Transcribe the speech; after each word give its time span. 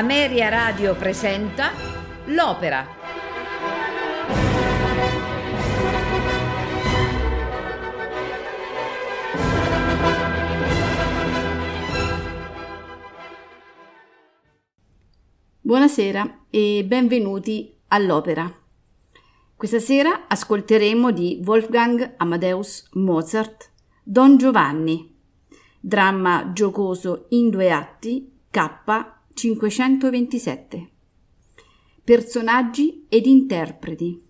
Ameria 0.00 0.48
Radio 0.48 0.94
presenta 0.94 1.72
L'Opera. 2.28 2.86
Buonasera 15.60 16.44
e 16.48 16.82
benvenuti 16.86 17.76
all'Opera. 17.88 18.50
Questa 19.54 19.80
sera 19.80 20.26
ascolteremo 20.28 21.10
di 21.10 21.42
Wolfgang 21.44 22.14
Amadeus 22.16 22.88
Mozart 22.94 23.70
Don 24.02 24.38
Giovanni, 24.38 25.14
dramma 25.78 26.52
giocoso 26.54 27.26
in 27.28 27.50
due 27.50 27.70
atti 27.70 28.40
K 28.48 29.19
527. 29.40 30.90
Personaggi 32.04 33.06
ed 33.08 33.24
interpreti. 33.24 34.22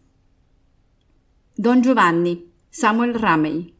Don 1.52 1.80
Giovanni, 1.80 2.52
Samuel 2.68 3.14
Ramey. 3.14 3.74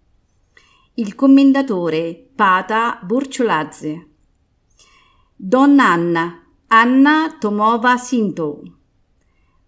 Il 0.94 1.14
commendatore, 1.14 2.30
Pata 2.34 2.98
Burciolazze. 3.04 4.08
Donna 5.36 5.92
Anna, 5.92 6.44
Anna 6.66 7.36
Tomova 7.38 7.96
Sinto. 7.96 8.78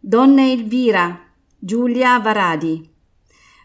Donna 0.01 0.43
Elvira, 0.43 1.33
Giulia 1.57 2.19
Varadi. 2.19 2.91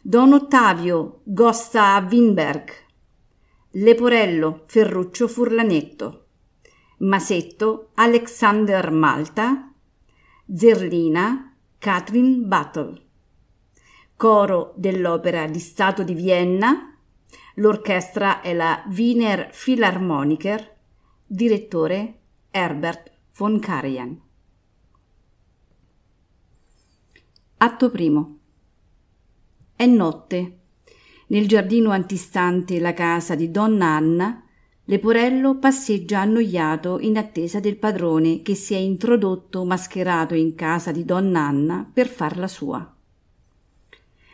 Don 0.03 0.33
Ottavio, 0.33 1.21
Gosta 1.23 2.05
Winberg. 2.07 2.71
Leporello, 3.71 4.65
Ferruccio 4.67 5.27
Furlanetto. 5.27 6.26
Masetto 6.99 7.91
Alexander 7.93 8.89
Malta, 8.89 9.71
Zerlina 10.51 11.53
Catherine 11.77 12.37
Battle. 12.39 13.01
Coro 14.15 14.73
dell'Opera 14.75 15.45
di 15.45 15.59
Stato 15.59 16.01
di 16.01 16.15
Vienna, 16.15 16.97
l'orchestra 17.55 18.41
è 18.41 18.51
la 18.55 18.83
Wiener 18.89 19.51
Philharmoniker, 19.51 20.75
direttore 21.23 22.19
Herbert 22.49 23.11
von 23.35 23.59
Karajan. 23.59 24.19
Atto 27.57 27.91
primo. 27.91 28.39
È 29.75 29.85
notte. 29.85 30.59
Nel 31.27 31.47
giardino 31.47 31.91
antistante 31.91 32.79
la 32.79 32.93
casa 32.93 33.35
di 33.35 33.51
Donna 33.51 33.85
Anna 33.85 34.46
Leporello 34.89 35.57
passeggia 35.57 36.21
annoiato 36.21 36.99
in 37.01 37.17
attesa 37.17 37.59
del 37.59 37.75
padrone 37.75 38.41
che 38.41 38.55
si 38.55 38.73
è 38.73 38.77
introdotto 38.77 39.65
mascherato 39.65 40.33
in 40.33 40.55
casa 40.55 40.93
di 40.93 41.03
donna 41.03 41.41
Anna 41.41 41.89
per 41.91 42.07
farla 42.07 42.47
sua. 42.47 42.95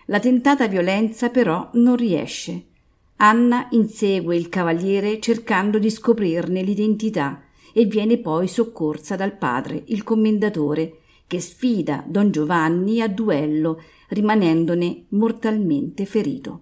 La 0.06 0.20
tentata 0.20 0.68
violenza 0.68 1.30
però 1.30 1.72
non 1.74 1.96
riesce. 1.96 2.66
Anna 3.16 3.68
insegue 3.72 4.36
il 4.36 4.48
cavaliere 4.50 5.20
cercando 5.20 5.80
di 5.80 5.90
scoprirne 5.90 6.62
l'identità 6.62 7.42
e 7.74 7.86
viene 7.86 8.20
poi 8.20 8.48
soccorsa 8.48 9.16
dal 9.16 9.36
padre, 9.36 9.82
il 9.88 10.04
commendatore, 10.04 11.00
che 11.26 11.40
sfida 11.40 12.04
don 12.08 12.30
Giovanni 12.30 13.02
a 13.02 13.08
duello, 13.08 13.82
rimanendone 14.10 15.06
mortalmente 15.10 16.06
ferito. 16.06 16.62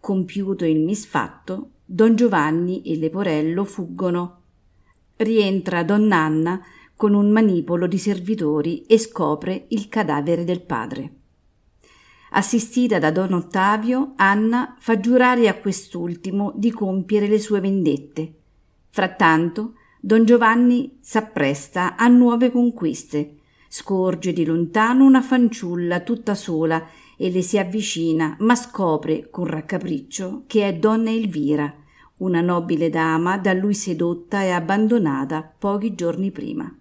Compiuto 0.00 0.64
il 0.64 0.80
misfatto, 0.80 1.70
Don 1.88 2.16
Giovanni 2.16 2.82
e 2.82 2.96
Leporello 2.96 3.64
fuggono. 3.64 4.40
Rientra 5.18 5.84
Donna 5.84 6.16
Anna 6.16 6.60
con 6.96 7.14
un 7.14 7.30
manipolo 7.30 7.86
di 7.86 7.96
servitori 7.96 8.84
e 8.86 8.98
scopre 8.98 9.66
il 9.68 9.88
cadavere 9.88 10.42
del 10.42 10.62
padre. 10.62 11.12
Assistita 12.30 12.98
da 12.98 13.12
Don 13.12 13.34
Ottavio, 13.34 14.14
Anna 14.16 14.74
fa 14.80 14.98
giurare 14.98 15.46
a 15.46 15.54
quest'ultimo 15.54 16.52
di 16.56 16.72
compiere 16.72 17.28
le 17.28 17.38
sue 17.38 17.60
vendette. 17.60 18.34
Frattanto, 18.90 19.74
Don 20.00 20.24
Giovanni 20.24 20.98
s'appresta 21.00 21.94
a 21.94 22.08
nuove 22.08 22.50
conquiste. 22.50 23.36
Scorge 23.68 24.32
di 24.32 24.44
lontano 24.44 25.04
una 25.04 25.22
fanciulla 25.22 26.00
tutta 26.00 26.34
sola 26.34 26.84
e 27.16 27.30
le 27.30 27.42
si 27.42 27.58
avvicina, 27.58 28.36
ma 28.40 28.54
scopre 28.54 29.28
con 29.30 29.46
raccapriccio 29.46 30.44
che 30.46 30.66
è 30.66 30.74
donna 30.74 31.10
Elvira, 31.10 31.74
una 32.18 32.40
nobile 32.40 32.90
dama 32.90 33.38
da 33.38 33.52
lui 33.52 33.74
sedotta 33.74 34.42
e 34.42 34.50
abbandonata 34.50 35.42
pochi 35.42 35.94
giorni 35.94 36.30
prima. 36.30 36.72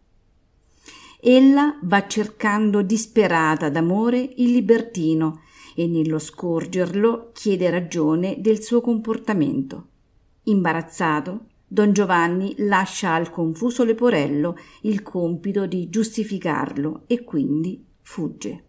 Ella 1.19 1.79
va 1.81 2.07
cercando 2.07 2.81
disperata 2.81 3.69
d'amore 3.69 4.33
il 4.37 4.51
libertino 4.51 5.41
e 5.73 5.87
nello 5.87 6.19
scorgerlo 6.19 7.31
chiede 7.33 7.69
ragione 7.69 8.35
del 8.39 8.61
suo 8.61 8.79
comportamento. 8.79 9.87
Imbarazzato, 10.43 11.47
Don 11.67 11.91
Giovanni 11.91 12.53
lascia 12.59 13.13
al 13.13 13.31
confuso 13.31 13.83
leporello 13.83 14.55
il 14.81 15.01
compito 15.01 15.65
di 15.65 15.89
giustificarlo 15.89 17.03
e 17.07 17.23
quindi 17.23 17.83
fugge 18.01 18.63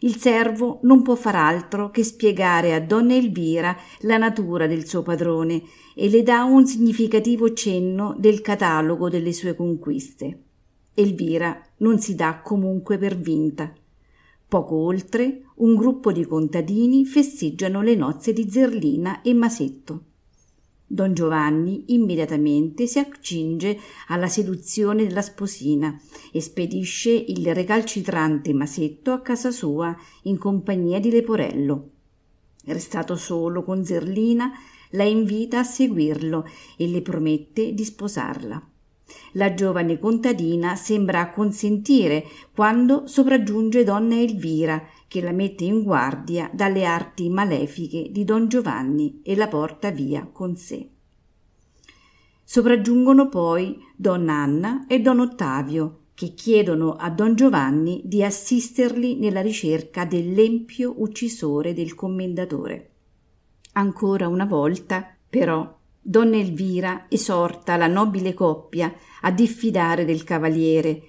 il 0.00 0.16
servo 0.16 0.80
non 0.82 1.02
può 1.02 1.14
far 1.14 1.36
altro 1.36 1.90
che 1.90 2.04
spiegare 2.04 2.74
a 2.74 2.80
donna 2.80 3.14
Elvira 3.14 3.76
la 4.00 4.18
natura 4.18 4.66
del 4.66 4.86
suo 4.86 5.02
padrone 5.02 5.62
e 5.94 6.08
le 6.08 6.22
dà 6.22 6.44
un 6.44 6.66
significativo 6.66 7.52
cenno 7.52 8.14
del 8.18 8.40
catalogo 8.40 9.08
delle 9.08 9.32
sue 9.32 9.54
conquiste. 9.54 10.42
Elvira 10.94 11.60
non 11.78 11.98
si 11.98 12.14
dà 12.14 12.40
comunque 12.40 12.98
per 12.98 13.16
vinta. 13.16 13.72
Poco 14.48 14.76
oltre, 14.76 15.42
un 15.56 15.74
gruppo 15.74 16.12
di 16.12 16.24
contadini 16.24 17.04
festeggiano 17.04 17.82
le 17.82 17.94
nozze 17.94 18.32
di 18.32 18.48
Zerlina 18.50 19.22
e 19.22 19.34
Masetto. 19.34 20.04
Don 20.88 21.14
Giovanni 21.14 21.84
immediatamente 21.88 22.86
si 22.86 23.00
accinge 23.00 23.76
alla 24.06 24.28
seduzione 24.28 25.04
della 25.04 25.20
sposina 25.20 26.00
e 26.30 26.40
spedisce 26.40 27.10
il 27.10 27.52
recalcitrante 27.52 28.52
Masetto 28.52 29.10
a 29.10 29.20
casa 29.20 29.50
sua 29.50 29.96
in 30.22 30.38
compagnia 30.38 31.00
di 31.00 31.10
Leporello. 31.10 31.90
Restato 32.66 33.16
solo 33.16 33.64
con 33.64 33.84
Zerlina, 33.84 34.52
la 34.90 35.02
invita 35.02 35.58
a 35.58 35.64
seguirlo 35.64 36.46
e 36.76 36.86
le 36.86 37.02
promette 37.02 37.74
di 37.74 37.84
sposarla. 37.84 38.70
La 39.32 39.54
giovane 39.54 39.98
contadina 39.98 40.76
sembra 40.76 41.20
acconsentire 41.20 42.24
quando 42.54 43.06
sopraggiunge 43.06 43.84
donna 43.84 44.20
Elvira 44.20 44.82
che 45.16 45.22
la 45.22 45.32
mette 45.32 45.64
in 45.64 45.82
guardia 45.82 46.50
dalle 46.52 46.84
arti 46.84 47.30
malefiche 47.30 48.08
di 48.10 48.22
don 48.24 48.48
Giovanni 48.48 49.22
e 49.22 49.34
la 49.34 49.48
porta 49.48 49.90
via 49.90 50.28
con 50.30 50.56
sé. 50.56 50.90
Sopraggiungono 52.44 53.30
poi 53.30 53.78
donna 53.96 54.34
Anna 54.34 54.86
e 54.86 55.00
don 55.00 55.20
Ottavio, 55.20 56.00
che 56.12 56.34
chiedono 56.34 56.96
a 56.96 57.08
don 57.08 57.34
Giovanni 57.34 58.02
di 58.04 58.22
assisterli 58.22 59.16
nella 59.16 59.40
ricerca 59.40 60.04
dell'empio 60.04 60.92
uccisore 60.98 61.72
del 61.72 61.94
commendatore. 61.94 62.90
Ancora 63.72 64.28
una 64.28 64.44
volta, 64.44 65.16
però, 65.30 65.78
donna 65.98 66.36
Elvira 66.36 67.06
esorta 67.08 67.76
la 67.76 67.86
nobile 67.86 68.34
coppia 68.34 68.94
a 69.22 69.30
diffidare 69.30 70.04
del 70.04 70.24
cavaliere, 70.24 71.02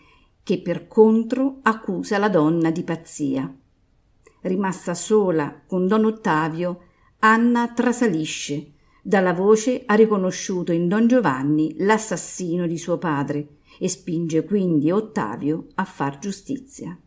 che 0.43 0.61
per 0.61 0.87
contro 0.87 1.57
accusa 1.63 2.17
la 2.17 2.29
donna 2.29 2.71
di 2.71 2.83
pazzia. 2.83 3.53
Rimasta 4.47 4.93
sola 4.93 5.61
con 5.67 5.87
don 5.87 6.05
Ottavio, 6.05 6.83
Anna 7.19 7.67
trasalisce. 7.73 8.71
Dalla 9.01 9.33
voce 9.33 9.83
ha 9.85 9.93
riconosciuto 9.93 10.71
in 10.71 10.87
don 10.87 11.07
Giovanni 11.07 11.75
l'assassino 11.79 12.65
di 12.65 12.77
suo 12.77 12.97
padre 12.97 13.57
e 13.77 13.89
spinge 13.89 14.45
quindi 14.45 14.89
Ottavio 14.89 15.67
a 15.75 15.83
far 15.83 16.19
giustizia. 16.19 16.97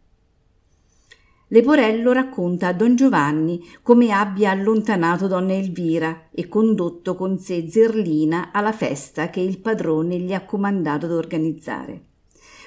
Leporello 1.49 2.13
racconta 2.13 2.69
a 2.69 2.73
don 2.75 2.95
Giovanni 2.95 3.61
come 3.83 4.13
abbia 4.13 4.51
allontanato 4.51 5.27
donna 5.27 5.55
Elvira 5.55 6.29
e 6.31 6.47
condotto 6.47 7.15
con 7.15 7.39
sé 7.39 7.69
Zerlina 7.69 8.51
alla 8.53 8.73
festa 8.73 9.31
che 9.31 9.41
il 9.41 9.59
padrone 9.59 10.19
gli 10.19 10.33
ha 10.33 10.45
comandato 10.45 11.07
d'organizzare. 11.07 12.05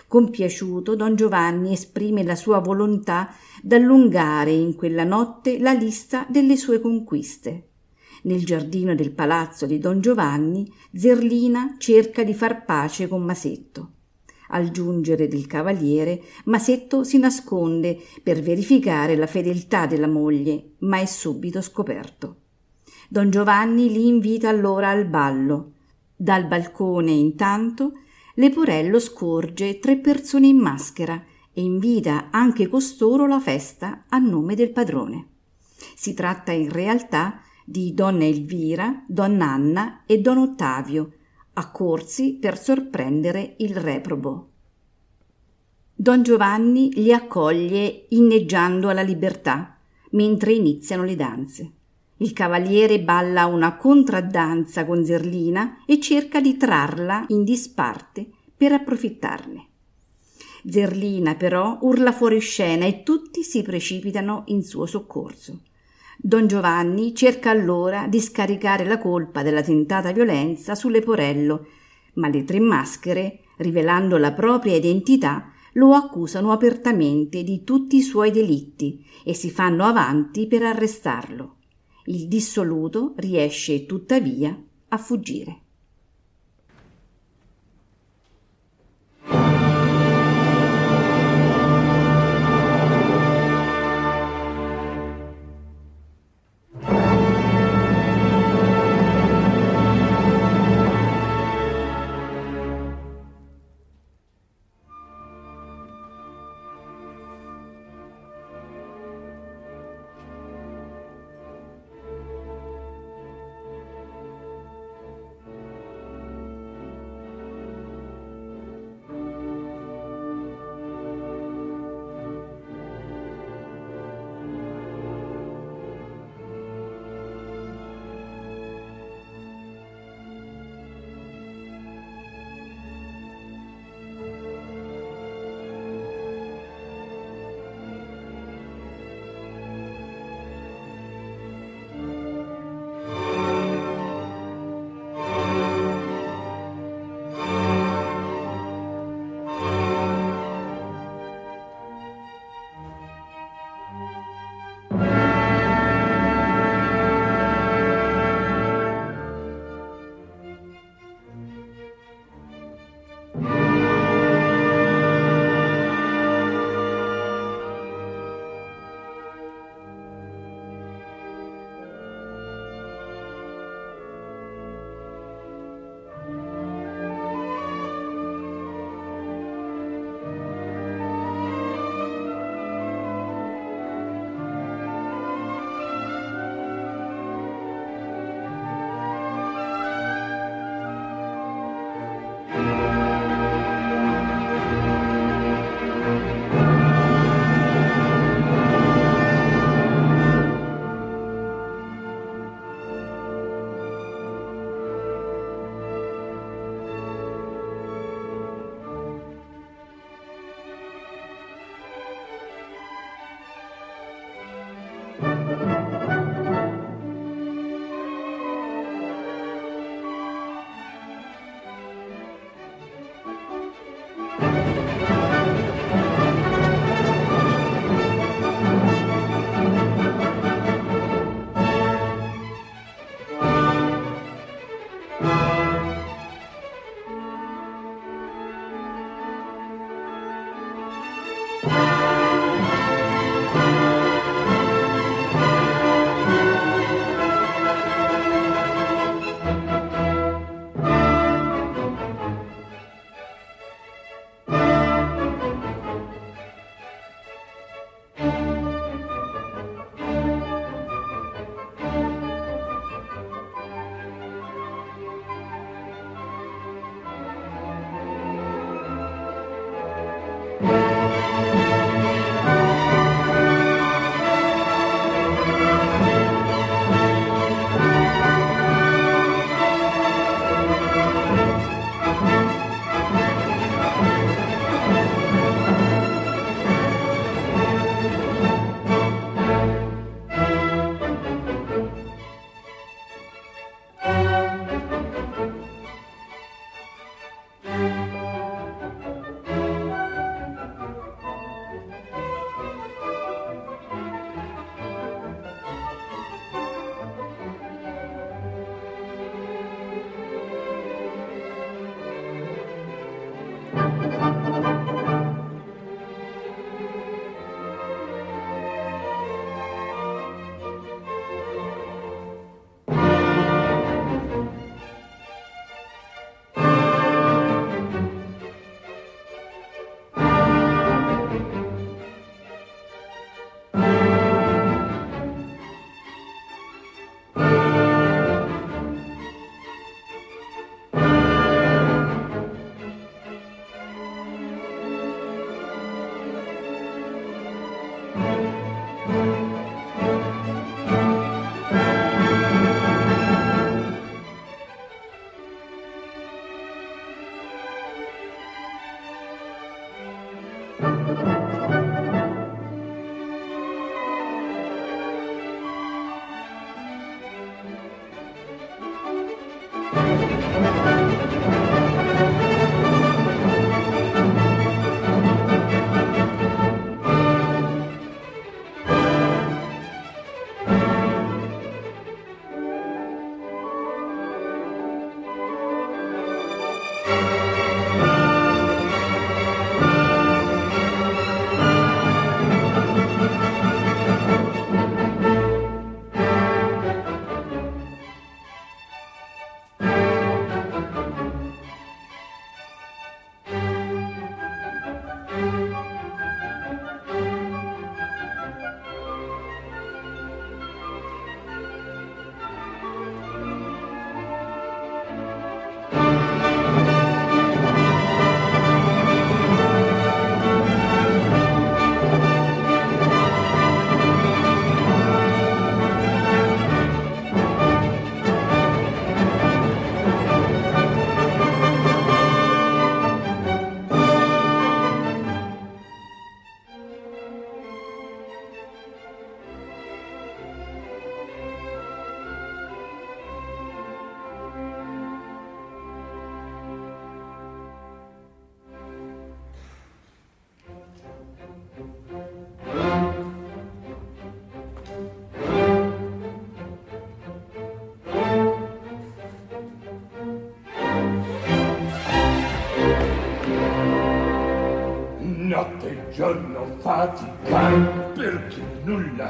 Compiaciuto, 0.07 0.95
don 0.95 1.15
Giovanni 1.15 1.71
esprime 1.71 2.23
la 2.23 2.35
sua 2.35 2.59
volontà 2.59 3.33
d'allungare 3.65 4.51
in 4.51 4.75
quella 4.75 5.05
notte 5.05 5.57
la 5.57 5.71
lista 5.71 6.27
delle 6.29 6.57
sue 6.57 6.81
conquiste. 6.81 7.69
Nel 8.23 8.43
giardino 8.43 8.93
del 8.93 9.11
palazzo 9.11 9.65
di 9.65 9.79
don 9.79 10.01
Giovanni, 10.01 10.69
Zerlina 10.93 11.75
cerca 11.77 12.25
di 12.25 12.33
far 12.33 12.65
pace 12.65 13.07
con 13.07 13.23
Masetto. 13.23 13.91
Al 14.49 14.69
giungere 14.71 15.29
del 15.29 15.47
cavaliere, 15.47 16.21
Masetto 16.45 17.05
si 17.05 17.17
nasconde 17.19 17.97
per 18.21 18.41
verificare 18.41 19.15
la 19.15 19.27
fedeltà 19.27 19.85
della 19.85 20.07
moglie, 20.07 20.71
ma 20.79 20.99
è 20.99 21.05
subito 21.05 21.61
scoperto. 21.61 22.41
Don 23.07 23.29
Giovanni 23.29 23.89
li 23.89 24.07
invita 24.07 24.49
allora 24.49 24.89
al 24.89 25.05
ballo. 25.05 25.71
Dal 26.13 26.47
balcone, 26.47 27.11
intanto, 27.11 27.93
Leporello 28.35 28.99
scorge 28.99 29.79
tre 29.79 29.97
persone 29.99 30.47
in 30.47 30.57
maschera 30.57 31.23
e 31.53 31.61
invita 31.61 32.29
anche 32.31 32.67
costoro 32.67 33.25
alla 33.25 33.39
festa 33.39 34.05
a 34.09 34.17
nome 34.17 34.55
del 34.55 34.71
padrone. 34.71 35.27
Si 35.95 36.13
tratta 36.13 36.51
in 36.51 36.71
realtà 36.71 37.41
di 37.65 37.93
donna 37.93 38.25
Elvira, 38.25 39.03
donna 39.07 39.51
Anna 39.51 40.03
e 40.05 40.19
don 40.19 40.37
Ottavio, 40.37 41.13
accorsi 41.53 42.33
per 42.33 42.57
sorprendere 42.57 43.55
il 43.59 43.75
reprobo. 43.75 44.49
Don 45.95 46.23
Giovanni 46.23 46.91
li 46.93 47.13
accoglie 47.13 48.07
inneggiando 48.09 48.89
alla 48.89 49.03
libertà, 49.03 49.77
mentre 50.11 50.53
iniziano 50.53 51.03
le 51.03 51.15
danze. 51.15 51.71
Il 52.17 52.33
cavaliere 52.33 53.01
balla 53.01 53.45
una 53.45 53.75
contraddanza 53.75 54.85
con 54.85 55.05
Zerlina 55.05 55.83
e 55.85 55.99
cerca 55.99 56.41
di 56.41 56.57
trarla 56.57 57.25
in 57.29 57.43
disparte 57.43 58.27
per 58.55 58.71
approfittarne. 58.71 59.67
Zerlina 60.67 61.35
però 61.35 61.77
urla 61.81 62.11
fuori 62.11 62.39
scena 62.39 62.85
e 62.85 63.03
tutti 63.03 63.43
si 63.43 63.61
precipitano 63.61 64.43
in 64.47 64.63
suo 64.63 64.85
soccorso. 64.85 65.61
Don 66.17 66.47
Giovanni 66.47 67.13
cerca 67.13 67.49
allora 67.49 68.07
di 68.07 68.21
scaricare 68.21 68.85
la 68.85 68.97
colpa 68.97 69.43
della 69.43 69.61
tentata 69.61 70.11
violenza 70.11 70.75
su 70.75 70.89
Leporello, 70.89 71.67
ma 72.13 72.29
le 72.29 72.43
tre 72.45 72.59
maschere, 72.59 73.39
rivelando 73.57 74.17
la 74.17 74.31
propria 74.31 74.75
identità, 74.75 75.51
lo 75.73 75.93
accusano 75.93 76.51
apertamente 76.51 77.43
di 77.43 77.63
tutti 77.63 77.97
i 77.97 78.01
suoi 78.01 78.31
delitti 78.31 79.03
e 79.23 79.33
si 79.33 79.49
fanno 79.49 79.83
avanti 79.83 80.47
per 80.47 80.63
arrestarlo. 80.63 81.57
Il 82.05 82.27
dissoluto 82.27 83.13
riesce 83.17 83.85
tuttavia 83.85 84.57
a 84.89 84.97
fuggire. 84.97 85.62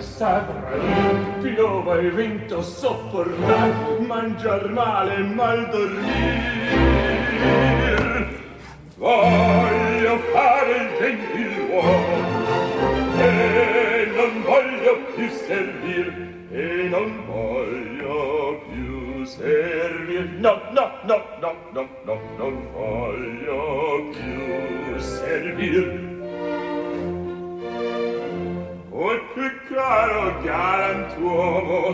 Saprai 0.03 1.41
piova 1.41 1.99
e 1.99 2.09
vento 2.11 2.61
sopportar 2.61 3.99
mangiar 4.05 4.69
male 4.69 5.15
e 5.15 5.23
mal 5.23 5.69
dormir 5.69 7.13
voglio 8.97 10.17
fare 10.31 10.71
il 10.83 10.89
gentiluomo 10.99 12.17
e 13.19 14.11
non 14.15 14.41
voglio 14.43 14.93
più 15.15 15.29
servir 15.29 16.07
e 16.51 16.87
non 16.89 17.25
voglio 17.25 18.61
più 18.69 19.25
servir. 19.25 20.23
No 20.39 20.61
no 20.71 20.91
no 21.05 21.17
no 21.41 21.51
no 21.73 21.87
no 22.05 22.19
non 22.37 22.67
voglio 22.73 24.09
più 24.11 24.99
servir 24.99 26.12
Che 29.13 29.51
caro 29.69 30.41
galantuomo 30.41 31.93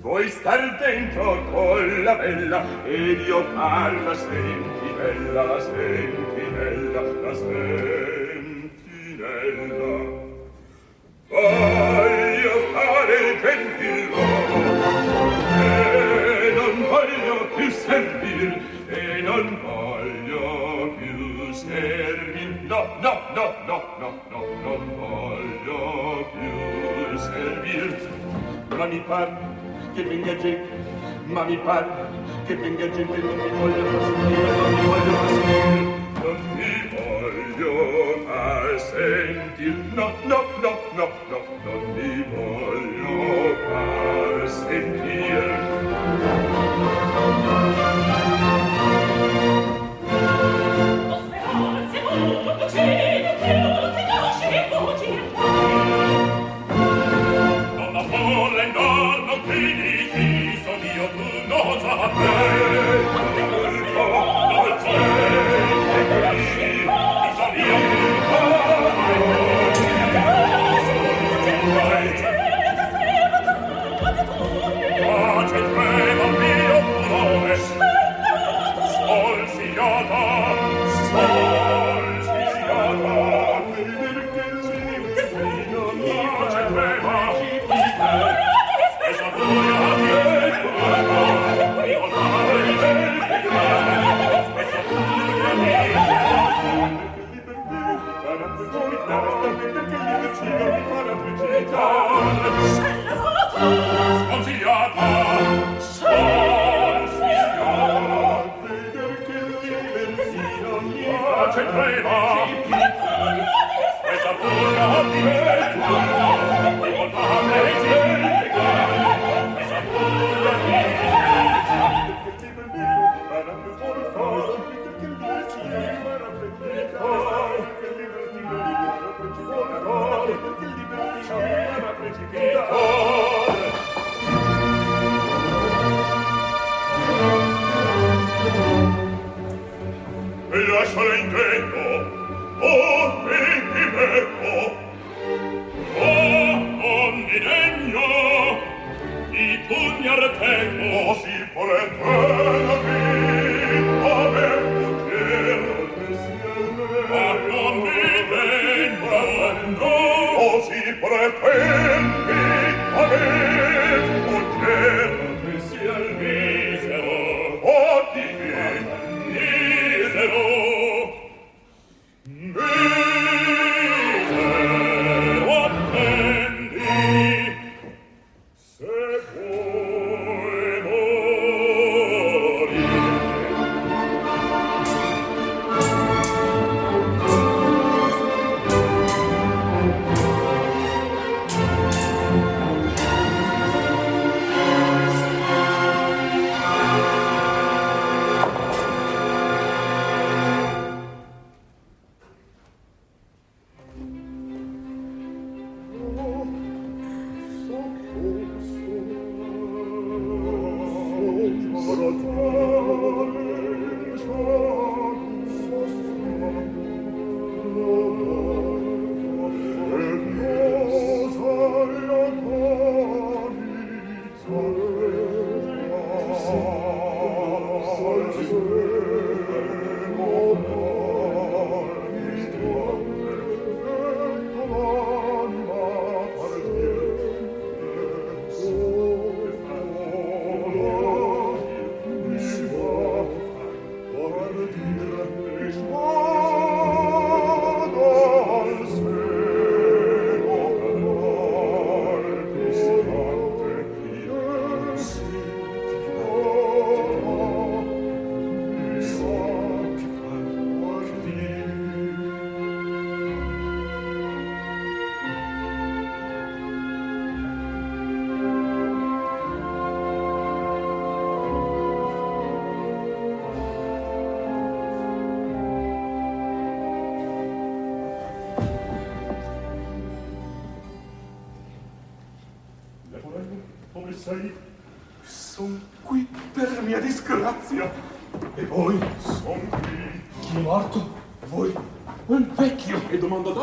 Vuoi 0.00 0.28
star 0.30 0.78
dentro 0.78 1.44
con 1.52 2.02
la 2.04 2.14
bella 2.14 2.64
Ed 2.86 3.20
io 3.20 3.44
parla 3.52 4.14
sentinella 4.14 5.42
La 5.42 5.60
sentinella, 5.60 7.02
la 7.20 7.34
sentinella 7.34 8.70
Voglio 11.28 12.54
fare 12.72 13.14
il 13.20 13.40
gentiluomo 13.42 14.56
E 15.60 16.52
non 16.54 16.74
voglio 16.88 17.46
più 17.56 17.68
servir 17.70 18.48
E 18.88 19.20
non 19.20 19.58
voglio 19.60 19.79
No, 22.70 22.86
no, 23.02 23.14
no, 23.34 23.52
no, 23.66 23.82
no, 23.98 24.10
no 24.30 24.40
Non 24.62 24.82
voglio 24.96 26.24
più 26.30 27.18
servir 27.18 28.08
Ma 28.76 28.86
mi 28.86 29.00
par 29.08 29.28
che 29.92 30.04
venga 30.04 30.36
gente 30.36 30.68
Ma 31.24 31.42
mi 31.42 31.58
par 31.58 31.84
che 32.46 32.54
venga 32.54 32.88
gente 32.88 33.18
Non 33.18 33.34
mi 33.34 33.48
voglio 33.58 33.84
fastidire 33.86 34.50
Non 34.56 34.72
mi 34.72 34.86
voglio 34.86 35.12
fastidire 35.18 35.80
Non 36.22 36.38
mi 36.54 36.74
voglio 36.94 37.72
far 38.28 38.80
sentir 38.80 39.74
No, 39.94 40.12
no, 40.26 40.40
no, 40.62 40.72
no, 40.94 41.08
no 41.28 41.38
Non 41.64 41.82
mi 41.96 42.24
voglio 42.32 43.56
far 43.66 44.48
sentir 44.48 44.99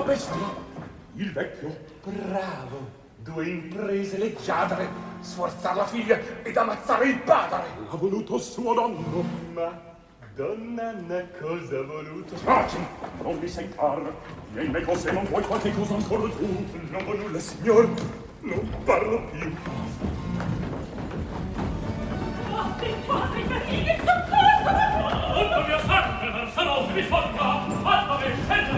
bestia? 0.08 0.56
Il 1.16 1.34
vecchio? 1.34 1.76
Bravo. 2.04 3.06
Due 3.18 3.46
imprese 3.46 4.18
leggiadre. 4.18 4.88
Sforzar 5.20 5.76
la 5.76 5.86
figlia 5.86 6.18
ed 6.44 6.56
ammazzare 6.56 7.10
il 7.10 7.20
padre. 7.20 7.64
L'ha 7.90 7.98
voluto 7.98 8.38
suo 8.38 8.74
nonno. 8.74 9.24
Ma 9.54 9.86
Donna 10.34 10.90
Anna 10.90 11.24
cosa 11.40 11.80
ha 11.80 11.84
voluto? 11.84 12.36
Taci! 12.36 12.78
Non 13.22 13.38
mi 13.38 13.48
sei 13.48 13.68
car! 13.76 14.14
Vieni 14.54 14.70
me 14.70 14.82
cose, 14.82 15.12
non 15.12 15.26
vuoi 15.26 15.44
qualche 15.44 15.74
cosa 15.74 15.96
ancora 15.96 16.30
tu? 16.30 16.66
Non 16.90 17.04
vuoi 17.04 17.18
nulla, 17.18 17.40
signor! 17.40 17.90
Non 18.42 18.70
parlo 18.86 19.24
più! 19.32 19.54
Fatti, 23.08 23.42
per 23.42 23.74
il 23.74 23.86
soccorso! 24.06 24.72
Tutto 25.34 25.60
mio 25.68 25.80
sangue, 25.86 26.52
se 26.54 26.64
non 26.64 26.86
si 26.86 26.94
mi 26.94 27.04
sfoglia! 27.04 27.66
Fatemi 27.82 28.36
scelerato! 28.44 28.77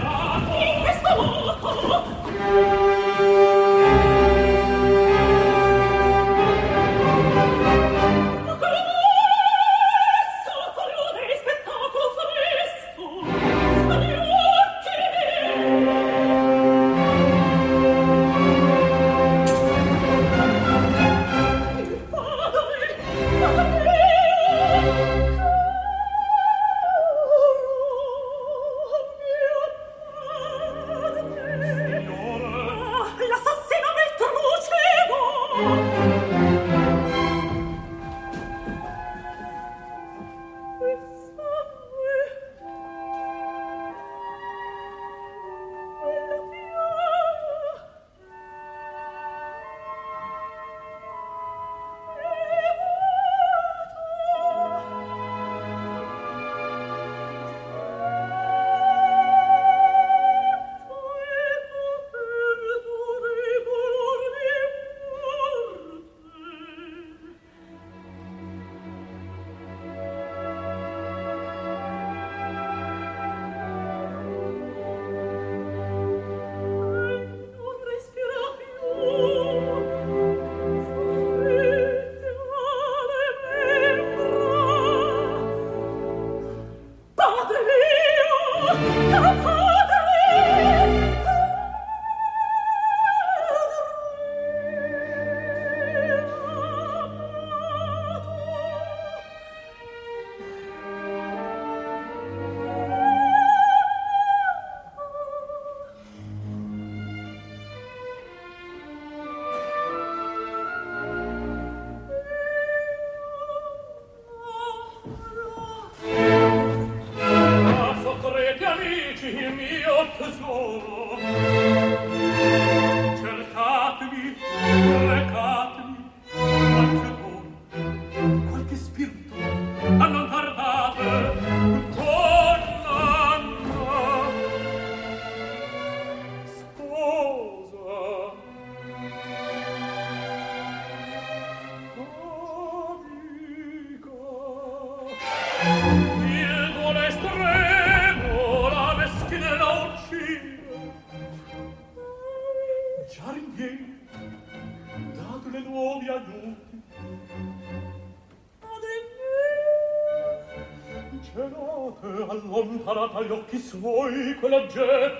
suoi 163.70 164.34
quella 164.40 164.66
gente 164.66 165.19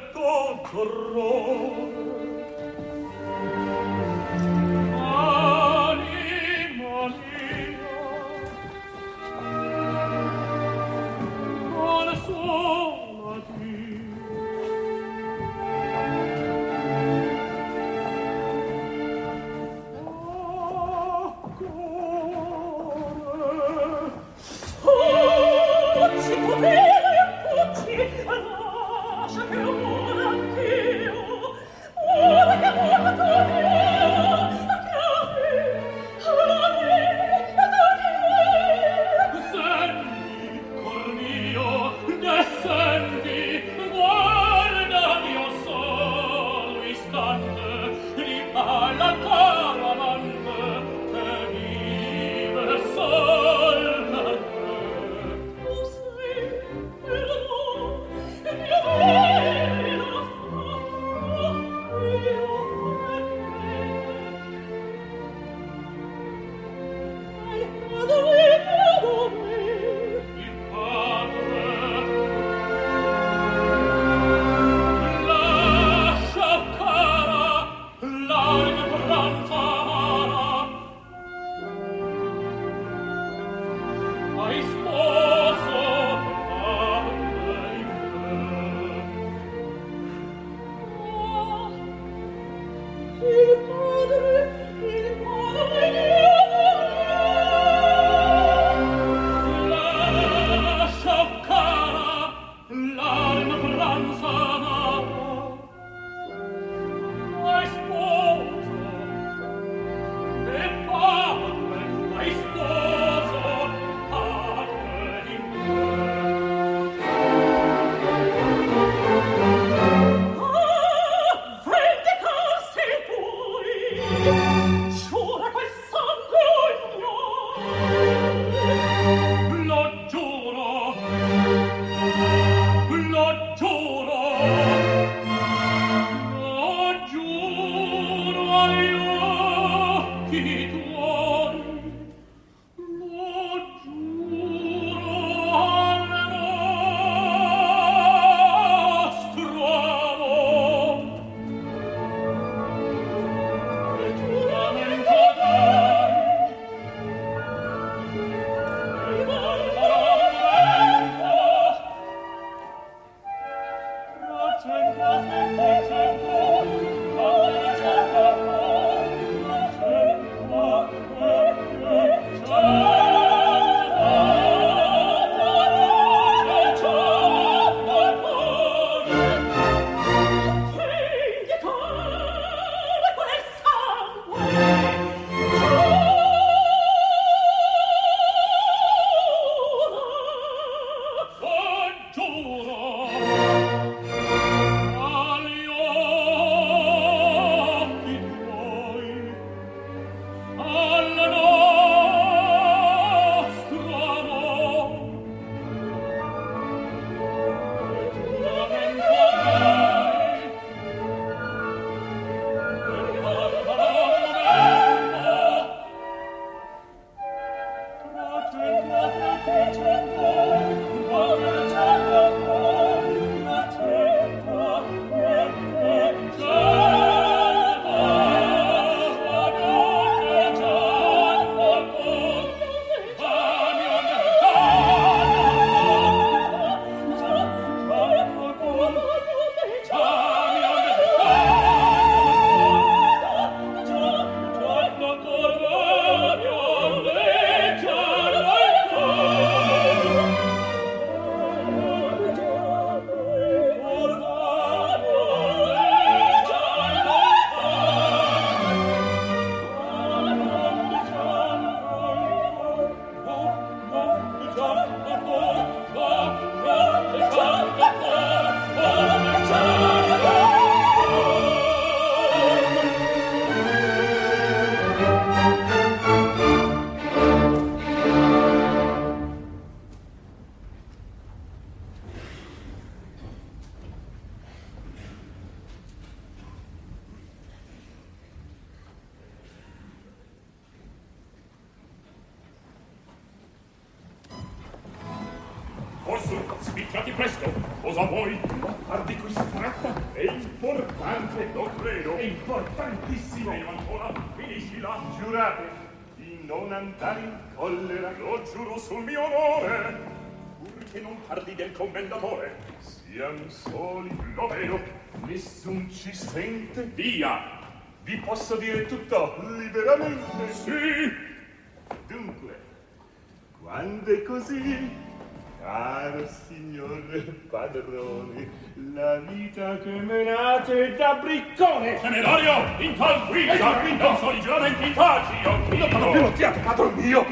sono 334.71 334.85
i 334.85 334.85
giuramenti 334.85 334.87
in 334.87 334.95
taci, 334.95 335.35
io 335.43 335.79
Non 335.79 335.89
parlo 335.89 336.11
più 336.11 336.21
lo 336.21 336.33
fiato, 336.33 336.61
padron 336.61 336.95
mio. 336.95 337.27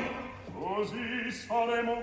Così 0.52 1.30
saremo 1.30 2.02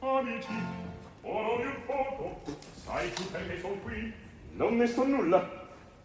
amici. 0.00 0.78
Oro 1.22 1.56
di 1.56 1.66
un 1.66 1.84
poco, 1.86 2.40
sai 2.84 3.12
tu 3.12 3.30
perché 3.30 3.60
son 3.60 3.82
qui? 3.82 4.12
Non 4.52 4.76
ne 4.76 4.86
so 4.86 5.04
nulla. 5.04 5.58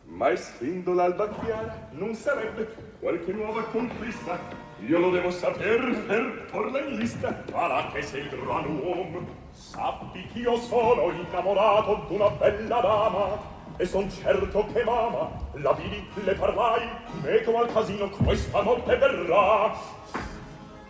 Ma 0.08 0.30
essendo 0.30 0.94
l'alba 0.94 1.30
chiara, 1.30 1.88
non 1.92 2.14
sarebbe 2.14 2.76
qualche 3.00 3.32
nuova 3.32 3.64
conquista. 3.64 4.38
Io 4.86 5.00
lo 5.00 5.10
devo 5.10 5.32
saper 5.32 6.04
per 6.06 6.48
porla 6.52 6.80
in 6.82 6.98
lista. 6.98 7.44
Farà 7.50 7.90
che 7.92 8.04
sei 8.04 8.28
gran 8.30 8.78
uomo. 8.78 9.44
Sappi 9.52 10.28
che 10.32 10.40
io 10.40 10.58
sono 10.58 11.12
innamorato 11.12 12.06
d'una 12.08 12.30
bella 12.30 12.82
dama. 12.82 13.55
E 13.78 13.86
son 13.86 14.10
certo 14.10 14.66
che 14.72 14.84
mamma 14.86 15.30
la 15.56 15.74
vidi, 15.74 16.08
le 16.24 16.34
parlai, 16.34 16.88
meco 17.22 17.58
al 17.60 17.72
casino 17.74 18.10
questa 18.10 18.62
notte 18.62 18.96
verrà. 18.96 19.76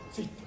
Zitto. 0.09 0.43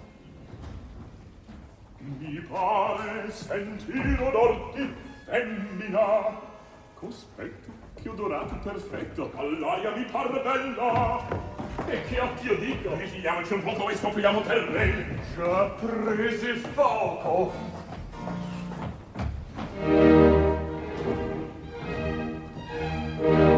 Mi 1.98 2.40
pare 2.48 3.30
sentir 3.32 4.20
odor 4.20 4.72
di 4.72 4.94
femmina. 5.24 6.46
Cospetto, 6.94 7.70
che 8.00 8.08
odorato 8.08 8.54
perfetto. 8.62 9.32
All'aria 9.34 9.90
mi 9.96 10.04
par 10.04 10.30
bella. 10.30 11.20
E 11.86 12.04
che 12.04 12.20
occhio 12.20 12.56
dico? 12.56 12.94
Vigiliamoci 12.94 13.52
un 13.54 13.62
poco 13.64 13.88
e 13.88 13.96
scopriamo 13.96 14.42
terreno. 14.42 15.16
Già 15.34 15.64
prese 15.80 16.54
fuoco. 16.54 17.52
Bye. 23.18 23.57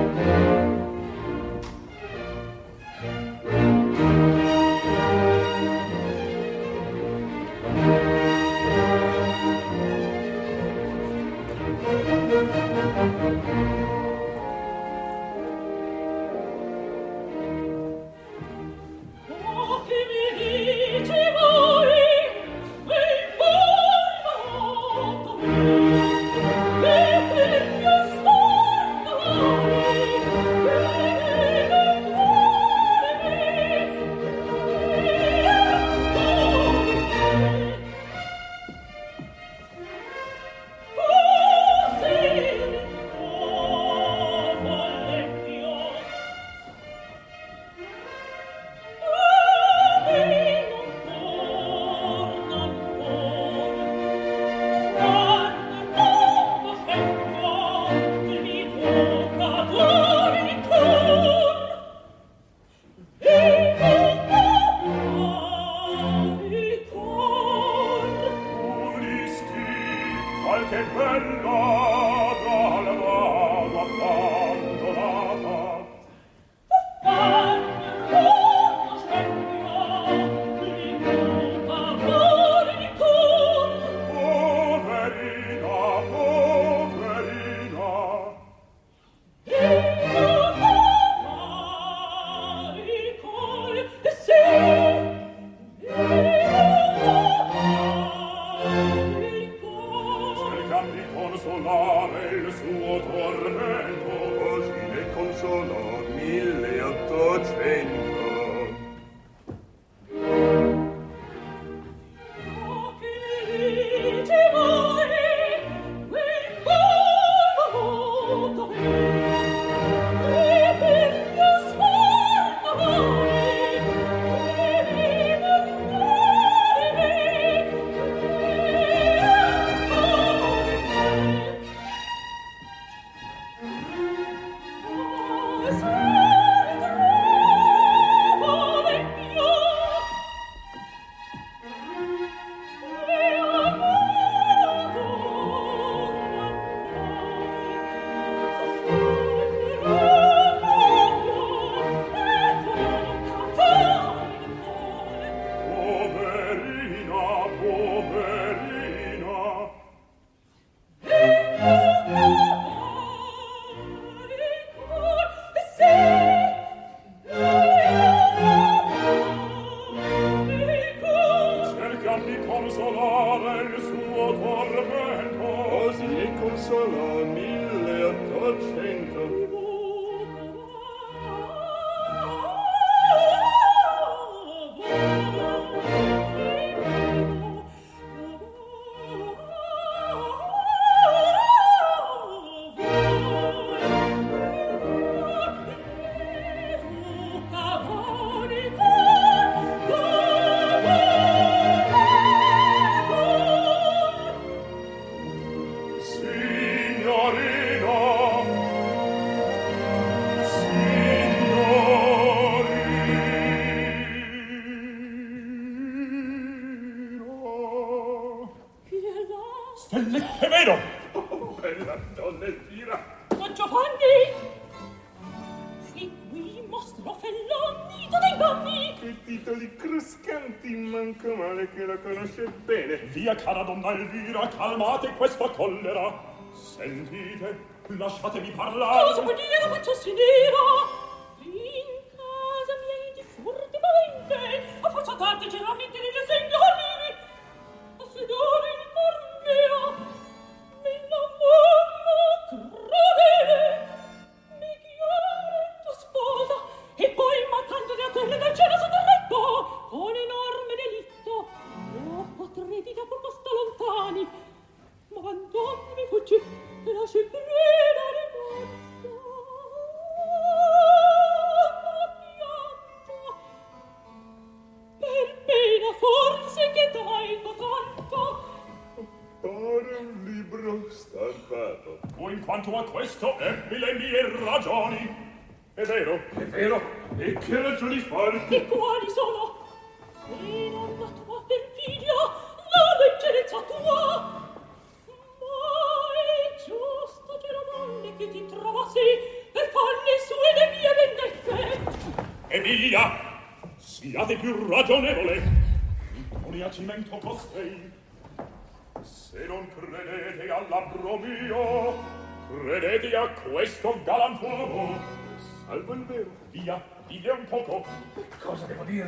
calmate 234.70 235.12
questa 235.16 235.48
collera. 235.50 236.28
Sentite, 236.52 237.59
lasciatemi 237.87 238.50
parlare. 238.50 239.09
Cosa 239.09 239.22
vuol 239.22 239.35
dire, 239.35 239.68
la 239.68 239.83
ciò 239.83 239.92
si 239.94 240.12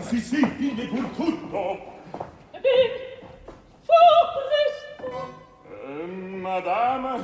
Sì, 0.03 0.19
sì, 0.19 0.57
dille 0.57 0.87
pur 0.87 1.05
tutto. 1.11 1.93
Ebbene, 2.51 3.19
fa 3.81 3.95
presto. 4.49 5.41
Eh, 5.71 6.07
madama, 6.07 7.19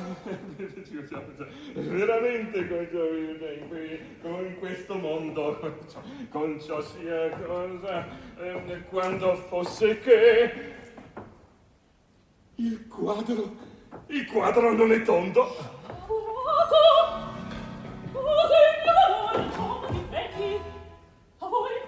veramente 1.75 2.69
con, 2.69 2.89
ciò- 2.91 4.29
con 4.31 4.57
questo 4.59 4.95
mondo, 4.97 5.59
con 6.31 6.61
ciò 6.61 6.81
sia 6.81 7.29
cosa, 7.31 8.07
eh, 8.41 8.83
quando 8.89 9.35
fosse 9.37 9.99
che 10.01 10.53
il 12.57 12.87
quadro, 12.89 13.55
il 14.07 14.27
quadro 14.27 14.73
non 14.73 14.93
è 14.93 15.03
tondo. 15.03 15.57
Lavorato! 16.07 17.37
Cosa 18.13 18.57
in 19.37 19.53
ciò 19.53 19.89
mi 19.91 20.05
vedi? 20.11 20.61
A 21.39 21.47
voi? 21.47 21.88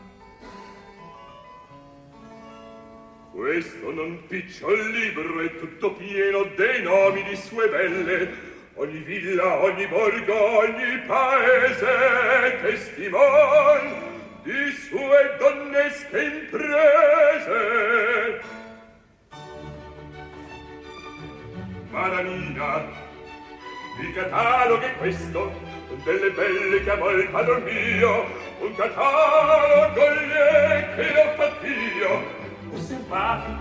Questo 3.31 3.91
non 3.93 4.21
picciol 4.27 4.89
libro 4.89 5.39
è 5.39 5.55
tutto 5.55 5.93
pieno 5.93 6.43
dei 6.57 6.81
nomi 6.81 7.23
di 7.23 7.37
sue 7.37 7.69
belle. 7.69 8.49
Ogni 8.73 8.99
villa, 8.99 9.63
ogni 9.63 9.87
borgo, 9.87 10.57
ogni 10.59 10.99
paese 11.07 12.59
testimon 12.61 14.09
di 14.43 14.71
sue 14.71 15.37
donnesche 15.39 16.21
imprese. 16.23 17.61
Maranina, 21.89 22.83
il 24.01 24.13
catalogo 24.13 24.85
è 24.85 24.97
questo, 24.97 25.53
delle 26.03 26.31
belle 26.31 26.83
che 26.83 26.91
amò 26.91 27.11
il 27.11 27.29
padron 27.29 27.63
mio, 27.63 28.25
un 28.59 28.75
catalogo 28.75 30.09
lì 30.09 30.95
che 30.95 31.13
l'ho 31.13 31.33
fatto 31.37 31.65
io, 31.65 32.40
osservate, 32.73 33.51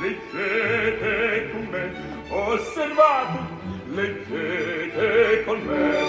leggete 0.00 1.50
con 1.50 1.66
me, 1.70 1.92
osservate, 2.30 3.38
leggete 3.86 5.44
con 5.44 5.60
me. 5.62 6.00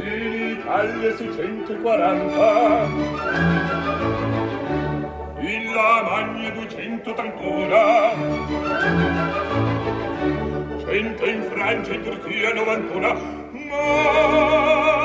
In 0.00 0.56
Italia 0.58 1.16
su 1.16 1.24
140, 1.34 2.88
in 5.40 5.72
Lamagna 5.74 6.50
200 6.50 7.14
ancora, 7.16 8.14
cento 10.84 11.26
in 11.26 11.42
Francia 11.50 11.92
e 11.92 12.02
Turchia 12.02 12.54
91, 12.54 13.14
ma 13.68 14.97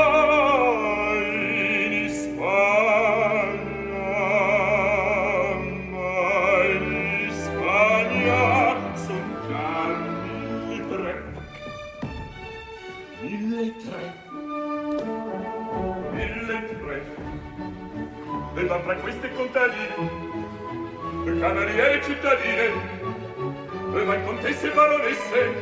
Da 18.67 18.79
tra 18.79 18.95
queste 18.95 19.29
contadine, 19.33 19.93
cameriere 21.37 22.01
cittadine, 22.01 22.71
e 23.93 24.03
van 24.05 24.23
contesse 24.23 24.71
e 24.71 24.73
baronesse, 24.73 25.53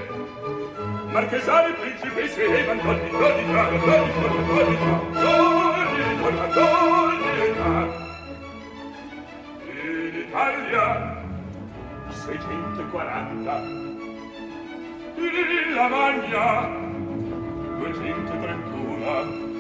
marchesane, 1.12 1.74
principesse, 1.74 2.44
e 2.44 2.64
van 2.64 2.78
donni, 2.78 3.10
donni, 3.10 3.46
donni, 3.52 3.80
donni, 3.80 4.12
donni, 4.14 4.46
donni, 4.46 4.78
donni, 5.14 5.48
donni, 6.22 6.48
donni, 6.54 6.54
donni, 6.54 7.30
In 9.66 10.14
Italia, 10.28 10.86
640, 12.10 13.54
in 15.18 15.74
Lamagna, 15.74 16.48
231, 17.80 19.51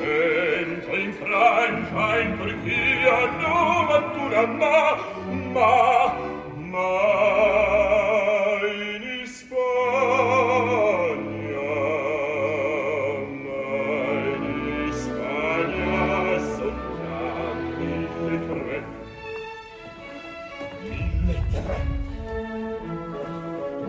Entra 0.00 0.96
in 0.96 1.12
Francia, 1.12 2.18
in 2.20 2.36
Turchia, 2.38 3.26
no 3.40 3.86
natura 3.88 4.46
ma, 4.46 4.96
ma, 5.52 6.14
ma 6.54 6.90
in 8.66 9.02
Ispagna, 9.22 9.60
ma 13.44 13.60
in 14.34 14.88
Ispagna 14.88 16.38
soltanto 16.56 17.78
mille 17.78 18.36
tre. 18.48 18.78
Mille 20.80 21.36
tre. 21.52 21.76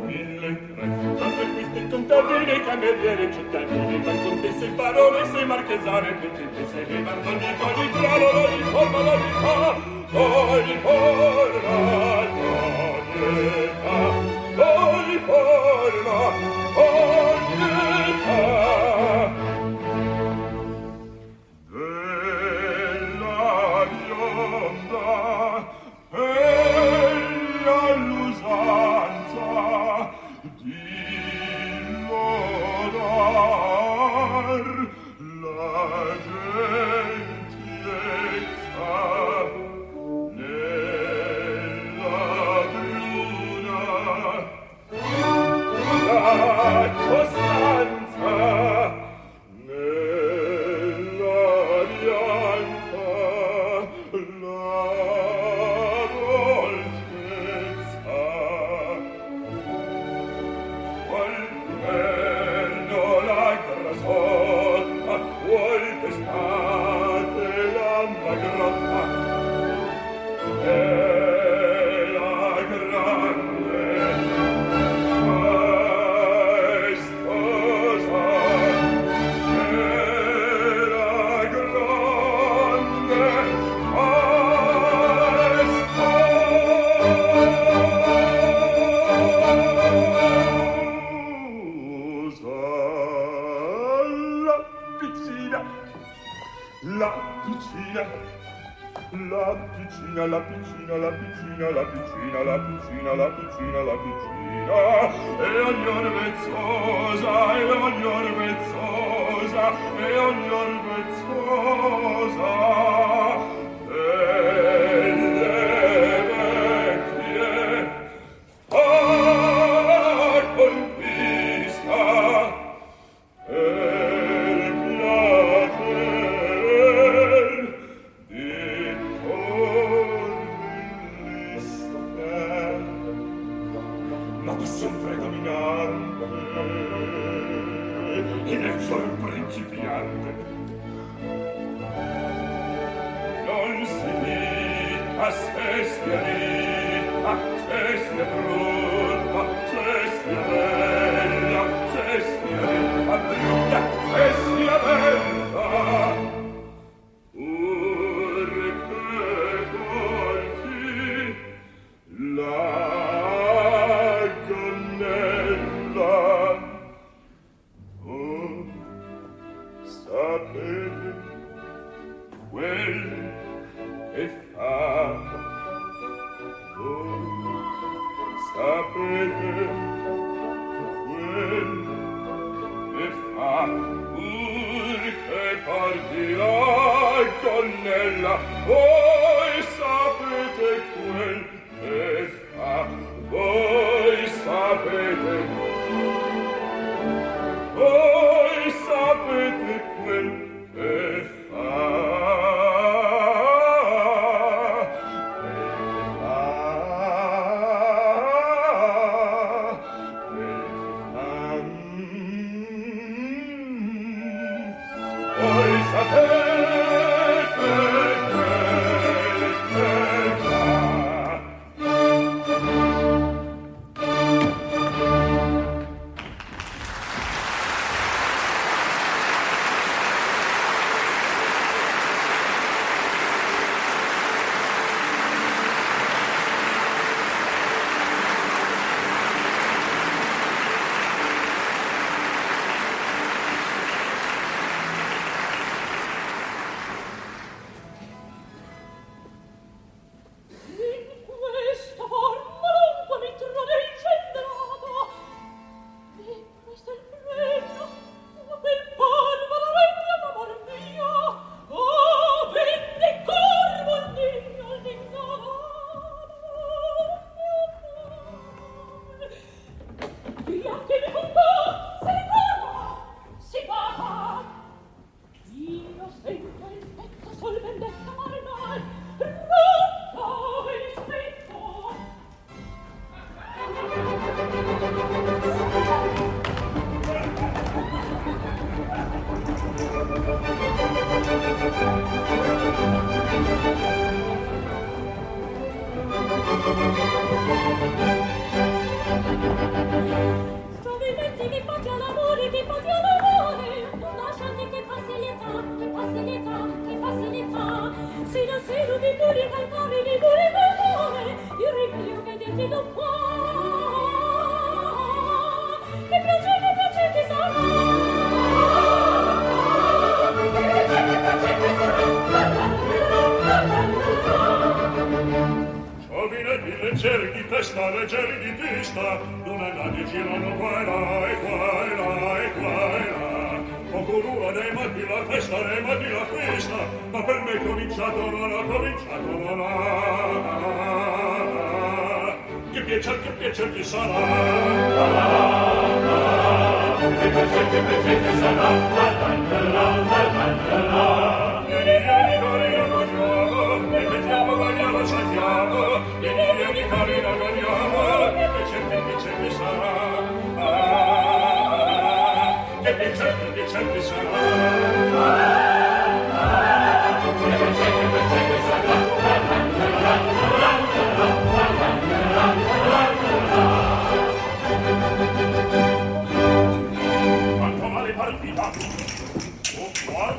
Mille 0.05 0.51
tre. 0.75 0.85
Tanto 1.17 1.41
acquisti, 1.41 1.79
contadini, 1.89 2.55
camerieri, 2.65 3.25
cittadini, 3.33 4.03
e 4.43 4.51
sei 4.59 4.69
barone, 4.71 5.25
sei 5.31 5.45
marchesane, 5.45 6.09
e 6.21 6.67
sei 6.69 6.85
levantoni, 6.85 7.45
ogni 7.61 7.91
trolo, 7.91 8.45
ogni 8.45 8.63
forma, 8.63 8.97
ogni 8.97 9.31
forma, 9.31 10.51
ogni 10.51 10.79
forma. 10.81 11.92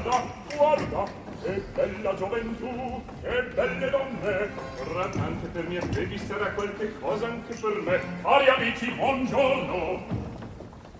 Guarda, 0.05 0.23
guarda, 0.55 1.05
che 1.43 1.63
bella 1.73 2.15
gioventù, 2.15 3.03
che 3.23 3.43
belle 3.55 3.91
donne. 3.91 4.51
Ramante 4.93 5.47
per 5.49 5.69
mia 5.69 5.81
fede 5.81 6.19
sarà 6.19 6.51
qualche 6.53 6.99
cosa 6.99 7.27
anche 7.27 7.55
per 7.55 7.81
me. 7.81 8.01
Cari 8.23 8.49
amici, 8.49 8.91
buongiorno. 8.93 10.03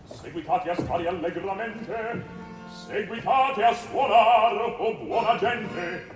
Seguitate 0.05 0.71
a 0.71 0.75
stare 0.75 1.09
allegramente. 1.09 2.25
Seguitate 2.87 3.63
a 3.63 3.75
suonar, 3.75 4.75
oh 4.79 4.95
buona 4.95 5.37
gente. 5.37 6.13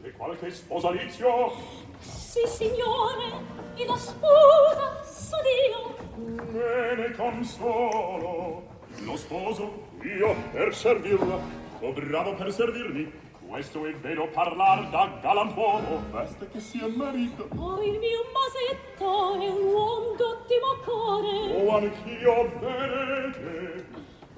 C'è 0.00 0.12
qualche 0.12 0.50
sposalizio? 0.50 1.52
Sì, 1.98 2.46
signore, 2.46 3.24
e 3.74 3.86
la 3.86 3.96
sposa 3.96 5.02
sono 5.02 5.42
io. 5.68 5.96
Me 6.50 6.94
ne 6.94 7.10
consolo. 7.16 8.70
Lo 9.04 9.16
sposo 9.16 9.88
io 10.02 10.34
per 10.52 10.74
servirla. 10.74 11.61
troppo 11.82 12.00
bravo 12.00 12.34
per 12.34 12.52
servirmi. 12.52 13.10
Questo 13.48 13.84
è 13.86 13.92
vero 13.96 14.28
parlar 14.28 14.88
da 14.88 15.18
galantuomo. 15.20 16.00
Basta 16.10 16.46
che 16.46 16.60
sia 16.60 16.86
marito. 16.86 17.48
Oh, 17.56 17.82
il 17.82 17.98
mio 17.98 18.20
masetto 18.32 19.34
è 19.40 19.48
un 19.48 19.64
uomo 19.64 20.14
d'ottimo 20.16 20.76
cuore. 20.84 21.52
Oh, 21.56 21.76
anch'io, 21.76 22.52
vedete, 22.60 23.86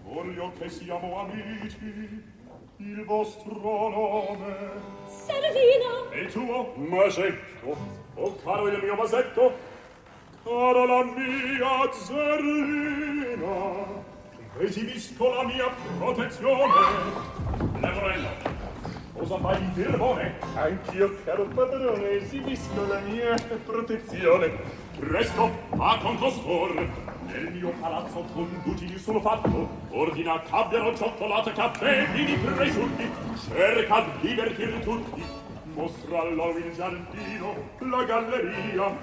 voglio 0.05 0.53
che 0.59 0.68
siamo 0.70 1.18
amici. 1.20 2.32
Il 2.78 3.05
vostro 3.05 3.53
nome? 3.61 4.70
Servino. 5.07 6.11
E 6.11 6.20
il 6.20 6.32
tuo? 6.32 6.72
Masetto. 6.76 7.76
Oh, 8.14 8.36
caro 8.42 8.68
il 8.68 8.82
mio 8.82 8.95
masetto. 8.95 9.53
Cara 10.42 10.86
la 10.86 11.05
mia 11.05 11.92
zerlina 11.92 13.45
esibisco 14.59 15.34
la 15.34 15.44
mia 15.44 15.68
protezione. 15.98 16.72
Lavorello, 17.80 18.28
cosa 19.12 19.38
fai 19.38 19.62
in 19.62 19.72
firmone? 19.72 20.34
Anch'io, 20.55 21.16
caro 21.24 21.44
padrone, 21.46 22.11
esibisco 22.11 22.86
la 22.86 23.00
mia 23.00 23.34
protezione. 23.64 24.52
Presto, 24.98 25.50
a 25.76 25.98
conto 26.00 26.30
scor. 26.30 27.12
Nel 27.26 27.52
mio 27.52 27.72
palazzo 27.80 28.24
conduti 28.32 28.84
il 28.84 28.98
solo 28.98 29.20
fatto. 29.20 29.68
Ordina 29.90 30.40
cabbiano, 30.42 30.94
cioccolato, 30.94 31.50
caffè, 31.52 32.07
vini 32.12 32.36
presunti. 32.36 33.11
Cerca 33.48 34.05
di 34.20 34.28
divertir 34.28 34.78
tutti. 34.82 35.22
Mostra 35.74 36.22
loro 36.22 36.57
il 36.59 36.72
giardino, 36.72 37.55
la 37.78 38.05
galleria, 38.05 38.96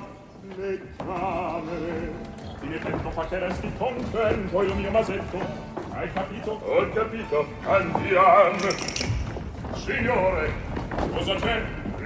le 0.56 0.82
camere. 0.96 2.40
In 2.62 2.74
effetto 2.74 3.10
fa 3.12 3.26
che 3.28 3.40
resti 3.40 3.72
contento 3.78 4.62
il 4.62 4.76
mio 4.76 4.92
masetto. 4.92 5.38
Hai 5.94 6.12
capito? 6.14 6.52
Ho 6.64 6.90
capito. 6.92 7.46
Andiamo. 7.64 8.58
Signore, 9.74 10.54
cosa 11.12 11.36
c'è? 11.36 11.64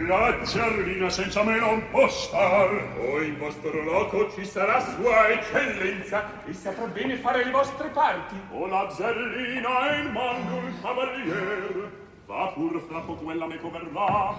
La 0.08 0.42
giardina 0.44 1.10
senza 1.10 1.44
me 1.44 1.58
non 1.58 1.90
può 1.90 2.08
star. 2.10 2.70
O 3.00 3.22
in 3.22 3.38
vostro 3.38 3.84
loco 3.84 4.30
ci 4.32 4.46
sarà 4.46 4.80
sua 4.82 5.30
eccellenza 5.30 6.44
e 6.46 6.54
saprà 6.54 6.86
bene 6.88 7.16
fare 7.16 7.46
le 7.46 7.52
vostre 7.52 7.88
parti. 7.90 8.36
O 8.52 8.68
la 8.68 8.90
zerlina 8.90 9.90
è 9.92 10.00
in 10.00 10.12
mando 10.12 10.58
il 10.68 10.74
cavalier. 10.82 11.92
Va 12.26 12.48
pur 12.54 12.82
fra 12.88 13.00
poco 13.00 13.32
ella 13.32 13.46
me 13.46 13.58
coverrà. 13.58 14.36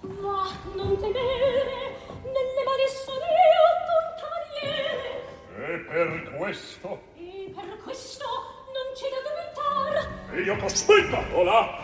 va, 0.00 0.48
non 0.74 0.96
temere, 0.98 1.76
nelle 2.22 2.62
mani 2.64 2.86
sono 2.88 3.26
io 3.26 3.66
d'un 3.86 4.06
cavaliere. 4.18 5.17
E 5.58 5.78
per 5.78 6.34
questo? 6.36 7.02
E 7.16 7.50
per 7.52 7.78
questo 7.82 8.24
non 8.72 8.92
c'è 8.94 9.08
da 9.10 9.18
dubitar. 9.26 10.06
E 10.32 10.42
io 10.42 10.56
cospetta, 10.56 11.20
ola! 11.34 11.80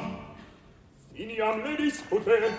Finiam 1.12 1.60
le 1.60 1.74
dispute. 1.74 2.52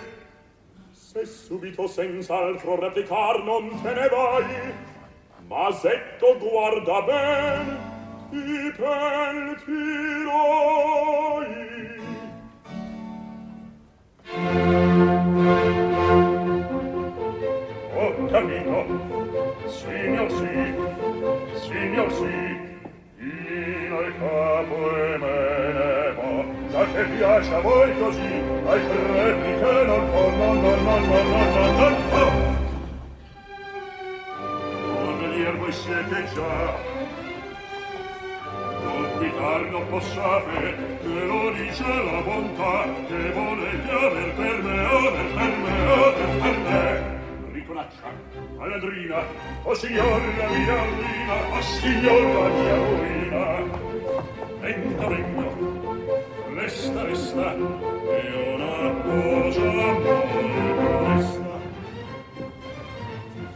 Se 0.92 1.24
subito 1.24 1.86
senz'altro 1.86 2.78
replicar 2.78 3.42
non 3.42 3.80
te 3.82 3.94
ne 3.94 4.08
vai, 4.08 4.74
Masetto 5.46 6.36
guarda 6.36 7.00
ben, 7.02 7.78
ti 8.30 8.70
pentirai. 8.76 9.64
Thank 14.36 16.35
capito? 18.28 18.86
Signor 19.66 20.30
sì, 20.30 20.74
signor 21.66 22.12
sì, 22.12 22.64
Ino 23.18 24.00
il 24.00 24.14
capo 24.18 24.96
e 24.96 25.18
me 25.18 25.72
ne 25.72 26.14
va, 26.16 26.44
Da 26.70 26.84
che 26.92 27.02
piace 27.16 27.54
a 27.54 27.60
voi 27.60 27.98
così, 27.98 28.42
ai 28.66 28.80
crepi 28.88 29.50
che 29.60 29.84
non 29.86 30.08
fa, 30.10 30.36
non, 30.36 30.60
non, 30.60 30.84
non, 30.84 31.02
non, 31.08 31.28
non, 31.28 31.50
non, 31.52 31.76
non 31.76 31.96
fa. 32.10 32.54
Cavalier 35.36 35.56
voi 35.58 35.72
siete 35.72 36.24
già, 36.34 36.74
non 38.84 39.18
pitar 39.18 39.60
non 39.70 39.86
possiate, 39.88 40.98
che 41.02 41.24
lo 41.26 41.50
dice 41.50 41.84
la 41.84 42.20
bontà, 42.22 42.84
che 43.06 43.32
volete 43.32 43.90
aver 43.90 44.34
per 44.34 44.62
me, 44.62 44.84
aver 44.84 45.26
per 45.34 45.56
me, 45.58 45.92
aver 45.92 46.40
per 46.40 46.58
me. 46.58 47.15
Ricolaccia, 47.76 48.08
malandrina, 48.56 49.20
o 49.62 49.74
signor 49.74 50.20
la 50.38 50.48
mia 50.48 50.76
ruina, 50.80 51.36
o 51.52 51.60
signor 51.60 52.22
la 52.32 52.48
mia 52.48 52.76
ruina. 52.88 53.44
Venga, 54.62 55.06
venga, 55.08 55.46
resta, 56.54 57.02
resta, 57.04 57.52
e 57.52 58.54
una 58.54 58.90
cosa 59.02 59.60
molto 59.60 60.12
resta. 61.04 61.54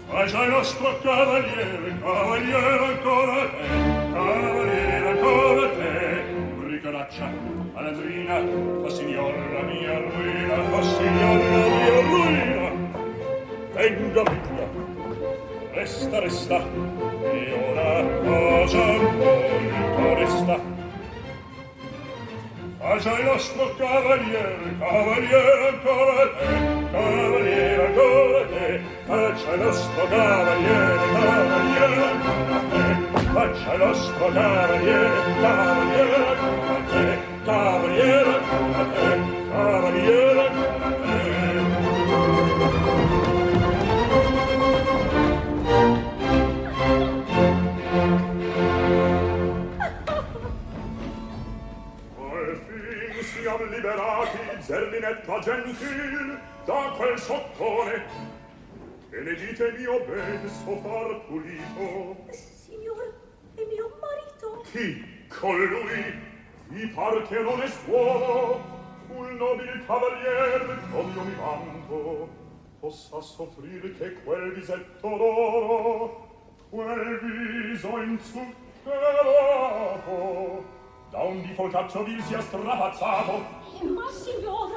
Faccia 0.07 0.45
il 0.45 0.51
nostro 0.51 0.99
cavaliere, 1.01 1.99
cavaliere 2.03 2.85
ancora 2.85 3.49
te, 3.49 3.67
cavaliere 4.13 5.09
ancora 5.09 5.69
te. 5.71 6.25
Ricanaccia, 6.69 7.27
malandrina, 7.73 8.37
fa 8.83 8.91
signor 8.91 9.33
la 9.33 9.63
mia 9.63 9.99
ruina, 9.99 10.63
fa 10.69 10.83
signor 10.83 11.39
la 11.39 11.69
mia 11.69 12.01
ruina. 12.03 12.60
venga 13.81 14.23
via 14.23 14.69
resta 15.73 16.21
resta. 16.21 16.59
E 17.33 17.53
una 17.71 17.93
cosa 18.29 18.85
molto 19.19 20.15
resta. 20.15 20.57
Faccia 22.79 23.19
il 23.19 23.25
nostro 23.25 23.75
cavaliere 23.77 24.77
cavaliere 24.79 25.69
ancora 25.69 26.27
te 26.37 26.47
cavaliere 26.93 27.87
ancora 27.87 28.47
te. 28.53 28.81
Faccia 29.07 29.55
il 29.55 29.61
nostro 29.61 30.07
cavaliere 30.09 30.97
cavaliere 31.15 32.03
ancora 32.11 32.61
te. 32.71 32.85
Faccia 33.33 33.75
il 33.75 33.81
nostro 33.81 34.27
cavaliere 34.27 35.21
cavaliere 35.41 36.17
ancora 36.27 36.79
te 36.91 37.19
cavaliere 37.45 38.35
ancora 38.35 38.85
te 38.95 39.09
cavaliere 39.51 40.47
ancora 40.49 40.91
te. 41.03 41.10
Zerlinetta 54.71 55.41
gentil 55.41 56.39
da 56.65 56.95
quel 56.97 57.19
sottone. 57.19 58.05
E 59.11 59.21
ne 59.21 59.35
dite 59.35 59.73
mio 59.77 59.99
ben 60.07 60.49
so 60.49 60.77
far 60.83 61.21
pulito. 61.27 62.17
Signor 62.31 63.13
è 63.57 63.63
mio 63.67 63.91
marito. 64.01 64.63
Chi? 64.71 65.05
Colui 65.27 66.15
vi 66.69 66.87
par 66.95 67.21
che 67.27 67.41
non 67.41 67.61
è 67.61 67.67
suo 67.67 68.61
un 69.09 69.37
nobile 69.39 69.85
cavalier 69.87 70.79
com'io 70.93 71.23
mi 71.25 71.35
vanto 71.35 72.29
possa 72.79 73.21
soffrir 73.21 73.99
che 73.99 74.13
quel 74.23 74.53
visetto 74.53 75.09
d'oro 75.09 76.29
quel 76.71 77.19
viso 77.19 78.01
inzuccherato 78.03 80.65
da 81.11 81.23
un 81.23 81.43
di 81.43 81.53
folcaccio 81.55 82.05
vil 82.05 82.23
sia 82.23 82.41
strapazzato 82.41 83.60
ma 83.83 84.11
signor, 84.11 84.71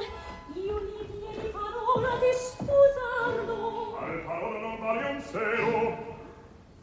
io 0.54 0.80
gli 0.80 1.06
diedi 1.10 1.48
parola 1.48 2.16
di 2.18 2.32
sposarlo. 2.32 3.96
Al 3.98 4.22
parola 4.24 4.58
non 4.58 4.78
vale 4.78 5.10
un 5.10 5.20
sero, 5.20 6.16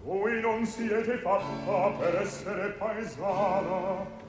voi 0.04 0.40
non 0.42 0.66
siete 0.66 1.18
fatta 1.18 1.90
per 1.98 2.22
essere 2.22 2.70
paesana. 2.72 4.20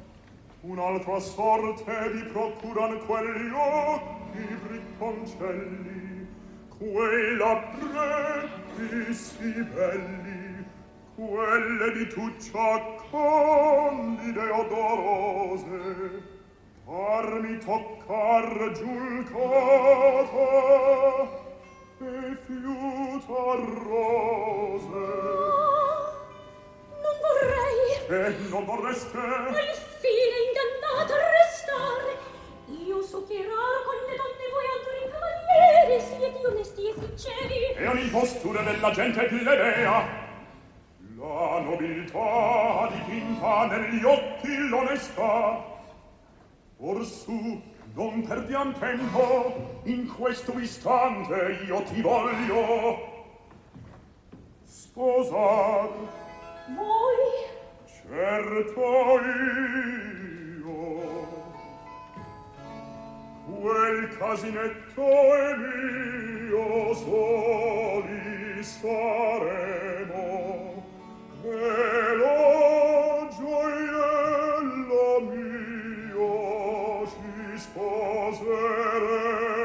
Un'altra 0.60 1.18
sorte 1.18 2.10
vi 2.10 2.22
procuran 2.24 3.04
quelli 3.04 3.50
occhi 3.52 4.56
bricconcelli, 4.66 6.28
quei 6.78 7.36
labbretti 7.36 9.12
si 9.12 9.52
belli, 9.74 10.64
quelle 11.16 11.92
di 11.92 12.06
tuccia 12.06 12.80
condide 13.10 14.50
odorose, 14.50 16.31
farmi 16.84 17.58
toccar 17.58 18.72
giulcata 18.72 19.40
e 22.00 22.36
fiuta 22.46 23.54
rose. 23.86 24.88
No, 24.88 25.60
non 27.02 27.14
vorrei. 27.22 27.82
E 28.08 28.48
non 28.48 28.64
vorreste? 28.64 29.18
Al 29.18 29.74
fine 30.00 30.36
ingannato 30.46 31.14
restare. 31.14 32.10
Io 32.84 33.02
so 33.02 33.24
che 33.26 33.36
raro 33.36 33.82
con 33.84 33.94
le 34.08 34.16
donne 34.16 34.46
voi 34.50 34.66
altri 34.74 34.96
cavalieri 35.10 35.96
siete 36.00 36.46
onesti 36.46 36.82
e 36.88 36.94
sinceri. 36.98 37.60
E 37.76 37.86
un'impostura 37.86 38.62
della 38.62 38.90
gente 38.90 39.22
plebea 39.24 40.20
la 41.16 41.60
nobiltà 41.60 42.90
dipinta 42.90 43.66
negli 43.66 44.04
occhi 44.04 44.56
l'onestà. 44.68 45.71
Orsù, 46.84 47.62
non 47.94 48.22
perdiam 48.26 48.72
tempo, 48.74 49.80
in 49.84 50.08
questo 50.08 50.58
istante 50.58 51.60
io 51.64 51.80
ti 51.84 52.00
voglio 52.00 52.98
sposar. 54.64 55.90
Voi? 56.74 57.46
Certo 57.86 58.80
io. 59.30 60.70
Quel 63.60 64.16
casinetto 64.18 65.06
è 65.06 65.56
mio, 65.56 66.94
soli 66.94 68.60
saremo, 68.64 69.62
veloci. 71.42 72.91
sere 78.34 79.61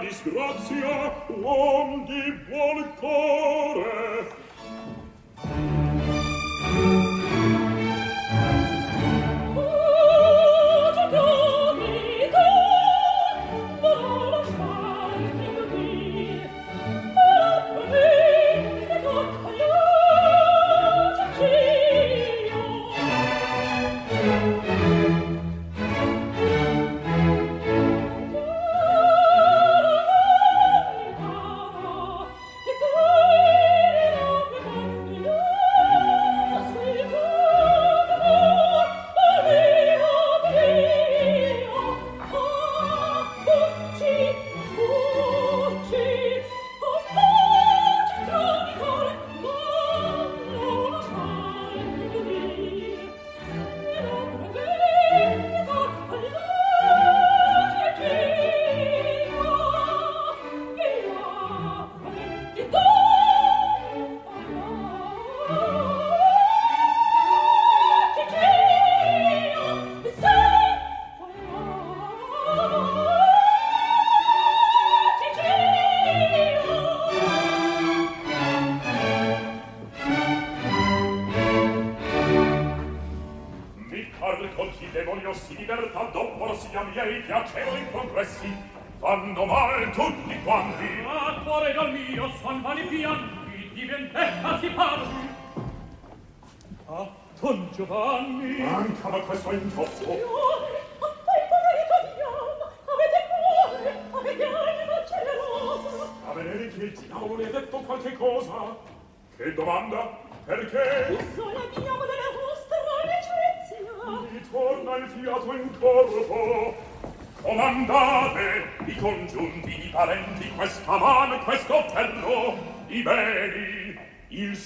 this 0.00 0.20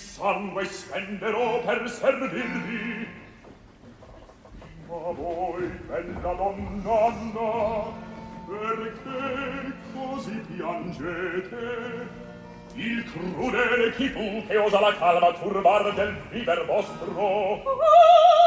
sangue 0.05 0.65
spenderò 0.67 1.61
per 1.61 1.89
servirvi 1.89 3.09
ma 4.87 5.11
voi 5.13 5.67
bella 5.87 6.33
donna 6.35 7.05
Anna 7.07 8.03
perché 8.47 9.73
così 9.95 10.39
piangete 10.55 12.23
il 12.75 13.05
crudele 13.11 13.93
chi 13.95 14.09
fu 14.09 14.45
che 14.47 14.57
osa 14.59 14.81
la 14.81 14.95
calma 14.95 15.33
turbar 15.33 15.95
del 15.95 16.15
viver 16.31 16.65
vostro 16.67 17.63
ah! 17.63 18.43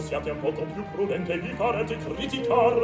siate 0.00 0.30
un 0.30 0.40
poco 0.40 0.62
più 0.62 0.84
prudente 0.92 1.38
vi 1.38 1.52
farete 1.52 1.96
criticar. 1.96 2.74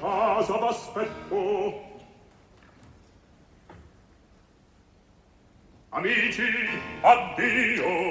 casa 0.00 0.58
v'aspetto. 0.58 1.84
Amici, 5.90 6.68
addio! 7.02 8.05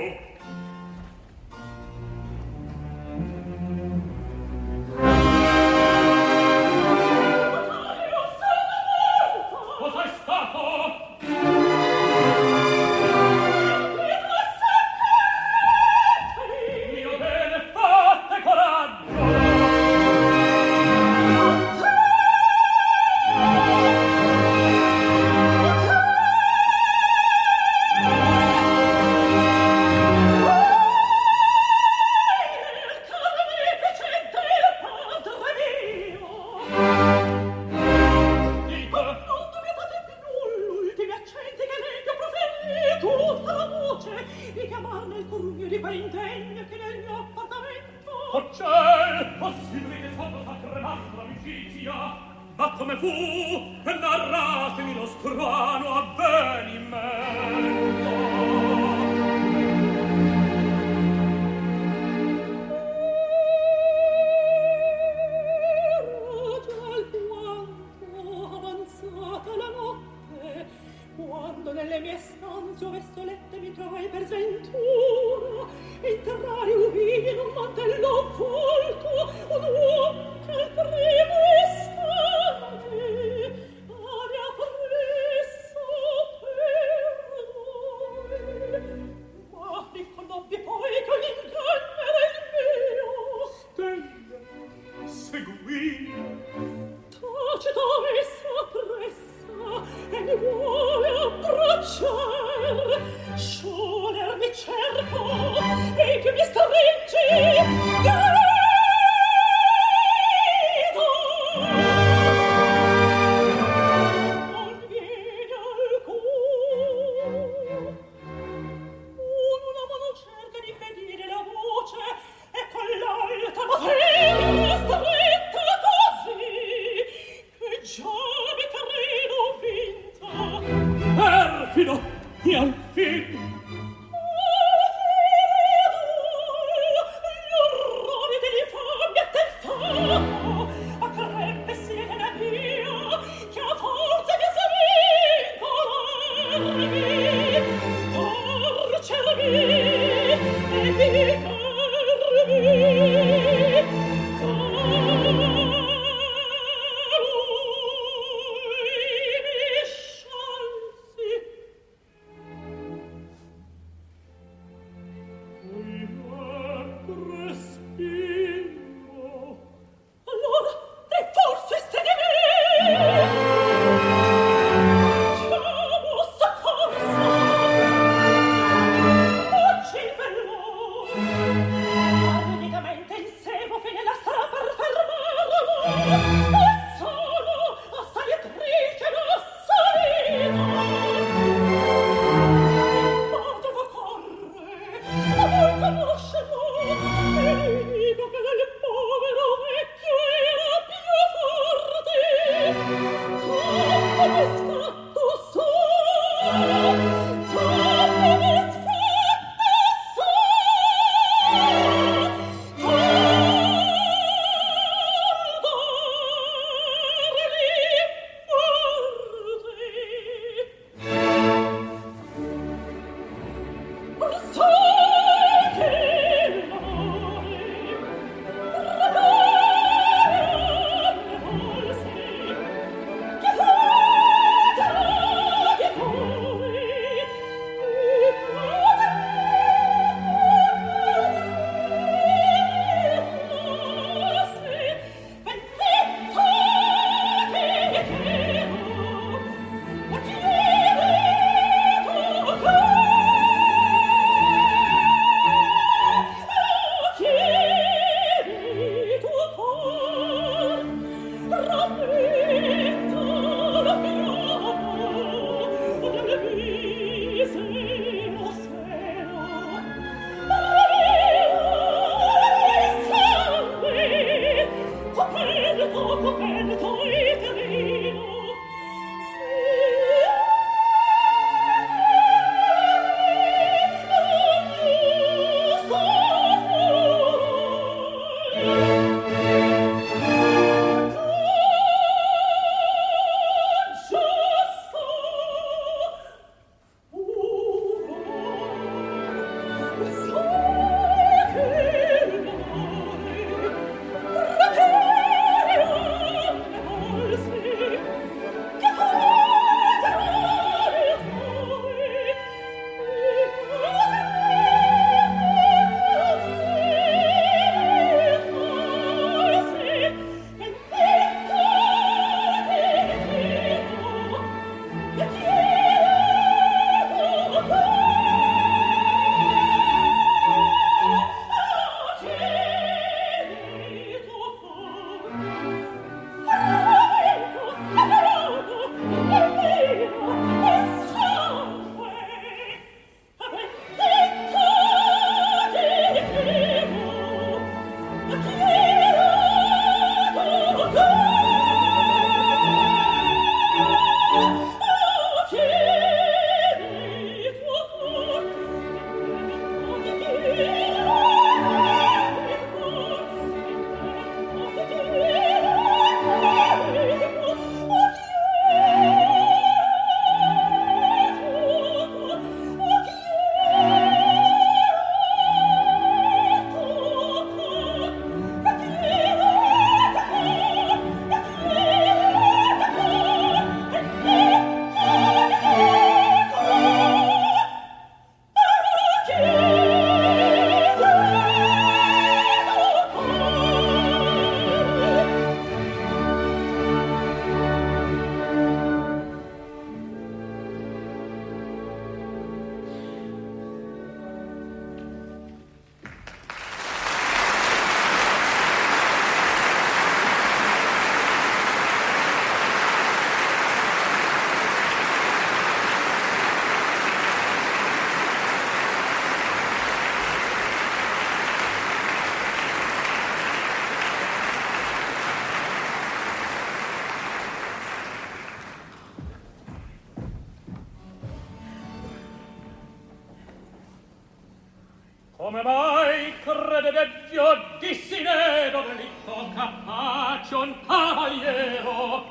Come 435.46 435.62
mai 435.62 436.34
credete 436.44 437.30
io 437.32 437.78
dissine 437.80 438.72
delitto 438.72 439.48
capace 439.54 440.56
un 440.56 440.74
cavaliero? 440.88 442.26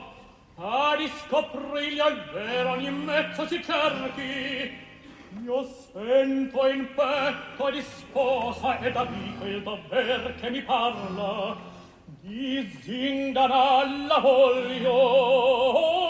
A 0.56 0.94
riscoprirgli 0.98 2.00
al 2.00 2.24
vero 2.32 2.70
ogni 2.70 2.90
mezzo 2.90 3.46
si 3.46 3.62
cerchi. 3.62 4.76
Io 5.44 5.62
sento 5.92 6.66
in 6.66 6.92
petto 6.92 7.70
di 7.70 7.82
sposa 7.82 8.80
ed 8.80 8.96
amico 8.96 9.44
il 9.44 9.62
dover 9.62 10.34
che 10.40 10.50
mi 10.50 10.62
parla. 10.62 11.56
Di 12.20 12.68
zingana 12.82 14.06
la 14.08 14.18
voglio. 14.18 16.03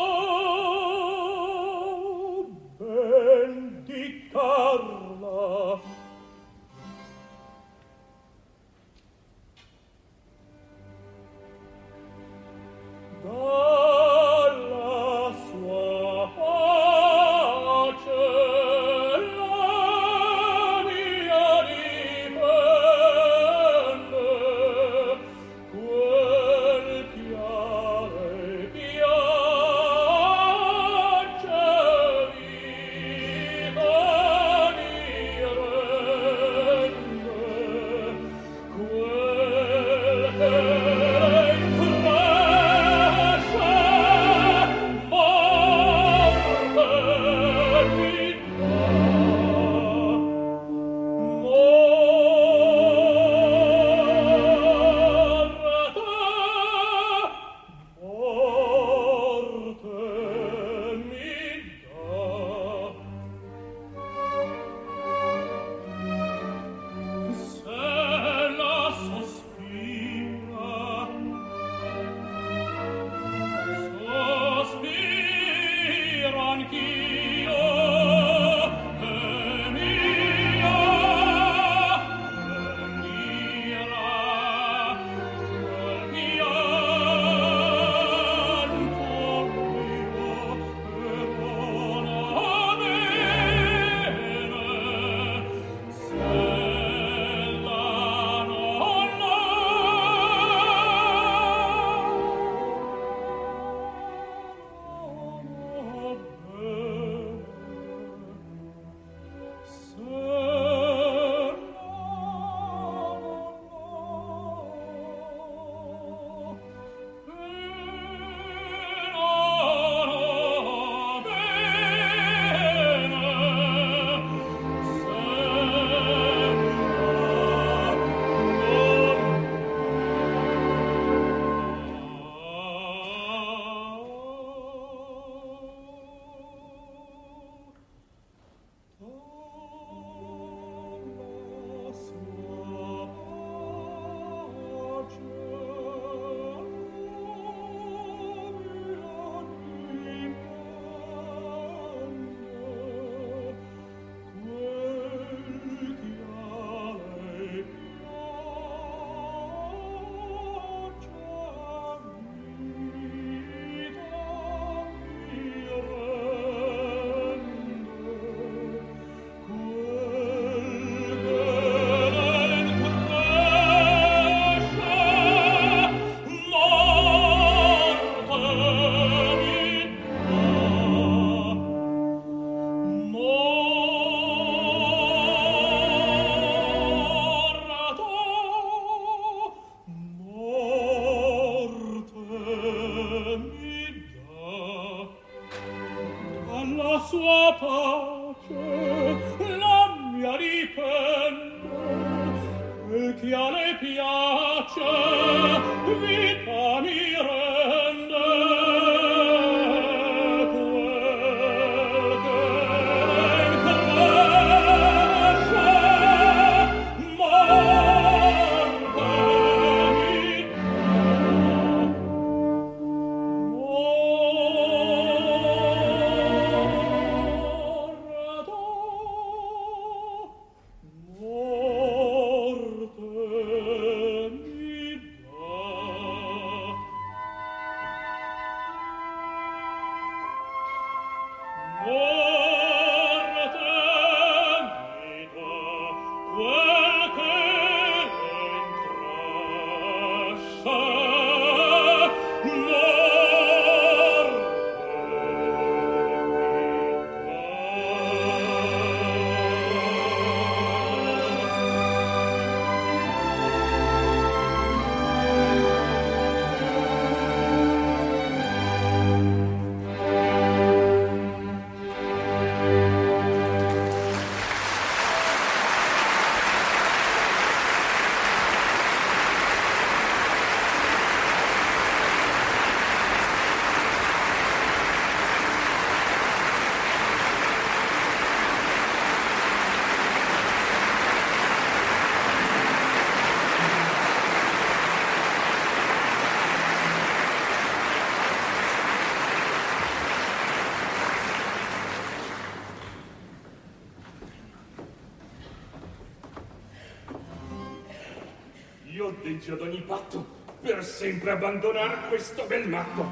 Deggio 309.25 309.55
ad 309.55 309.63
ogni 309.63 309.81
patto 309.81 310.23
per 310.61 310.85
sempre 310.85 311.31
abbandonar 311.31 312.09
questo 312.09 312.45
bel 312.45 312.69
matto. 312.69 313.07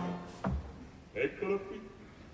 Eccolo 1.14 1.58
qui. 1.60 1.80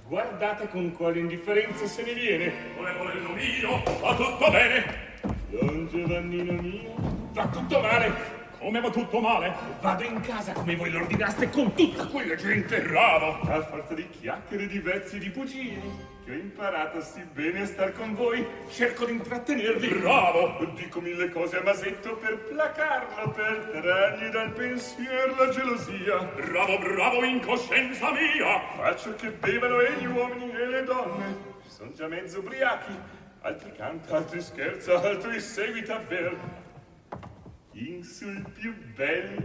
Guardate 0.09 0.69
con 0.69 0.93
quale 0.93 1.21
indifferenza 1.21 1.87
se 1.87 2.03
ne 2.03 2.13
viene. 2.13 2.53
Volendo 2.77 3.29
mio, 3.31 3.83
va 4.01 4.17
tutto 4.17 4.51
bene. 4.51 5.07
Don 5.51 5.89
Giovannino 5.89 6.61
mio, 6.61 6.95
va 7.33 7.47
tutto 7.47 7.81
male. 7.81 8.37
Come 8.59 8.81
va 8.81 8.91
tutto 8.91 9.21
male? 9.21 9.55
Vado 9.81 10.03
in 10.03 10.21
casa 10.23 10.53
come 10.53 10.75
voi 10.75 10.91
l'ordinaste 10.91 11.49
con 11.49 11.73
tutta 11.75 12.05
quella 12.07 12.35
gente. 12.35 12.81
Bravo! 12.81 13.39
Forza 13.89 13.95
di 13.95 14.09
chiacchiere, 14.11 14.67
di 14.67 14.79
vezzi 14.81 15.19
di 15.19 15.31
bugie, 15.31 15.81
che 16.25 16.33
ho 16.33 16.35
imparato 16.35 17.01
sì 17.01 17.23
bene 17.33 17.63
a 17.63 17.67
star 17.67 17.93
con 17.93 18.15
voi, 18.15 18.47
cerco 18.71 19.07
di 19.07 19.13
intrattenerli. 19.13 19.89
Bravo! 20.01 20.67
Dico 20.75 21.01
mille 21.01 21.31
cose 21.31 21.57
a 21.57 21.63
Masetto 21.63 22.17
per 22.17 22.37
placarlo, 22.37 23.31
per 23.31 23.71
trargli 23.73 24.29
dal 24.29 24.53
pensiero 24.53 25.35
la 25.37 25.49
gelosia. 25.49 26.23
Bravo, 26.23 26.79
bravo, 26.79 27.25
in 27.25 27.41
coscienza 27.41 28.11
mia! 28.13 28.61
Faccio 28.77 29.15
che 29.15 29.31
bevano 29.31 29.81
e 29.81 29.93
gli 29.99 30.07
uomini 30.07 30.51
e 30.53 30.67
le 30.67 30.85
donne. 30.85 31.37
Sono 31.67 31.91
già 31.93 32.09
mezzo 32.09 32.41
ubriachi. 32.41 32.93
Altri 33.41 33.73
canta, 33.75 34.17
altri 34.17 34.43
scherza, 34.43 35.01
altri 35.01 35.41
seguita 35.41 35.97
a 35.97 36.01
ver 36.01 36.37
in 37.73 38.05
sul 38.05 38.45
più 38.53 38.75
bello. 38.95 39.41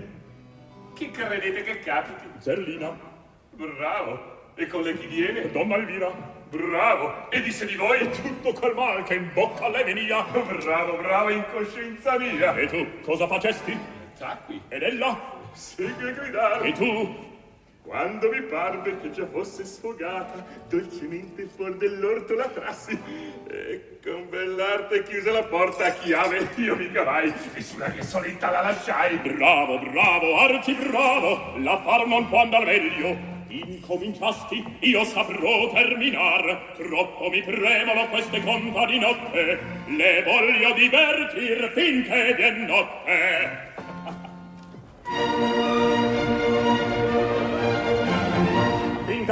Chi 0.95 1.11
credete 1.11 1.64
che 1.64 1.80
capiti? 1.80 2.26
Zerlina. 2.40 3.11
Bravo. 3.56 4.33
E 4.56 4.68
con 4.68 4.84
lei 4.84 4.98
chi 4.98 5.08
viene? 5.08 5.52
Donna 5.52 5.76
Elvira. 5.76 6.12
Bravo. 6.50 7.32
E 7.32 7.42
disse 7.42 7.66
di 7.66 7.76
voi? 7.76 8.08
Tutto 8.12 8.54
quel 8.54 8.76
mal 8.76 9.04
che 9.04 9.16
in 9.16 9.32
bocca 9.34 9.68
le 9.70 9.84
venia. 9.84 10.24
Bravo, 10.24 10.98
bravo, 10.98 11.30
in 11.30 11.44
coscienza 11.52 12.18
mia. 12.20 12.56
E 12.56 12.68
tu, 12.68 12.86
cosa 13.02 13.26
facesti? 13.26 13.76
Tacqui. 14.18 14.62
Ed 14.68 14.84
ella? 14.84 15.20
Segui 15.54 16.10
a 16.10 16.12
gridare. 16.12 16.68
E 16.68 16.72
tu? 16.74 17.32
Quando 17.82 18.30
mi 18.30 18.42
parve 18.44 18.98
che 19.02 19.12
già 19.12 19.26
fosse 19.26 19.66
sfogata, 19.66 20.46
dolcemente 20.70 21.48
fuori 21.54 21.76
dell'orto 21.76 22.34
la 22.34 22.48
trassi 22.48 22.98
e 23.50 24.00
con 24.02 24.30
bell'arte 24.30 25.04
chiuse 25.04 25.32
la 25.32 25.44
porta 25.44 25.88
a 25.88 25.92
chiave. 25.92 26.48
Io 26.56 26.78
mi 26.78 26.90
cavai 26.92 27.34
e 27.54 27.62
sulla 27.62 27.92
che 27.92 28.04
solita 28.04 28.52
la 28.52 28.62
lasciai. 28.62 29.18
Bravo, 29.18 29.80
bravo, 29.80 30.38
arci 30.38 30.74
bravo, 30.76 31.58
la 31.58 31.82
far 31.82 32.08
non 32.08 32.30
può 32.30 32.42
andar 32.42 32.64
meglio. 32.64 33.33
Incominciasti, 33.54 34.66
io 34.80 35.04
saprò 35.04 35.72
terminar, 35.72 36.74
troppo 36.76 37.30
mi 37.30 37.44
tremano 37.44 38.08
queste 38.08 38.42
conta 38.42 38.88
di 38.88 38.98
notte, 38.98 39.60
le 39.90 40.24
voglio 40.24 40.74
divertir 40.74 41.72
finché 41.72 42.34
vien 42.34 42.66
notte. 42.66 43.72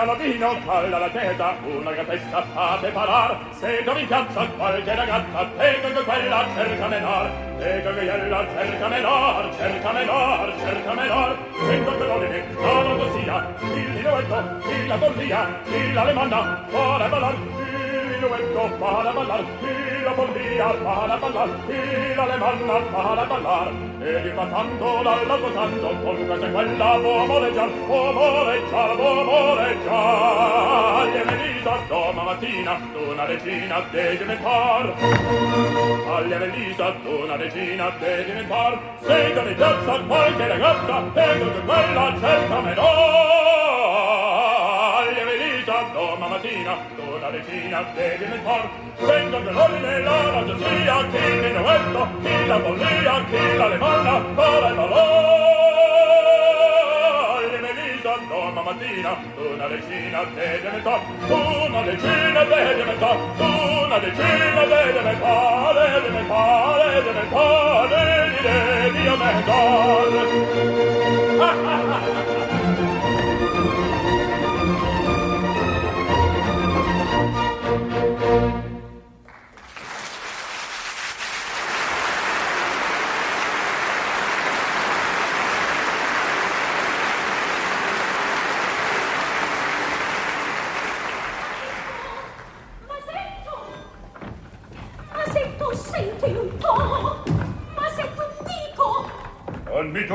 canovino 0.01 0.57
calla 0.65 0.97
la 0.97 1.09
testa? 1.09 1.55
una 1.63 1.91
gatesca 1.91 2.43
a 2.55 2.77
preparar. 2.77 3.37
se 3.51 3.83
non 3.85 3.95
vi 3.95 4.05
piaccia 4.05 4.47
qualche 4.57 4.95
ragazza 4.95 5.45
prego 5.55 5.87
che 5.93 6.03
quella 6.03 6.47
cerca 6.55 6.87
menor 6.87 7.29
prego 7.57 7.93
che 7.93 8.05
quella 8.05 8.47
cerca 8.55 8.87
menor 8.87 9.55
cerca 9.57 9.91
menor 9.91 10.53
cerca 10.57 10.93
menor 10.93 11.37
sento 11.67 11.97
che 11.97 12.05
non 12.07 12.23
è 12.23 12.43
non 12.59 12.97
lo 12.97 13.11
sia 13.13 13.55
il 13.61 13.91
diroetto 13.91 14.69
il 14.69 14.87
la 14.87 14.97
follia 14.97 15.61
il 15.65 15.97
alemanna 15.97 16.65
ora 16.71 17.07
valor 17.07 17.60
Minuetto 18.21 18.69
para 18.79 19.11
ballar, 19.13 19.41
y 19.63 20.03
la 20.03 20.13
follia 20.13 20.69
para 20.83 21.15
ballar, 21.17 21.49
y 21.67 22.15
la 22.15 22.23
alemana 22.23 22.77
para 22.93 23.23
ballar. 23.25 23.73
Ed 23.99 24.35
tanto, 24.35 24.41
fatando, 24.41 25.01
l'alla 25.01 25.37
cotando, 25.41 25.89
con 26.03 26.27
casa 26.27 26.47
quella 26.51 26.99
può 27.01 27.21
amoreggiar, 27.23 27.69
può 27.87 28.09
amoreggiar, 28.09 28.95
può 28.95 29.21
amoreggiar. 29.21 31.07
Gli 31.07 31.17
è 31.17 31.23
venita 31.25 31.73
doma 31.87 32.21
mattina, 32.21 32.79
d'una 32.93 33.25
regina 33.25 33.81
de 33.89 34.17
diventar. 34.17 34.93
Agli 36.13 36.31
è 36.31 36.37
venita 36.37 36.93
d'una 37.01 37.35
regina 37.37 37.89
de 37.97 38.25
diventar, 38.25 38.77
sei 39.03 39.33
da 39.33 39.41
ragazza, 39.41 39.99
qualche 40.05 40.47
ragazza, 40.47 41.03
e 41.15 41.39
quella 41.65 42.13
cerca 42.19 42.69
è 42.69 42.75
vita 45.61 45.89
Doma 45.93 46.27
mattina, 46.27 46.77
d'una 46.95 47.29
retina 47.29 47.85
Vedi 47.93 48.25
nel 48.25 48.43
cor, 48.43 48.69
sento 48.97 49.37
il 49.37 49.43
dolore 49.43 49.79
Nella 49.79 50.31
ragiosia, 50.31 51.07
chi 51.09 51.17
mi 51.17 51.51
duetto 51.51 52.07
Chi 52.21 52.45
la 52.47 52.59
follia, 52.59 53.23
chi 53.29 53.55
la 53.57 53.67
lemonna 53.67 54.23
Fare 54.35 54.67
il 54.69 54.75
valore 54.75 55.19
Le 57.51 57.59
melisa 57.59 58.17
domma 58.27 58.61
mattina, 58.61 59.17
d'una 59.35 59.67
retina 59.67 60.23
Vedi 60.33 60.67
nel 60.67 60.81
cor, 60.81 60.99
una 61.29 61.81
retina 61.83 62.43
Vedi 62.43 62.83
nel 62.83 62.97
cor, 62.97 63.17
una 63.37 63.97
retina 63.99 64.65
Vedi 64.65 64.99
nel 65.03 65.19
cor, 65.19 65.73
vedi 65.73 66.09
nel 66.09 66.27
cor 66.27 66.77
Vedi 66.77 67.11
nel 67.11 67.29
cor, 67.29 67.87
vedi 67.87 68.41
nel 68.41 69.43
cor 69.45 70.09
Vedi 70.11 70.33
nel 71.67 71.83
cor 71.85 72.30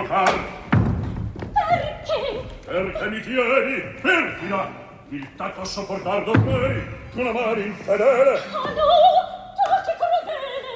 toccar. 0.07 0.35
Perché? 1.53 2.45
Perché 2.65 3.09
mi 3.09 3.21
tieni, 3.21 3.81
perfida! 4.01 4.85
Il 5.11 5.37
tatto 5.37 5.61
a 5.61 5.65
sopportar 5.65 6.25
d'ormai, 6.25 6.83
tu 7.13 7.23
la 7.23 7.33
mani 7.33 7.67
infedele! 7.67 8.39
Ah 8.39 8.71
no, 8.75 8.89
taci 9.65 9.93
crudele! 9.97 10.75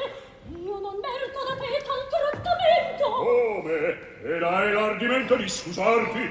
Io 0.62 0.78
non 0.78 0.94
merito 1.02 1.40
da 1.47 1.55
te 1.59 1.82
tal 1.82 2.02
trattamento! 2.11 3.05
Come? 3.11 3.98
Ed 4.23 4.43
hai 4.43 4.73
l'ardimento 4.73 5.35
di 5.35 5.48
scusarti? 5.48 6.31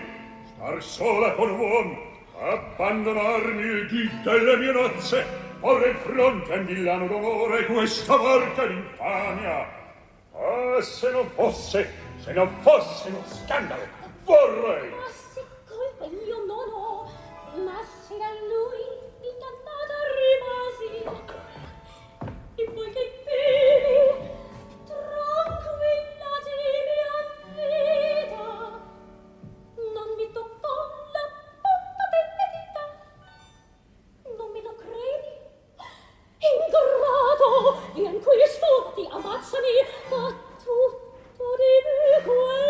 Star 0.56 0.82
sola 0.82 1.32
con 1.34 1.50
un 1.50 1.60
uomo? 1.60 1.98
Abbandonarmi 2.40 3.62
il 3.62 3.88
dì 3.88 4.10
delle 4.24 4.56
mie 4.58 4.72
nozze? 4.72 5.26
Porre 5.60 5.90
in 5.90 5.98
fronte 5.98 6.54
a 6.54 6.58
Milano 6.58 7.08
d'onore 7.08 7.66
questa 7.66 8.16
marca 8.16 8.66
d'infamia? 8.66 9.68
Ah, 10.32 10.82
se 10.82 11.12
non 11.12 11.30
fosse 11.36 12.08
Se 12.30 12.36
non 12.36 12.62
fosse 12.62 13.10
uno 13.10 13.24
scandalo, 13.26 13.82
vorrei! 14.24 14.92
Ma 14.92 15.10
se 15.10 15.44
colpa 15.68 16.06
io 16.06 16.46
non 16.46 16.70
ho, 16.70 17.10
ma 17.66 17.82
se 17.84 18.16
da 18.20 18.30
lui 18.46 18.86
ingannata 19.26 19.98
rimasi. 20.14 21.08
Ok. 21.08 21.34
E 22.54 22.64
poi 22.70 22.92
che 22.92 23.04
vivi, 23.26 24.30
tranquilla 24.86 26.32
di 26.46 26.54
mia 26.86 27.18
vita, 27.56 28.46
non 29.96 30.08
mi 30.16 30.30
toccò 30.32 30.76
la 31.10 31.26
punta 31.64 32.04
delle 32.14 32.46
dita. 32.54 32.84
Non 34.38 34.52
me 34.52 34.62
lo 34.62 34.74
credi? 34.76 35.34
Ingrato, 36.46 37.50
vien 37.96 38.22
qui 38.22 38.46
sfugati, 38.46 39.04
ammazzami, 39.14 39.74
ma 40.12 40.48
What? 42.26 42.69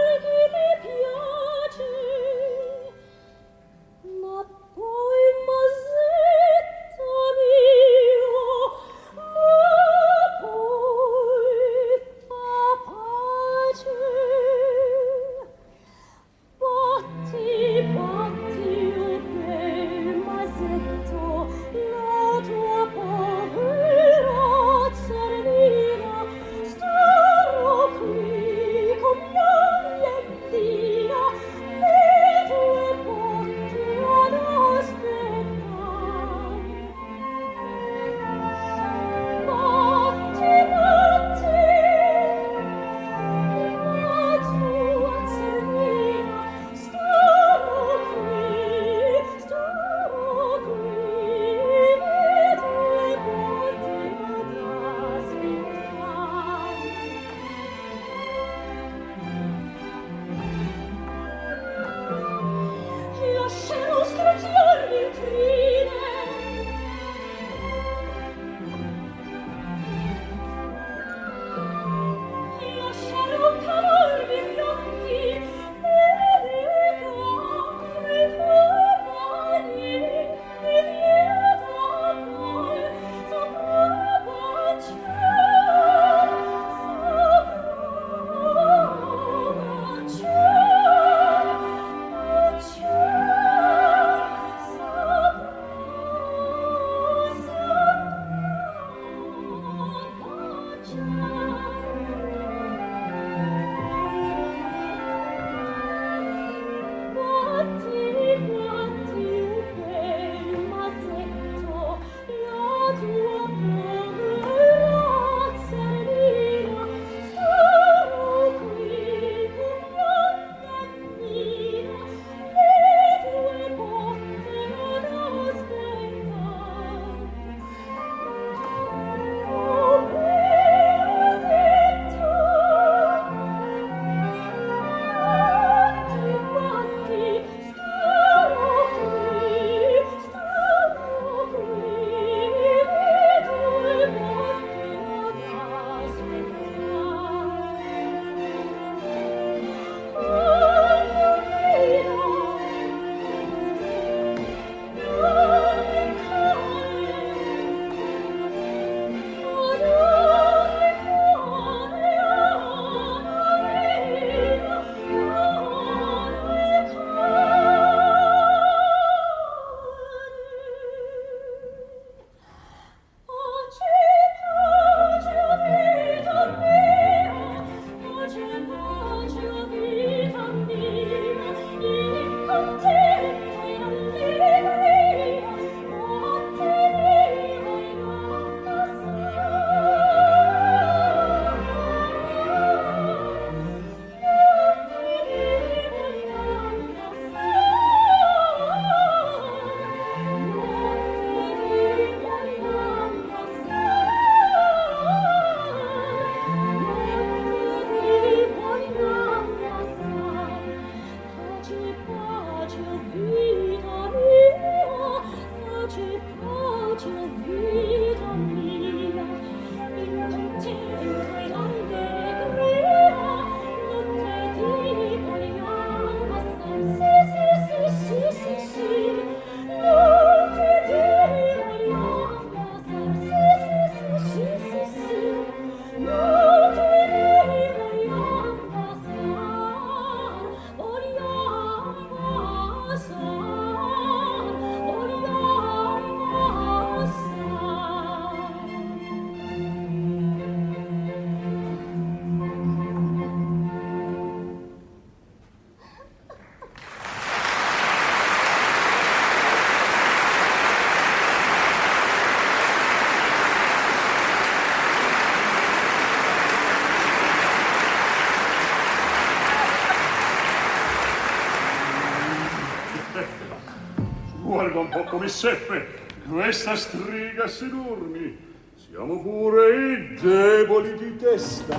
Un 274.79 274.89
po' 274.89 275.03
come 275.03 275.27
seppe. 275.27 276.07
Questa 276.27 276.75
striga 276.75 277.47
sedurmi. 277.47 278.47
Siamo 278.75 279.21
pure 279.21 279.93
i 279.93 280.13
deboli 280.15 280.97
di 280.97 281.15
testa. 281.17 281.75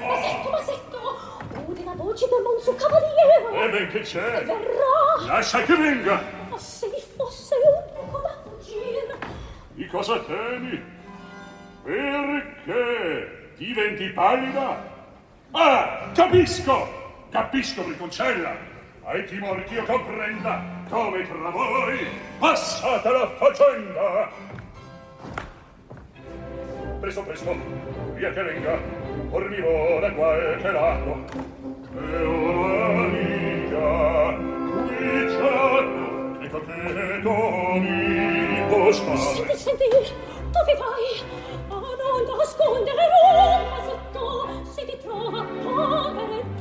Masetto, 0.00 0.50
Masetto! 0.50 1.00
Ude 1.66 1.84
la 1.84 1.94
voce 1.94 2.26
del 2.28 2.42
Monsu 2.42 2.74
Cavaliere! 2.74 3.64
E 3.64 3.70
ben 3.70 3.88
che 3.88 4.00
c'è? 4.00 4.44
Verrà! 4.44 5.26
Lascia 5.26 5.62
che 5.62 5.74
venga! 5.74 6.22
Ma 6.48 6.58
se 6.58 6.88
vi 6.88 7.02
fosse 7.16 7.54
un 7.54 7.94
poco 7.94 8.20
da 8.20 8.36
fuggire! 8.42 9.18
Di 9.72 9.86
cosa 9.86 10.18
temi? 10.20 10.82
Perché 11.82 13.52
diventi 13.56 14.08
pallida? 14.08 14.90
Ah, 15.52 16.10
capisco! 16.14 17.00
Capisco, 17.30 17.82
Briconcella! 17.82 18.56
ai 19.04 19.24
timor 19.24 19.64
che 19.64 19.74
io 19.74 19.84
comprenda 19.84 20.62
come 20.88 21.26
tra 21.26 21.50
voi 21.50 22.06
passata 22.38 23.10
la 23.10 23.28
faccenda. 23.30 24.30
Presto 27.00 27.22
presto 27.22 27.56
via 28.14 28.30
che 28.30 28.42
venga 28.42 28.78
dormirò 29.28 29.98
da 30.00 30.12
qualche 30.12 30.70
lato. 30.70 31.24
E 31.94 32.24
un'amica 32.24 33.80
qui 34.86 35.26
c'hanno 35.36 36.40
e 36.40 36.48
capeto 36.48 37.32
mi 37.80 38.68
costa 38.68 39.16
sì 39.16 39.42
che 39.42 39.56
senti? 39.56 39.84
Dove 39.88 40.74
vai? 40.74 41.22
A 41.68 41.74
non 41.74 42.36
nascondere 42.36 43.08
Roma 43.08 43.78
sotto. 43.84 44.70
Se 44.70 44.84
ti 44.84 44.96
trova 45.02 45.42
povera 45.42 46.51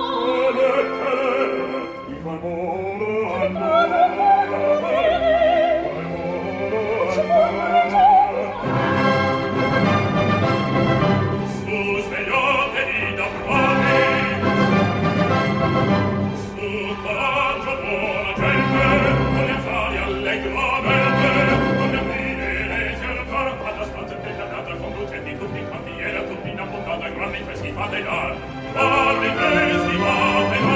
Tutti 25.39 25.63
quanti 25.67 25.91
era 26.01 26.21
tutti 26.23 26.49
in 26.49 26.59
abbondata, 26.59 27.07
grandi 27.09 27.37
festi 27.45 27.71
fate 27.71 27.99
là, 28.01 28.35
grandi 28.73 29.27
festi 29.27 29.97
fate 29.97 30.59
là. 30.59 30.68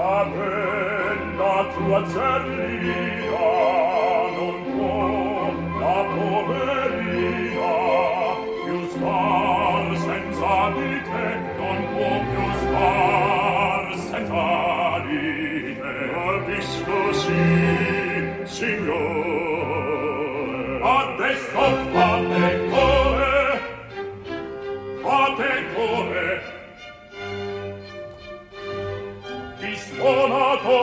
la 0.00 0.24
bella 0.34 1.56
tua 1.74 2.00
zerlina 2.12 3.48
non 4.36 4.56
può 4.72 4.96
la 5.82 6.00
poverina 6.14 7.74
più 8.64 8.78
star 8.94 9.84
senza 10.06 10.54
di 10.76 10.92
te 11.08 11.28
non 11.58 11.78
può 11.92 12.12
più 12.30 12.46
star 12.62 13.84
senza 14.08 14.48
di 15.06 15.24
te 15.80 15.94
capisco 16.14 16.98
sì 17.22 17.40
signor. 18.56 19.49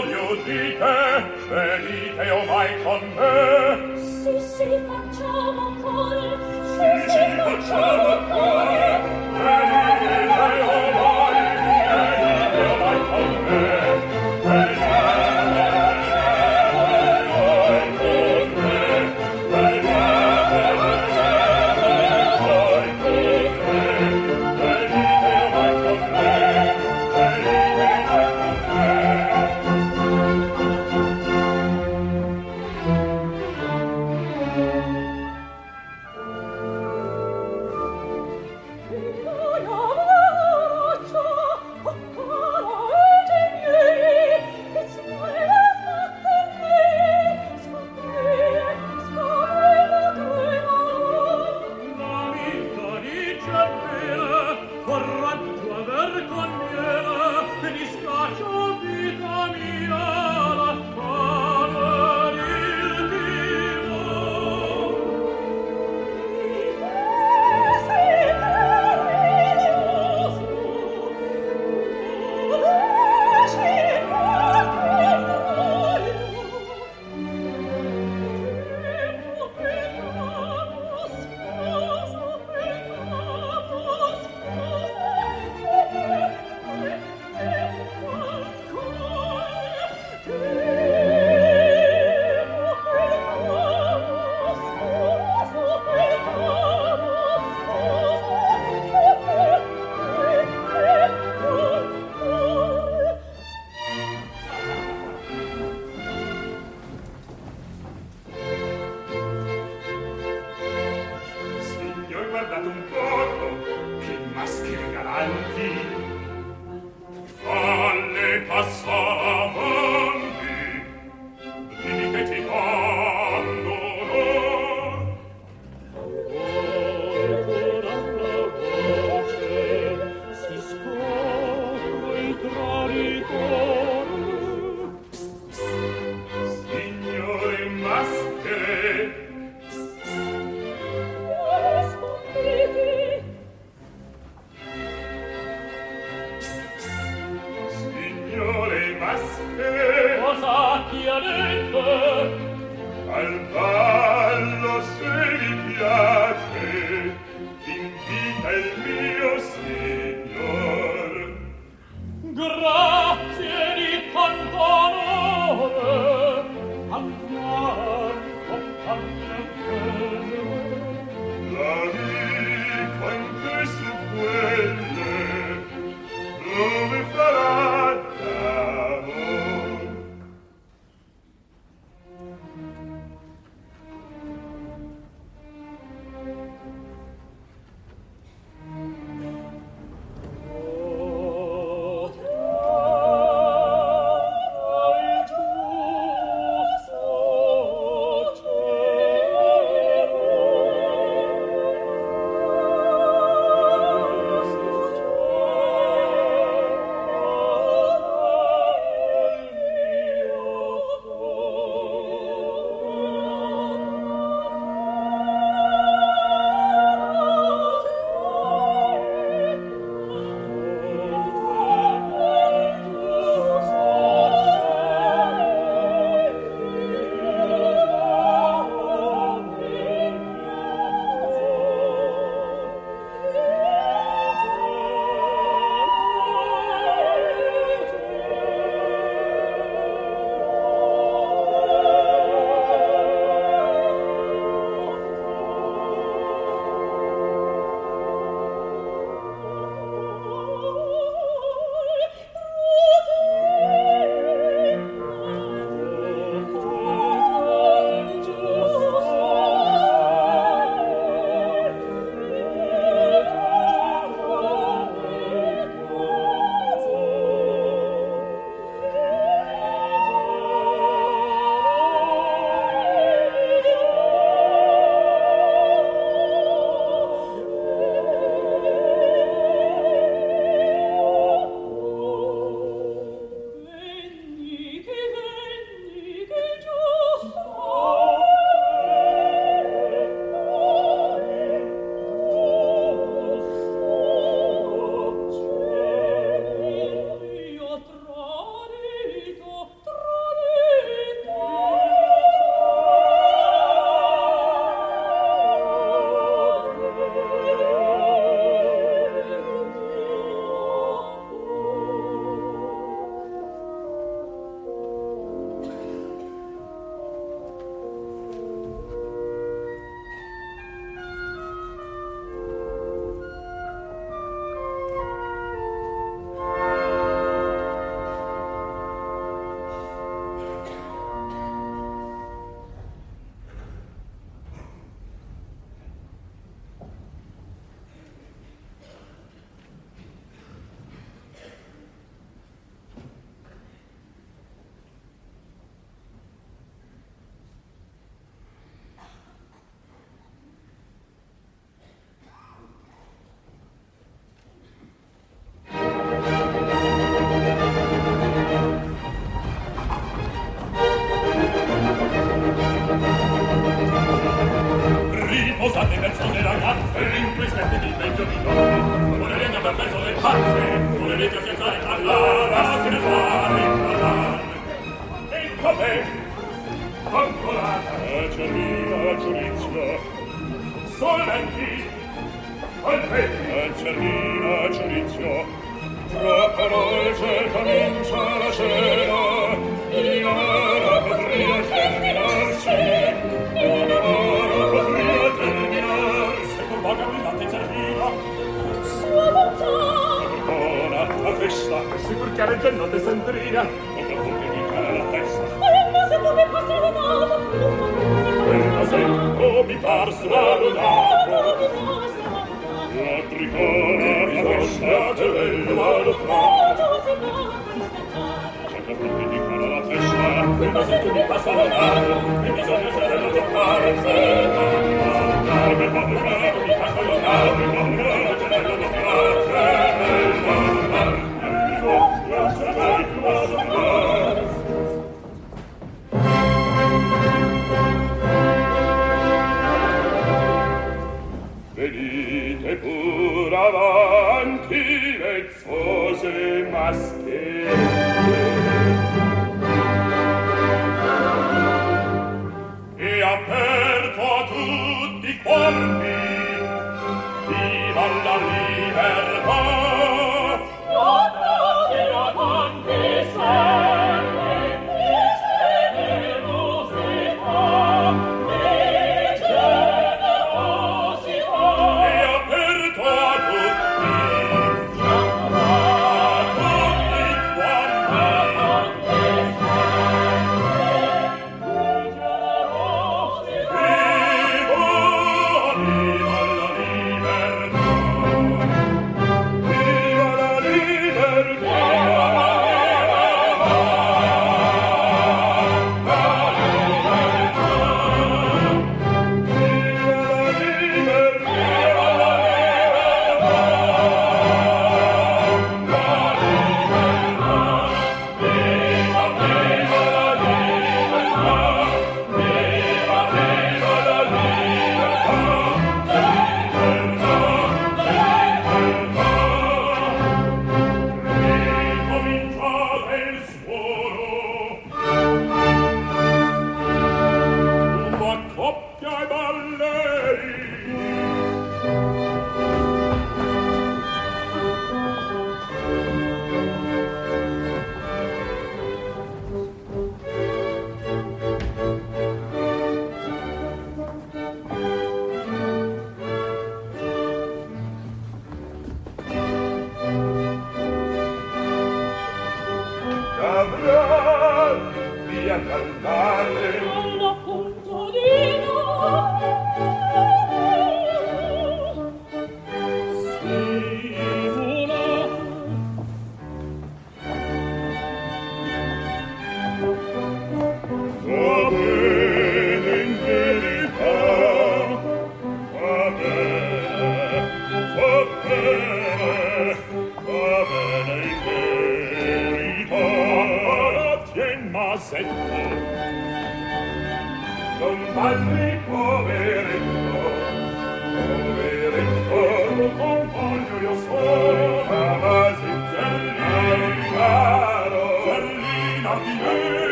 figliuoli 0.00 0.14
udite 0.32 0.94
venite 1.50 2.30
omai 2.30 2.82
con 2.82 3.00
me 3.16 3.98
sì 3.98 4.34
sì 4.38 4.68
facciamo 4.86 5.66
ancora, 5.68 6.38
sì 6.76 7.10
sì, 7.10 7.18
facciamo 7.36 8.06
ancora. 8.06 8.89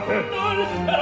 frate. 0.00 0.93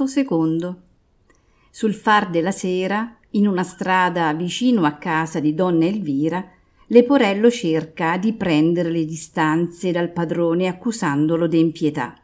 Atto 0.00 0.06
secondo. 0.06 0.76
Sul 1.70 1.92
far 1.92 2.30
della 2.30 2.52
sera, 2.52 3.18
in 3.32 3.46
una 3.46 3.62
strada 3.62 4.32
vicino 4.32 4.84
a 4.84 4.92
casa 4.92 5.40
di 5.40 5.52
donna 5.52 5.84
Elvira, 5.84 6.42
Leporello 6.86 7.50
cerca 7.50 8.16
di 8.16 8.32
prendere 8.32 8.90
le 8.90 9.04
distanze 9.04 9.92
dal 9.92 10.10
padrone 10.10 10.68
accusandolo 10.68 11.46
d'empietà. 11.46 12.18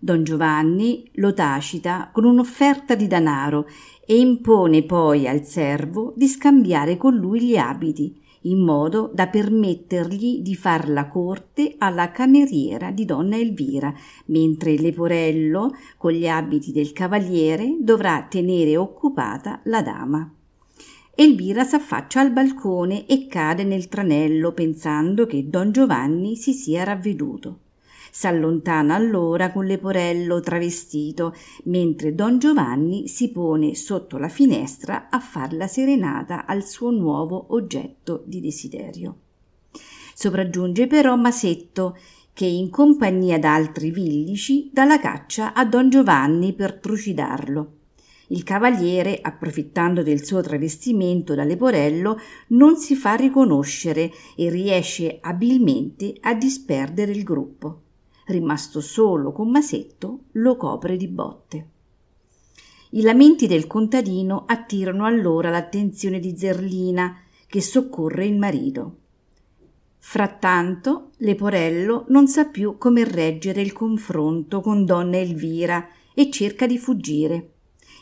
Don 0.00 0.24
Giovanni 0.24 1.08
lo 1.14 1.32
tacita 1.32 2.10
con 2.12 2.24
un'offerta 2.24 2.96
di 2.96 3.06
danaro 3.06 3.68
e 4.04 4.18
impone 4.18 4.82
poi 4.82 5.28
al 5.28 5.44
servo 5.44 6.12
di 6.16 6.26
scambiare 6.26 6.96
con 6.96 7.14
lui 7.14 7.40
gli 7.40 7.56
abiti 7.56 8.20
in 8.42 8.58
modo 8.58 9.12
da 9.14 9.28
permettergli 9.28 10.40
di 10.40 10.56
far 10.56 10.88
la 10.88 11.06
corte 11.06 11.45
alla 11.78 12.10
cameriera 12.10 12.90
di 12.90 13.04
donna 13.04 13.36
Elvira, 13.36 13.94
mentre 14.26 14.76
Leporello, 14.76 15.72
con 15.96 16.12
gli 16.12 16.26
abiti 16.26 16.72
del 16.72 16.92
cavaliere, 16.92 17.76
dovrà 17.80 18.26
tenere 18.28 18.76
occupata 18.76 19.60
la 19.64 19.82
dama. 19.82 20.30
Elvira 21.18 21.64
s'affaccia 21.64 22.20
al 22.20 22.30
balcone 22.30 23.06
e 23.06 23.26
cade 23.26 23.64
nel 23.64 23.88
tranello 23.88 24.52
pensando 24.52 25.24
che 25.24 25.48
don 25.48 25.72
Giovanni 25.72 26.36
si 26.36 26.52
sia 26.52 26.84
ravveduto. 26.84 27.60
S'allontana 28.10 28.94
allora 28.94 29.52
con 29.52 29.66
Leporello 29.66 30.40
travestito, 30.40 31.34
mentre 31.64 32.14
don 32.14 32.38
Giovanni 32.38 33.08
si 33.08 33.30
pone 33.30 33.74
sotto 33.74 34.18
la 34.18 34.28
finestra 34.28 35.08
a 35.10 35.18
far 35.18 35.52
la 35.54 35.66
serenata 35.66 36.46
al 36.46 36.64
suo 36.64 36.90
nuovo 36.90 37.46
oggetto 37.54 38.22
di 38.26 38.40
desiderio. 38.40 39.16
Sopraggiunge 40.18 40.86
però 40.86 41.14
Masetto, 41.16 41.98
che 42.32 42.46
in 42.46 42.70
compagnia 42.70 43.38
d'altri 43.38 43.90
villici 43.90 44.70
dà 44.72 44.84
la 44.84 44.98
caccia 44.98 45.52
a 45.52 45.66
don 45.66 45.90
Giovanni 45.90 46.54
per 46.54 46.78
trucidarlo. 46.78 47.72
Il 48.28 48.42
cavaliere, 48.42 49.18
approfittando 49.20 50.02
del 50.02 50.24
suo 50.24 50.40
travestimento 50.40 51.34
da 51.34 51.44
leporello, 51.44 52.18
non 52.48 52.76
si 52.76 52.94
fa 52.94 53.14
riconoscere 53.14 54.10
e 54.34 54.48
riesce 54.48 55.18
abilmente 55.20 56.14
a 56.20 56.32
disperdere 56.32 57.12
il 57.12 57.22
gruppo 57.22 57.82
rimasto 58.26 58.80
solo 58.80 59.32
con 59.32 59.50
Masetto, 59.50 60.24
lo 60.32 60.56
copre 60.56 60.96
di 60.96 61.08
botte. 61.08 61.68
I 62.90 63.02
lamenti 63.02 63.46
del 63.46 63.66
contadino 63.66 64.44
attirano 64.46 65.04
allora 65.04 65.50
l'attenzione 65.50 66.18
di 66.18 66.36
Zerlina, 66.36 67.20
che 67.46 67.60
soccorre 67.60 68.26
il 68.26 68.36
marito. 68.36 68.96
Frattanto 70.08 71.10
Leporello 71.16 72.04
non 72.10 72.28
sa 72.28 72.44
più 72.44 72.78
come 72.78 73.02
reggere 73.02 73.60
il 73.60 73.72
confronto 73.72 74.60
con 74.60 74.84
donna 74.84 75.16
Elvira 75.16 75.88
e 76.14 76.30
cerca 76.30 76.64
di 76.64 76.78
fuggire. 76.78 77.54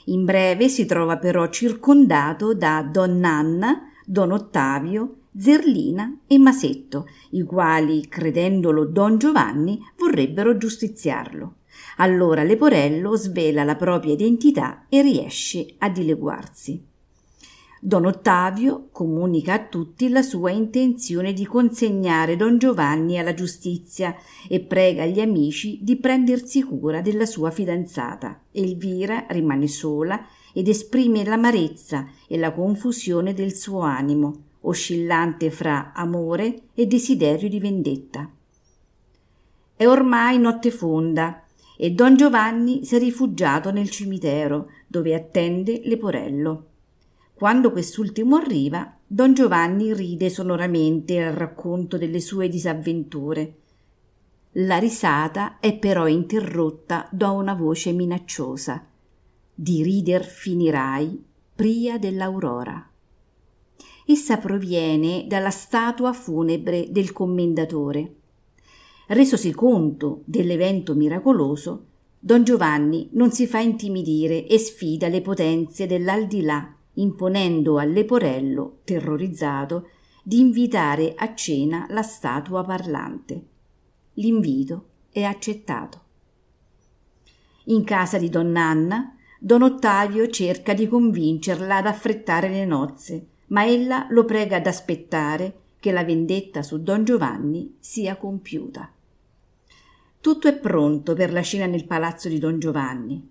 In 0.05 0.27
breve 0.27 0.69
si 0.69 0.85
trova 0.85 1.17
però 1.17 1.49
circondato 1.49 2.53
da 2.53 2.83
donn'Anna, 2.83 3.91
don 4.05 4.33
Ottavio 4.33 5.21
Zerlina 5.35 6.19
e 6.27 6.39
Masetto, 6.39 7.07
i 7.31 7.43
quali, 7.43 8.07
credendolo 8.07 8.85
don 8.85 9.17
Giovanni, 9.17 9.81
vorrebbero 9.97 10.59
giustiziarlo. 10.59 11.61
Allora 11.97 12.43
Leporello 12.43 13.17
svela 13.17 13.65
la 13.65 13.77
propria 13.77 14.13
identità 14.13 14.85
e 14.91 15.01
riesce 15.01 15.75
a 15.79 15.89
dileguarsi. 15.89 16.93
Don 17.87 18.07
Ottavio 18.07 18.89
comunica 18.93 19.53
a 19.53 19.65
tutti 19.67 20.09
la 20.09 20.23
sua 20.23 20.51
intenzione 20.51 21.35
di 21.35 21.45
consegnare 21.45 22.35
don 22.35 22.57
Giovanni 22.57 23.19
alla 23.19 23.35
giustizia 23.35 24.17
e 24.49 24.61
prega 24.61 25.05
gli 25.05 25.21
amici 25.21 25.81
di 25.83 25.97
prendersi 25.97 26.63
cura 26.63 27.03
della 27.03 27.27
sua 27.27 27.51
fidanzata. 27.51 28.41
Elvira 28.53 29.27
rimane 29.29 29.69
sola 29.69 30.19
ed 30.55 30.69
esprime 30.69 31.25
l'amarezza 31.25 32.09
e 32.27 32.39
la 32.39 32.55
confusione 32.55 33.35
del 33.35 33.53
suo 33.53 33.81
animo 33.81 34.45
oscillante 34.63 35.51
fra 35.51 35.93
amore 35.93 36.69
e 36.73 36.87
desiderio 36.87 37.51
di 37.51 37.61
vendetta. 37.61 38.31
È 39.77 39.87
ormai 39.87 40.39
notte 40.39 40.71
fonda 40.71 41.45
e 41.77 41.91
don 41.91 42.17
Giovanni 42.17 42.83
si 42.87 42.97
è 42.97 42.99
rifugiato 42.99 43.71
nel 43.71 43.91
cimitero 43.91 44.71
dove 44.87 45.15
attende 45.15 45.83
Leporello. 45.85 46.69
Quando 47.45 47.73
quest'ultimo 47.73 48.37
arriva, 48.37 48.97
don 49.07 49.35
Giovanni 49.35 49.93
ride 49.93 50.31
sonoramente 50.31 51.23
al 51.23 51.35
racconto 51.35 51.99
delle 51.99 52.21
sue 52.21 52.49
disavventure. 52.49 53.57
La 54.53 54.79
risata 54.79 55.59
è 55.61 55.77
però 55.77 56.07
interrotta 56.07 57.07
da 57.13 57.33
una 57.33 57.53
voce 57.53 57.93
minacciosa. 57.93 58.87
Di 59.55 59.83
rider 59.83 60.25
finirai, 60.25 61.23
pria 61.55 61.99
dell'aurora. 61.99 62.91
Essa 64.07 64.39
proviene 64.39 65.27
dalla 65.29 65.51
statua 65.51 66.15
funebre 66.15 66.87
del 66.91 67.13
commendatore. 67.13 68.15
Resosi 69.09 69.53
conto 69.53 70.23
dell'evento 70.25 70.95
miracoloso, 70.95 71.89
Don 72.19 72.43
Giovanni 72.43 73.11
non 73.13 73.33
si 73.33 73.47
fa 73.47 73.59
intimidire 73.59 74.47
e 74.47 74.57
sfida 74.57 75.09
le 75.09 75.21
potenze 75.21 75.87
dell'aldilà, 75.87 76.79
imponendo 76.95 77.79
a 77.79 77.85
Leporello, 77.85 78.81
terrorizzato, 78.85 79.89
di 80.23 80.41
invitare 80.41 81.15
a 81.17 81.35
cena 81.35 81.87
la 81.91 82.03
statua 82.03 82.65
parlante. 82.65 83.47
L'invito 84.15 84.89
è 85.11 85.23
accettato. 85.23 86.03
In 87.65 87.85
casa 87.85 88.19
di 88.19 88.29
donna 88.29 88.63
Anna, 88.63 89.17
don 89.39 89.63
Ottavio 89.63 90.29
cerca 90.29 90.75
di 90.75 90.89
convincerla 90.89 91.77
ad 91.77 91.87
affrettare 91.87 92.49
le 92.49 92.65
nozze, 92.65 93.27
ma 93.49 93.67
ella 93.67 94.07
lo 94.11 94.25
prega 94.25 94.57
ad 94.57 94.67
aspettare 94.67 95.61
che 95.79 95.93
la 95.93 96.05
vendetta 96.05 96.63
su 96.63 96.83
don 96.83 97.05
Giovanni 97.05 97.77
sia 97.79 98.17
compiuta. 98.17 98.91
Tutto 100.21 100.49
è 100.49 100.57
pronto 100.57 101.13
per 101.13 101.31
la 101.33 101.43
scena 101.43 101.67
nel 101.67 101.85
palazzo 101.85 102.31
di 102.31 102.39
don 102.39 102.59
Giovanni. 102.59 103.31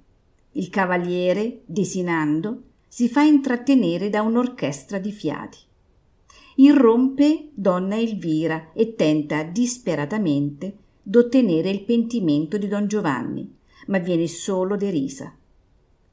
Il 0.52 0.70
cavaliere, 0.70 1.64
desinando, 1.66 2.62
si 2.94 3.10
fa 3.10 3.24
intrattenere 3.24 4.12
da 4.12 4.22
un'orchestra 4.22 5.00
di 5.00 5.12
fiati. 5.12 5.58
Irrompe 6.58 7.50
donna 7.56 7.98
Elvira 7.98 8.72
e 8.72 8.94
tenta 8.94 9.42
disperatamente 9.42 10.78
d'ottenere 11.02 11.72
il 11.72 11.86
pentimento 11.86 12.60
di 12.60 12.68
don 12.68 12.86
Giovanni, 12.86 13.52
ma 13.88 13.98
viene 13.98 14.28
solo 14.28 14.76
derisa. 14.76 15.36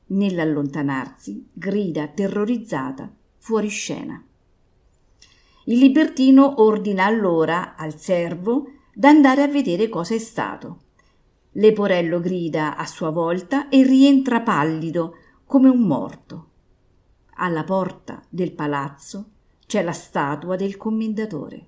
Nell'allontanarsi 0.06 1.50
grida 1.52 2.06
terrorizzata 2.06 3.14
fuori 3.36 3.68
scena. 3.68 4.24
Il 5.66 5.78
libertino 5.78 6.62
ordina 6.62 7.04
allora 7.04 7.76
al 7.76 7.98
servo 7.98 8.70
d'andare 8.94 9.42
a 9.42 9.48
vedere 9.48 9.90
cosa 9.90 10.14
è 10.14 10.18
stato. 10.18 10.78
Leporello 11.52 12.20
grida 12.20 12.74
a 12.78 12.86
sua 12.86 13.10
volta 13.10 13.68
e 13.68 13.82
rientra 13.82 14.40
pallido 14.40 15.16
come 15.44 15.68
un 15.68 15.82
morto. 15.82 16.49
Alla 17.42 17.64
porta 17.64 18.22
del 18.28 18.52
palazzo 18.52 19.30
c'è 19.66 19.82
la 19.82 19.92
statua 19.92 20.56
del 20.56 20.76
commendatore. 20.76 21.66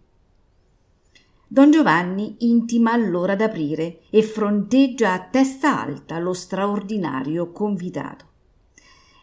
Don 1.46 1.70
Giovanni 1.70 2.36
intima 2.40 2.92
allora 2.92 3.34
d'aprire 3.36 4.00
e 4.10 4.22
fronteggia 4.22 5.14
a 5.14 5.20
testa 5.20 5.80
alta 5.80 6.18
lo 6.18 6.34
straordinario 6.34 7.52
convitato. 7.52 8.26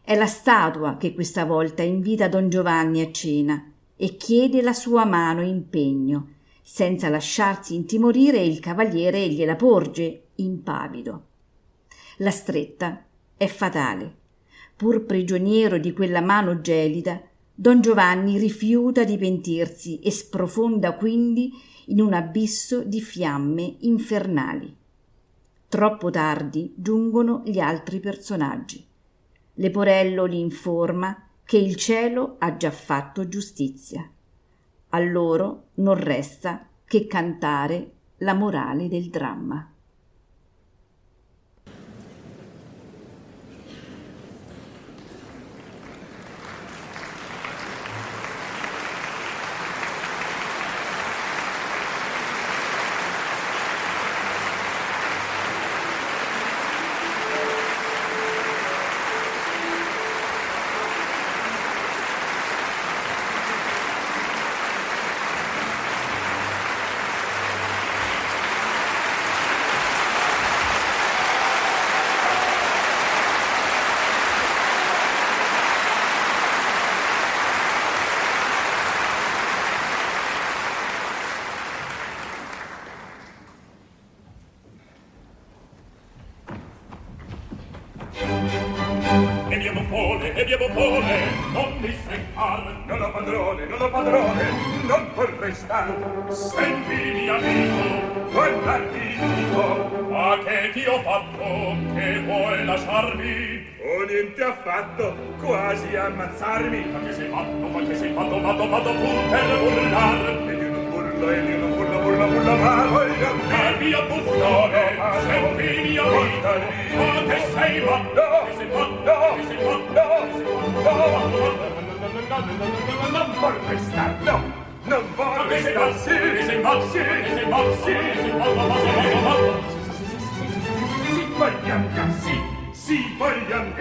È 0.02 0.16
la 0.16 0.26
statua 0.26 0.98
che 0.98 1.14
questa 1.14 1.46
volta 1.46 1.84
invita 1.84 2.28
Don 2.28 2.50
Giovanni 2.50 3.02
a 3.02 3.12
cena 3.12 3.72
e 3.96 4.16
chiede 4.16 4.64
la 4.64 4.74
sua 4.74 5.06
mano 5.06 5.44
impegno. 5.44 6.30
Senza 6.64 7.10
lasciarsi 7.10 7.76
intimorire, 7.76 8.42
il 8.42 8.60
cavaliere 8.60 9.28
gliela 9.30 9.56
porge, 9.56 10.30
impavido. 10.36 11.26
La 12.18 12.32
stretta 12.32 13.06
è 13.38 13.46
fatale. 13.46 14.19
Pur 14.80 15.04
prigioniero 15.04 15.78
di 15.78 15.92
quella 15.92 16.22
mano 16.22 16.62
gelida, 16.62 17.22
Don 17.54 17.82
Giovanni 17.82 18.38
rifiuta 18.38 19.04
di 19.04 19.18
pentirsi 19.18 20.00
e 20.00 20.10
sprofonda 20.10 20.94
quindi 20.94 21.52
in 21.88 22.00
un 22.00 22.14
abisso 22.14 22.86
di 22.86 23.02
fiamme 23.02 23.76
infernali. 23.80 24.74
Troppo 25.68 26.10
tardi 26.12 26.74
giungono 26.78 27.42
gli 27.44 27.60
altri 27.60 28.00
personaggi. 28.00 28.82
Leporello 29.56 30.24
li 30.24 30.40
informa 30.40 31.28
che 31.44 31.58
il 31.58 31.76
cielo 31.76 32.38
ha 32.40 32.56
già 32.56 32.72
fatto 32.72 33.28
giustizia. 33.28 34.10
A 34.92 35.00
loro 35.00 35.72
non 35.74 35.96
resta 35.96 36.66
che 36.86 37.06
cantare 37.06 37.92
la 38.20 38.34
morale 38.34 38.88
del 38.88 39.10
dramma. 39.10 39.74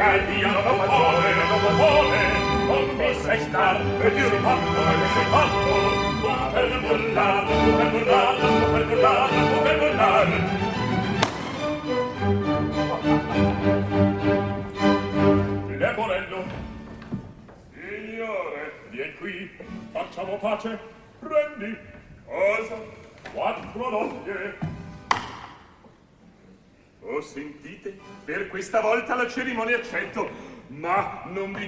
Dai 0.09 0.25
via 0.25 0.51
non 0.51 0.65
lo 0.65 0.87
vuole, 0.87 1.35
non 1.35 1.61
lo 1.61 1.69
vuole, 1.77 2.21
non 2.67 2.97
mi 2.97 3.15
sei 3.21 3.41
star, 3.41 3.77
e 3.77 4.15
ti 4.15 4.23
rifatto, 4.23 4.79
e 4.81 4.95
ti 4.97 5.09
sei 5.13 5.27
fatto, 5.27 5.69
tu 6.23 6.29
per 6.55 6.81
burlar, 6.81 7.45
per 7.45 7.89
burlar, 7.91 8.37
per 8.73 8.85
burlar, 8.87 9.29
per 9.63 9.77
burlar. 9.79 10.29
Leporello, 15.77 16.41
signore, 17.75 18.63
vien 18.89 19.13
qui, 19.19 19.51
facciamo 19.93 20.39
pace, 20.39 20.79
prendi, 21.21 21.77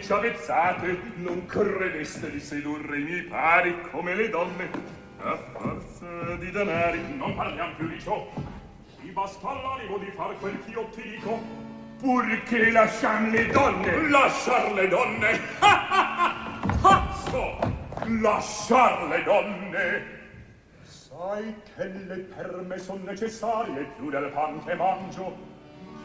ci 0.03 0.13
avezzate, 0.13 1.01
non 1.17 1.47
credeste 1.47 2.31
di 2.31 2.41
sedurre 2.41 2.99
i 2.99 3.03
miei 3.03 3.23
pari 3.23 3.81
come 3.91 4.15
le 4.15 4.29
donne 4.29 4.71
a 5.23 5.37
forza 5.53 6.35
di 6.37 6.51
danari. 6.51 7.01
Non 7.17 7.35
parliamo 7.35 7.75
più 7.77 7.89
di 7.89 8.01
ciò. 8.01 8.31
Ti 9.01 9.09
basta 9.09 9.53
l'animo 9.53 9.99
di 9.99 10.11
far 10.15 10.37
quel 10.39 10.59
che 10.65 10.71
io 10.71 10.89
ti 10.95 11.03
dico. 11.03 11.41
Purché 11.99 12.71
lasciam 12.71 13.31
le 13.31 13.47
donne. 13.47 14.09
Lasciar 14.09 14.73
le 14.73 14.89
donne? 14.89 15.41
Pazzo! 16.81 17.59
Lasciar 18.07 19.09
le 19.09 19.23
donne? 19.23 20.20
Aitelle 21.21 22.17
per 22.35 22.63
me 22.67 22.79
son 22.79 23.03
necessarie 23.05 23.85
più 23.97 24.09
del 24.09 24.31
pan 24.33 24.65
che 24.65 24.75
mangio, 24.75 25.37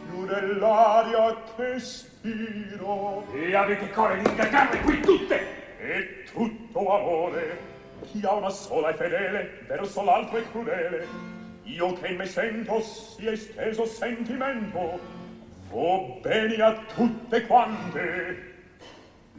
più 0.09 0.25
dell'aria 0.25 1.41
che 1.55 1.79
spiro. 1.79 3.25
E 3.33 3.55
avete 3.55 3.89
core 3.91 4.21
di 4.21 4.29
ingaggarle 4.29 4.79
qui 4.81 4.99
tutte! 4.99 5.39
E 5.79 6.23
tutto 6.33 6.79
amore, 6.79 7.57
chi 8.01 8.25
ha 8.25 8.33
una 8.33 8.49
sola 8.49 8.89
è 8.89 8.93
fedele, 8.93 9.61
verso 9.67 10.03
l'altro 10.03 10.37
è 10.37 10.43
crudele. 10.51 11.07
Io 11.63 11.93
che 11.93 12.07
in 12.07 12.17
me 12.17 12.25
sento 12.25 12.81
si 12.81 13.25
è 13.25 13.31
esteso 13.31 13.85
sentimento, 13.85 14.99
vo 15.69 16.19
bene 16.21 16.55
a 16.61 16.75
tutte 16.93 17.45
quante. 17.45 18.54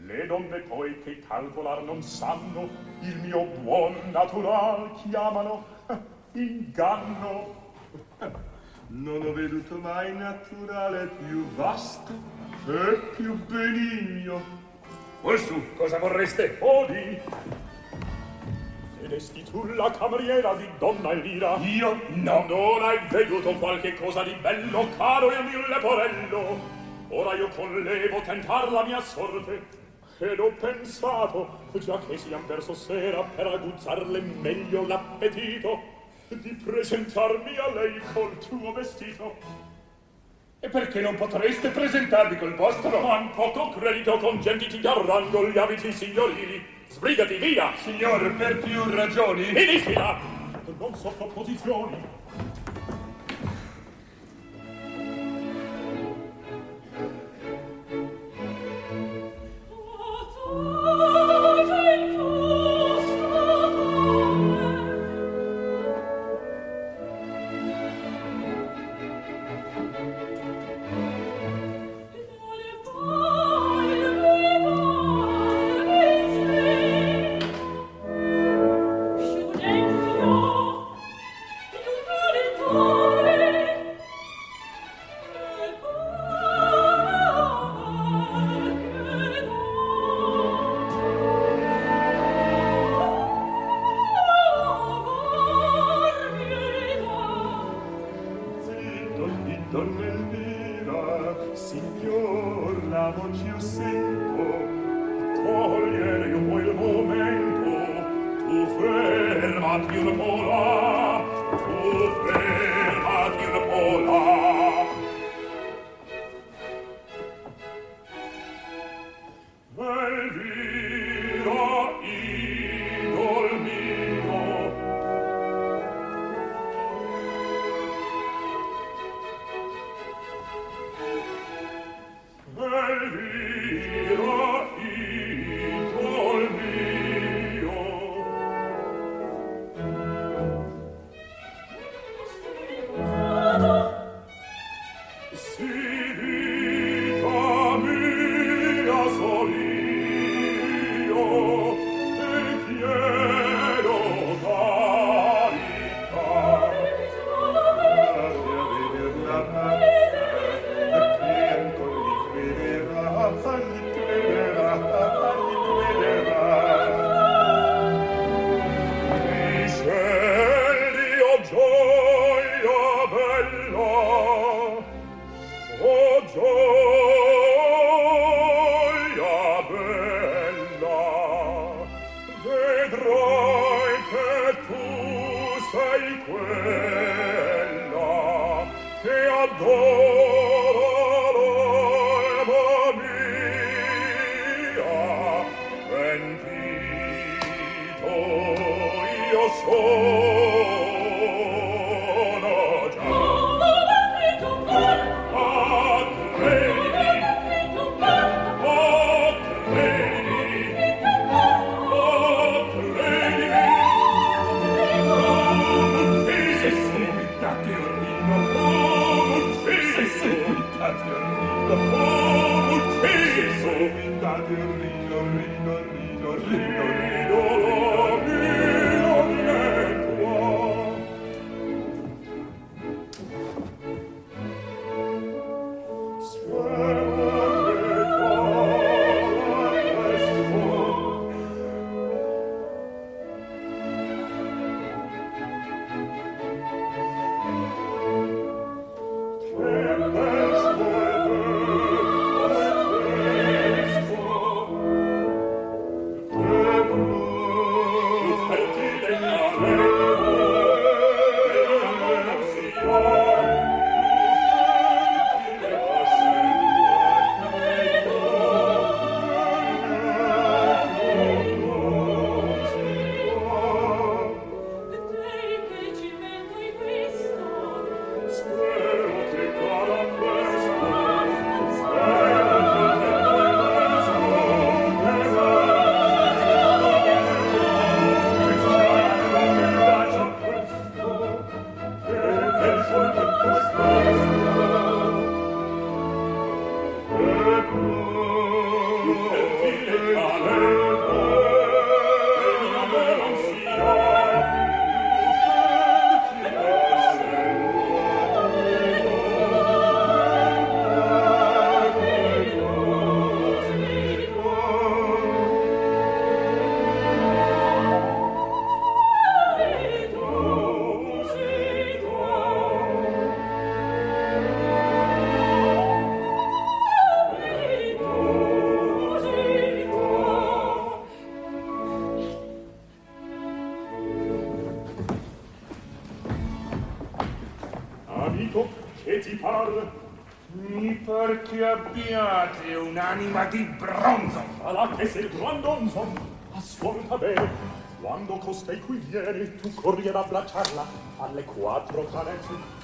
Le 0.07 0.24
donne 0.27 0.61
poi 0.61 1.03
che 1.03 1.19
calcolar 1.27 1.83
non 1.83 2.01
sanno, 2.01 2.69
il 3.01 3.16
mio 3.19 3.45
buon 3.61 3.97
natural 4.12 4.93
chiamano 5.03 5.65
inganno. 6.33 7.73
Non 8.87 9.23
ho 9.27 9.33
veduto 9.33 9.77
mai 9.78 10.16
naturale 10.16 11.09
più 11.27 11.45
vasto 11.57 12.12
e 12.69 13.01
più 13.16 13.35
benigno. 13.47 14.41
Orsù, 15.23 15.74
cosa 15.74 15.99
vorreste? 15.99 16.57
Odi! 16.61 17.20
ed 19.03 19.12
esti 19.12 19.43
tu 19.45 19.65
la 19.74 19.91
cameriera 19.91 20.55
di 20.55 20.69
donna 20.78 21.11
Elvira? 21.11 21.57
Io 21.57 22.01
no. 22.09 22.45
Non 22.49 22.83
hai 22.83 22.99
veduto 23.09 23.53
qualche 23.55 23.95
cosa 23.95 24.23
di 24.23 24.35
bello, 24.41 24.87
caro 24.97 25.33
il 25.33 25.45
mio 25.45 25.66
leporello? 25.66 26.74
Ora 27.09 27.35
io 27.35 27.49
conlevo 27.49 28.20
tentar 28.20 28.70
la 28.70 28.85
mia 28.85 29.01
sorte, 29.01 29.85
ed 30.18 30.38
ho 30.38 30.51
pensato, 30.59 31.68
già 31.74 31.98
che 32.09 32.16
siam 32.16 32.47
verso 32.47 32.74
sera, 32.74 33.22
per 33.22 33.47
aguzzarle 33.47 34.20
meglio 34.20 34.86
l'appetito, 34.86 35.94
di 36.28 36.55
presentarmi 36.64 37.56
a 37.56 37.72
lei 37.72 38.01
col 38.12 38.36
tuo 38.38 38.72
vestito. 38.72 39.36
E 40.59 40.68
perché 40.68 41.01
non 41.01 41.14
potreste 41.16 41.68
presentarvi 41.68 42.38
col 42.38 42.55
vostro? 42.55 43.01
Man 43.01 43.30
poco 43.30 43.68
credito 43.78 44.16
con 44.16 44.40
genti 44.40 44.66
ti 44.66 44.80
darranno 44.80 45.48
gli 45.48 45.59
abiti 45.59 45.93
signorili. 45.93 46.64
Sbrigati 46.88 47.36
via! 47.36 47.72
Signor, 47.76 48.34
per 48.36 48.59
più 48.59 48.82
ragioni... 48.90 49.44
Finiscila! 49.44 50.18
Non 50.78 50.94
so 50.94 51.10
proposizioni. 51.10 51.97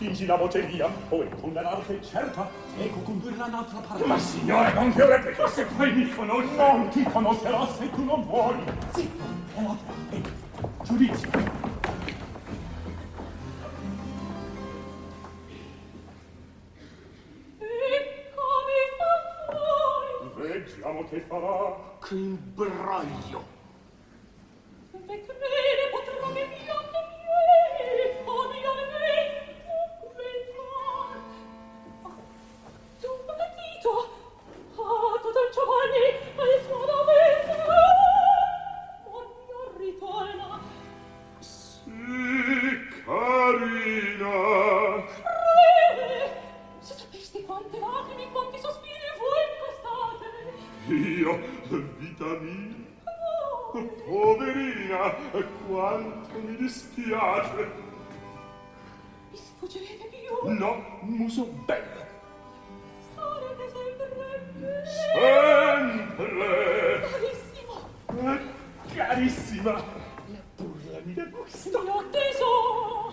fingi 0.02 0.26
la 0.26 0.36
boteria, 0.36 0.90
o 1.10 1.22
è 1.22 1.28
condannarti 1.40 2.00
certa, 2.02 2.48
ecco 2.76 2.98
condurla 3.00 3.46
in 3.46 3.54
altra 3.54 3.78
parte. 3.78 4.04
Ma 4.04 4.18
signora, 4.18 4.72
non 4.72 4.92
ti 4.92 5.00
ho 5.00 5.06
replico, 5.06 5.46
se 5.46 5.64
poi 5.64 5.92
mi 5.92 6.08
conosci. 6.10 6.56
Non 6.56 6.88
ti 6.88 7.02
conoscerò 7.04 7.68
se 7.78 7.90
tu 7.90 8.04
non 8.04 8.24
vuoi. 8.24 8.56
Sì, 8.94 9.08
No, 60.44 60.82
muso 61.02 61.44
bello. 61.66 62.04
Sarete 63.14 63.70
sempre 63.70 64.08
bella. 64.16 64.84
Sempre. 66.14 66.40
Carissima. 67.10 67.74
Carissima. 68.94 69.72
La 69.72 70.42
burlami 70.56 71.14
da 71.14 71.28
questo. 71.28 71.82
Mio 71.82 72.08
teso. 72.10 73.12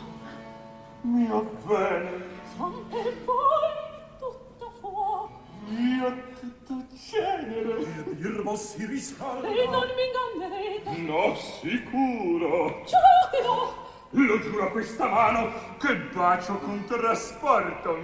Mio 1.01 1.51
bene. 1.65 2.23
Son 2.57 2.87
per 2.89 3.13
voi 3.25 4.17
tutto 4.17 4.71
fuoco. 4.79 5.41
Io 5.69 6.23
tutto 6.39 6.83
cenere. 6.97 7.85
Irmo 8.17 8.55
si 8.55 8.85
riscalda. 8.85 9.47
E 9.47 9.67
non 9.67 9.87
mi 9.95 10.03
ingannerete. 10.07 10.97
No, 11.01 11.35
sicuro. 11.35 12.83
Giuratelo. 12.85 13.78
Lo 14.11 14.39
giuro 14.41 14.65
a 14.65 14.71
questa 14.71 15.07
mano 15.07 15.51
che 15.77 15.95
bacio 16.11 16.55
con 16.55 16.83
trasporto. 16.85 17.95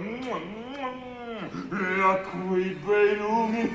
A 2.02 2.16
cui 2.30 2.78
bei 2.84 3.16
lumi. 3.16 3.72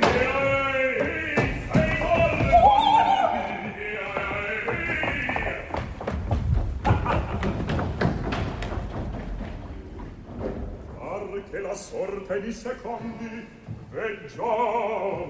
che 11.49 11.59
la 11.59 11.73
sorte 11.75 12.39
di 12.39 12.53
secondi 12.53 13.45
veggiavo 13.89 15.21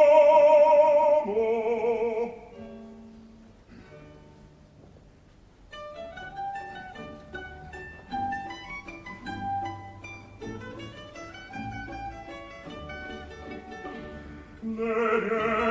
le 14.64 15.63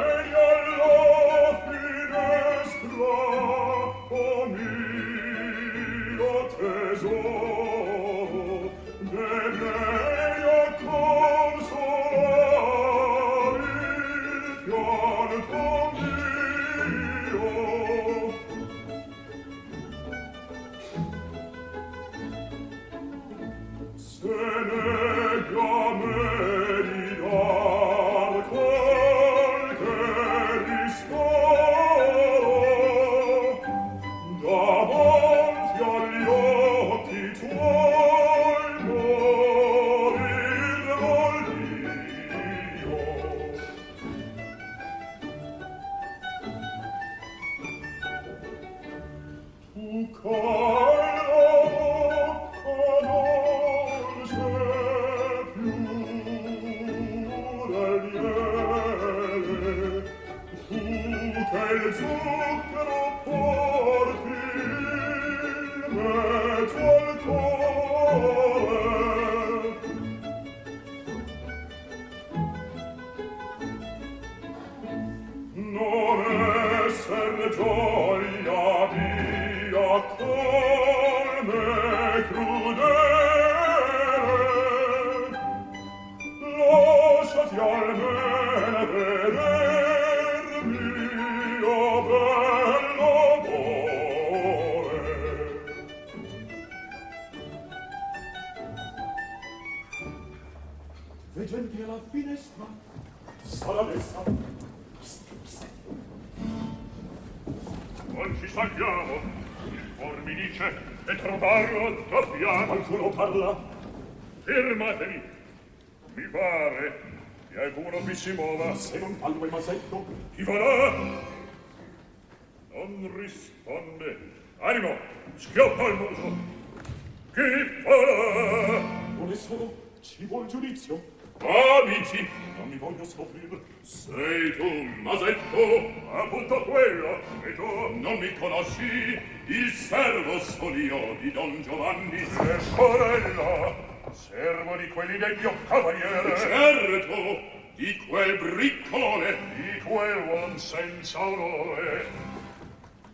sei 134.52 134.56
tu, 134.56 135.02
Masetto? 135.02 135.90
Appunto 136.12 136.62
quello, 136.64 137.20
e 137.44 137.54
tu? 137.54 137.98
Non 138.00 138.18
mi 138.18 138.32
conosci? 138.38 139.18
Il 139.46 139.70
servo 139.70 140.38
solio 140.40 141.16
di 141.20 141.32
Don 141.32 141.62
Giovanni. 141.62 142.20
E 142.22 142.60
sorella, 142.74 143.74
servo 144.12 144.76
di 144.76 144.88
quelli 144.88 145.18
del 145.18 145.36
mio 145.40 145.52
cavaliere. 145.68 146.36
Certo, 146.38 147.40
di 147.76 147.96
quel 148.08 148.38
briccolone. 148.38 149.36
Di 149.56 149.80
quel 149.80 150.28
uom 150.28 150.56
senza 150.56 151.20
onore. 151.20 152.06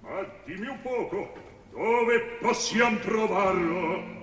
Ma 0.01 0.25
dimmi 0.45 0.69
un 0.69 0.81
poco, 0.83 1.33
dove 1.71 2.21
possiamo 2.41 2.99
trovarlo? 2.99 4.17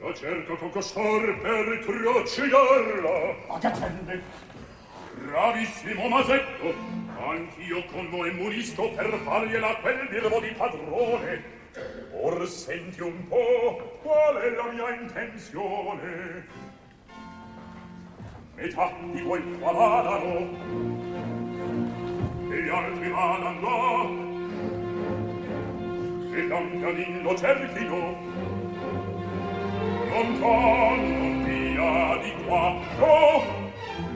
Lo 0.00 0.14
cerco 0.14 0.56
con 0.56 0.70
costor 0.70 1.38
per 1.40 1.82
trucidarlo. 1.84 3.36
Ma 3.48 3.58
che 3.58 3.66
attende? 3.66 4.22
Bravissimo 5.24 6.08
Masetto, 6.08 6.74
anch'io 7.18 7.84
con 7.92 8.08
voi 8.10 8.32
munisco 8.32 8.90
per 8.90 9.20
fargliela 9.24 9.76
quel 9.76 10.08
birbo 10.08 10.40
di 10.40 10.52
padrone. 10.56 11.56
Or 12.12 12.46
senti 12.48 13.02
un 13.02 13.28
po' 13.28 13.98
qual 14.02 14.36
è 14.36 14.50
la 14.50 14.72
mia 14.72 14.94
intenzione. 14.94 16.46
Metà 18.54 18.92
di 19.12 19.22
quel 19.22 19.58
qua 19.60 19.72
vadano, 19.72 20.36
e 22.50 22.62
gli 22.62 22.68
altri 22.68 23.08
vadano, 23.10 24.26
e 26.32 27.22
lo 27.22 27.36
cerchino, 27.36 28.16
lontan, 30.10 31.18
non 31.18 31.44
via 31.44 32.16
di 32.22 32.32
qua, 32.44 32.80
no, 32.98 33.44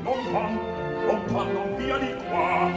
lontan, 0.03 0.82
non 1.07 1.75
via 1.77 1.99
di 1.99 2.15
qua. 2.29 2.71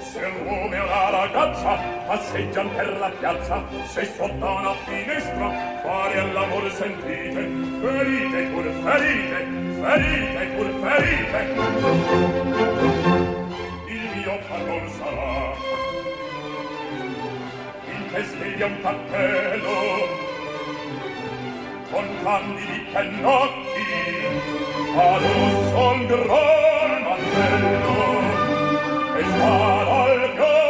Se 0.00 0.20
l'uomo 0.20 0.74
e 0.74 0.78
la 0.78 1.10
ragazza 1.10 1.76
passeggian 2.06 2.74
per 2.74 2.98
la 2.98 3.10
piazza 3.10 3.62
se 3.86 4.04
sotto 4.16 4.32
una 4.32 4.74
finestra 4.86 5.50
fare 5.82 6.18
all'amore 6.18 6.70
sentite. 6.70 7.48
Ferite 7.80 8.42
pur 8.52 8.64
ferite 8.82 9.60
ferite 9.80 10.42
pur 10.56 10.68
ferite. 10.82 11.40
Il 13.86 14.04
mio 14.14 14.38
pardon 14.48 14.88
sarà. 14.98 15.54
In 17.92 18.02
testa 18.12 18.44
il 18.44 18.56
mio 18.56 18.70
cappello 18.82 20.39
con 21.90 22.06
candidi 22.22 22.86
pennocchi 22.92 23.84
a 24.96 25.18
lusso 25.18 25.90
un 25.90 26.06
gran 26.06 27.02
mantello 27.02 27.98
e 29.18 29.24
spada 29.24 30.02
al 30.04 30.34
gran 30.34 30.69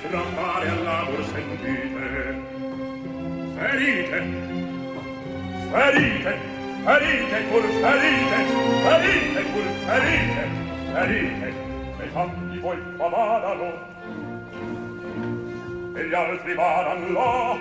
strampare 0.00 0.68
all'amor 0.68 1.24
sentite. 1.24 2.58
Ferite 3.56 4.20
ferite 5.70 6.32
ferite 6.84 7.38
pur 7.50 7.64
ferite 7.82 8.38
ferite 8.84 9.42
pur 9.52 9.66
ferite 9.86 10.44
ferite 10.92 11.48
e 12.02 12.12
tanti 12.12 12.58
voi 12.58 12.78
qua 12.96 13.08
vadano 13.08 13.70
e 15.94 16.08
gli 16.08 16.14
altri 16.14 16.54
vadan 16.54 17.12
là 17.12 17.56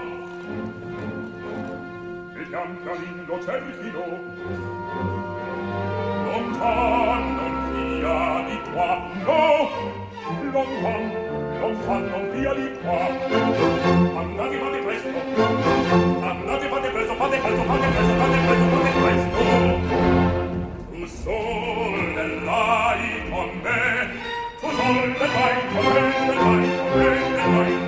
e 2.34 2.42
gli 2.48 2.54
ancalino 2.54 3.36
cerchino 3.46 4.06
lontan 6.26 7.24
non 7.38 7.56
via 7.74 8.22
di 8.48 8.58
qua 8.72 8.92
no 9.26 9.44
lontan 10.54 11.29
non 11.70 11.82
fanno 11.84 12.32
via 12.32 12.54
di 12.54 12.72
qua. 12.82 13.00
Andate 14.20 14.58
fate 14.58 14.80
presto. 14.80 15.10
Andate 16.26 16.68
fate 16.68 16.90
presto 16.90 17.14
fate 17.14 17.38
presto 17.38 17.64
fate 17.64 17.88
presto 17.88 18.14
fate 18.20 18.38
presto 18.46 18.66
fate 18.74 18.92
presto. 19.02 19.40
Tu 20.92 21.06
sol 21.06 22.14
dell'ai 22.16 23.30
con 23.30 23.50
me 23.62 23.82
tu 24.60 24.68
sol 24.70 25.16
dell'ai 25.20 25.56
con 25.74 25.86
me 25.94 26.02
dell'ai 26.28 26.38
con 26.40 26.58
me 26.58 27.10
del 27.36 27.54
lai 27.54 27.79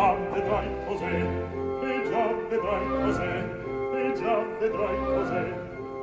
già 0.00 0.14
vedrai 0.32 0.68
cos'è, 0.86 1.12
e 1.12 2.08
già 2.08 2.32
vedrai 2.48 2.86
cos'è, 2.88 3.34
e 3.92 4.12
già 4.14 4.42
vedrai 4.58 4.98
cos'è, 5.04 5.44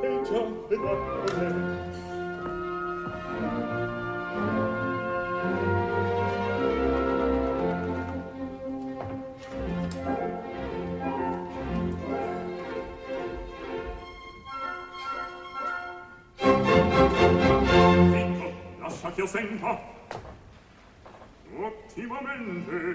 e 0.03 0.21
già 0.23 0.43
vedrai 0.67 1.01
cos'è. 1.25 1.51
Zitto, 18.11 18.47
lascia 18.79 19.11
che 19.11 19.21
io 19.21 19.27
senta, 19.27 19.79
ottimamente 21.59 22.86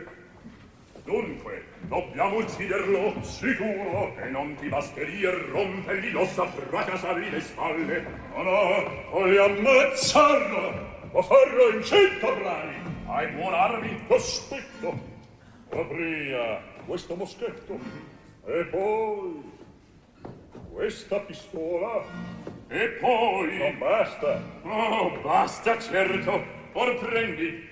ucciderlo 2.43 3.23
sicuro 3.23 4.14
e 4.16 4.28
non 4.28 4.55
ti 4.56 4.69
basteria 4.69 5.31
rompergli 5.51 6.10
l'ossa 6.10 6.47
fracasargli 6.47 7.31
le 7.31 7.40
spalle. 7.40 8.06
No 8.35 8.43
no 8.43 9.10
voglio 9.10 9.44
ammazzarlo 9.44 10.90
lo 11.12 11.23
farò 11.23 11.69
in 11.69 11.82
cento 11.82 12.35
brani. 12.36 12.74
Hai 13.06 13.27
buonarmi 13.32 14.06
cospetto. 14.06 14.98
Apria 15.70 16.62
questo 16.86 17.14
moschetto. 17.14 17.78
E 18.47 18.64
poi 18.64 19.43
questa 20.73 21.20
pistola. 21.20 22.02
E 22.69 22.89
poi 22.98 23.59
non 23.59 23.78
basta. 23.78 24.40
Oh 24.62 25.10
basta 25.20 25.78
certo. 25.78 26.43
Or 26.73 26.98
prendi. 26.98 27.72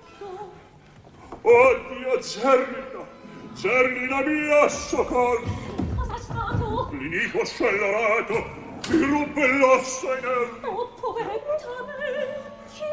Oddio, 1.43 2.21
Zerlina! 2.21 3.03
Zerlina 3.53 4.21
mia, 4.21 4.69
soccorso! 4.69 5.49
Cosa 5.95 6.15
è 6.15 6.19
stato? 6.19 6.89
L'inico 6.91 7.43
scelerato 7.45 8.33
mi 8.89 9.05
ruppe 9.05 9.47
l'ossa 9.47 10.17
inerme. 10.17 10.67
Oh, 10.67 10.87
poveretta 10.99 11.67
me! 11.97 12.51
Chi? 12.71 12.83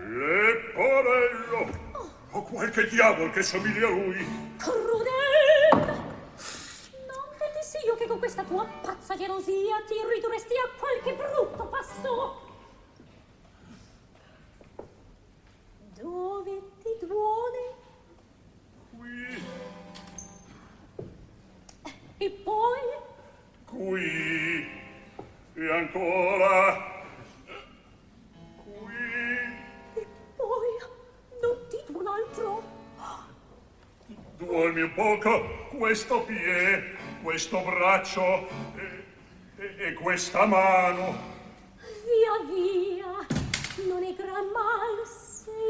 Leporello! 0.00 1.86
O 2.30 2.42
qualche 2.42 2.88
diavolo 2.88 3.30
che 3.30 3.42
somiglia 3.42 3.86
a 3.86 3.90
lui. 3.90 4.56
Crudel! 4.56 5.86
Non 7.06 7.26
te 7.36 7.52
dissi 7.58 7.84
io 7.84 7.96
che 7.96 8.06
con 8.06 8.18
questa 8.18 8.44
tua 8.44 8.66
pazza 8.80 9.14
gelosia 9.14 9.82
ti 9.86 9.94
ridurresti 10.14 10.54
a 10.54 10.70
qualche 10.78 11.12
brutto 11.12 11.66
passo? 11.66 12.47
Dove 16.00 16.62
ti 16.80 17.06
duole? 17.06 17.74
Qui. 18.96 19.42
E 22.18 22.30
poi? 22.44 22.80
Qui. 23.64 24.68
E 25.54 25.72
ancora. 25.72 27.02
Qui. 28.62 28.94
E 29.94 30.06
poi? 30.36 30.68
Non 31.42 31.56
dite 31.68 31.92
un 31.92 32.06
altro? 32.06 32.62
Duolmi 34.36 34.82
un 34.82 34.94
poco 34.94 35.66
questo 35.76 36.20
piede, 36.22 36.96
questo 37.24 37.60
braccio 37.62 38.46
e, 38.76 39.04
e, 39.56 39.88
e 39.88 39.92
questa 39.94 40.46
mano. 40.46 41.12
Via, 42.04 42.54
via. 42.54 43.26
Non 43.88 44.04
è 44.04 44.14
gran 44.14 44.46
mal 44.52 45.27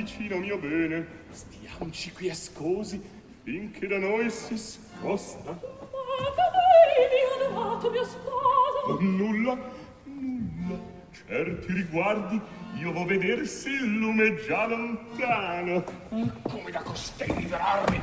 un 0.00 0.40
mio 0.40 0.58
bene, 0.58 1.06
stiamoci 1.30 2.12
qui 2.12 2.30
ascosi, 2.30 3.02
finché 3.42 3.88
da 3.88 3.98
noi 3.98 4.30
si 4.30 4.56
sposta. 4.56 5.50
Ma 5.50 5.58
che 5.58 7.08
mio 7.12 7.48
amato 7.48 7.90
mio 7.90 8.04
sposo 8.04 8.38
Oh, 8.86 8.98
nulla, 9.00 9.58
nulla, 10.04 10.78
certi 11.26 11.72
riguardi, 11.72 12.40
io 12.76 12.92
vo 12.92 13.04
vedersi 13.04 13.70
il 13.70 13.98
lume 13.98 14.36
già 14.46 14.66
lontano. 14.68 15.84
Come 16.08 16.70
da 16.70 16.80
costei 16.82 17.34
liberarmi? 17.34 18.00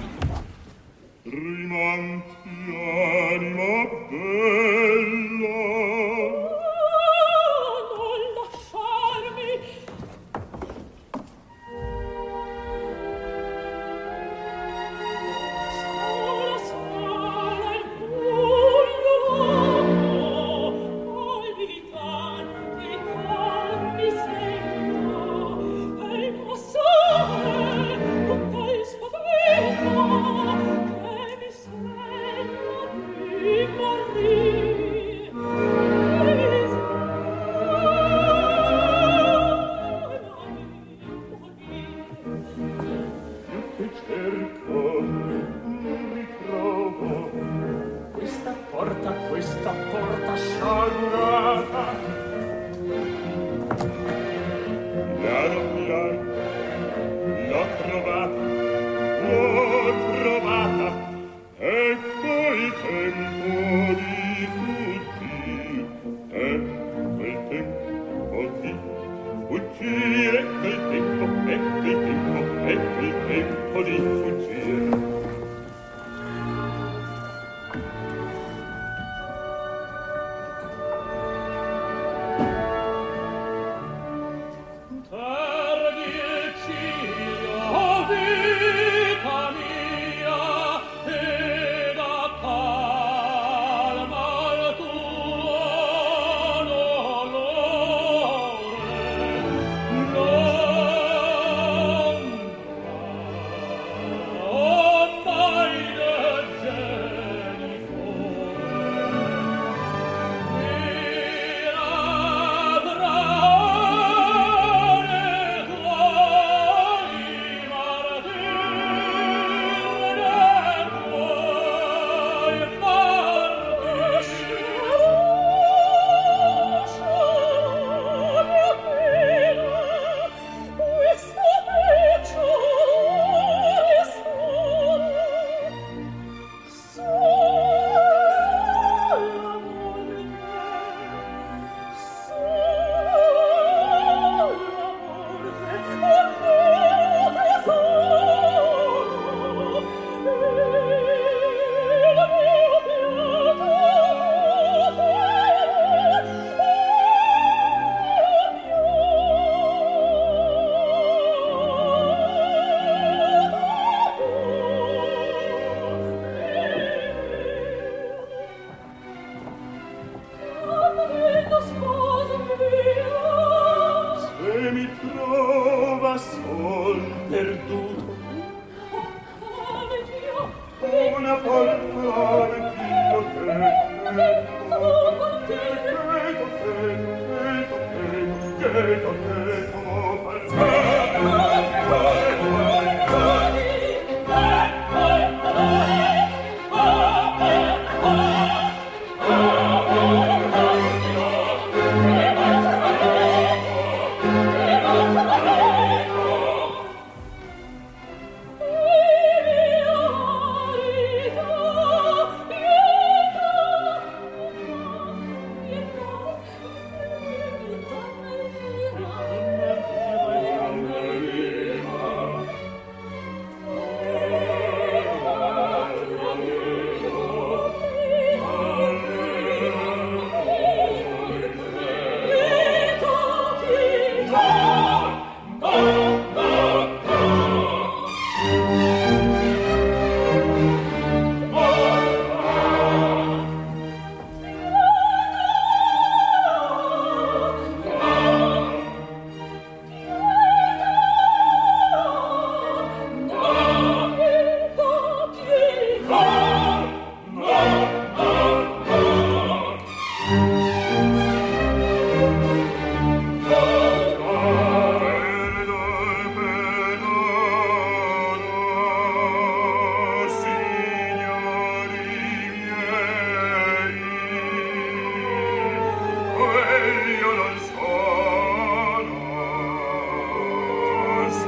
Rimanti 1.24 2.38
anima 3.34 3.86
bella, 4.10 5.25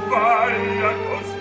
Bye. 0.09 1.36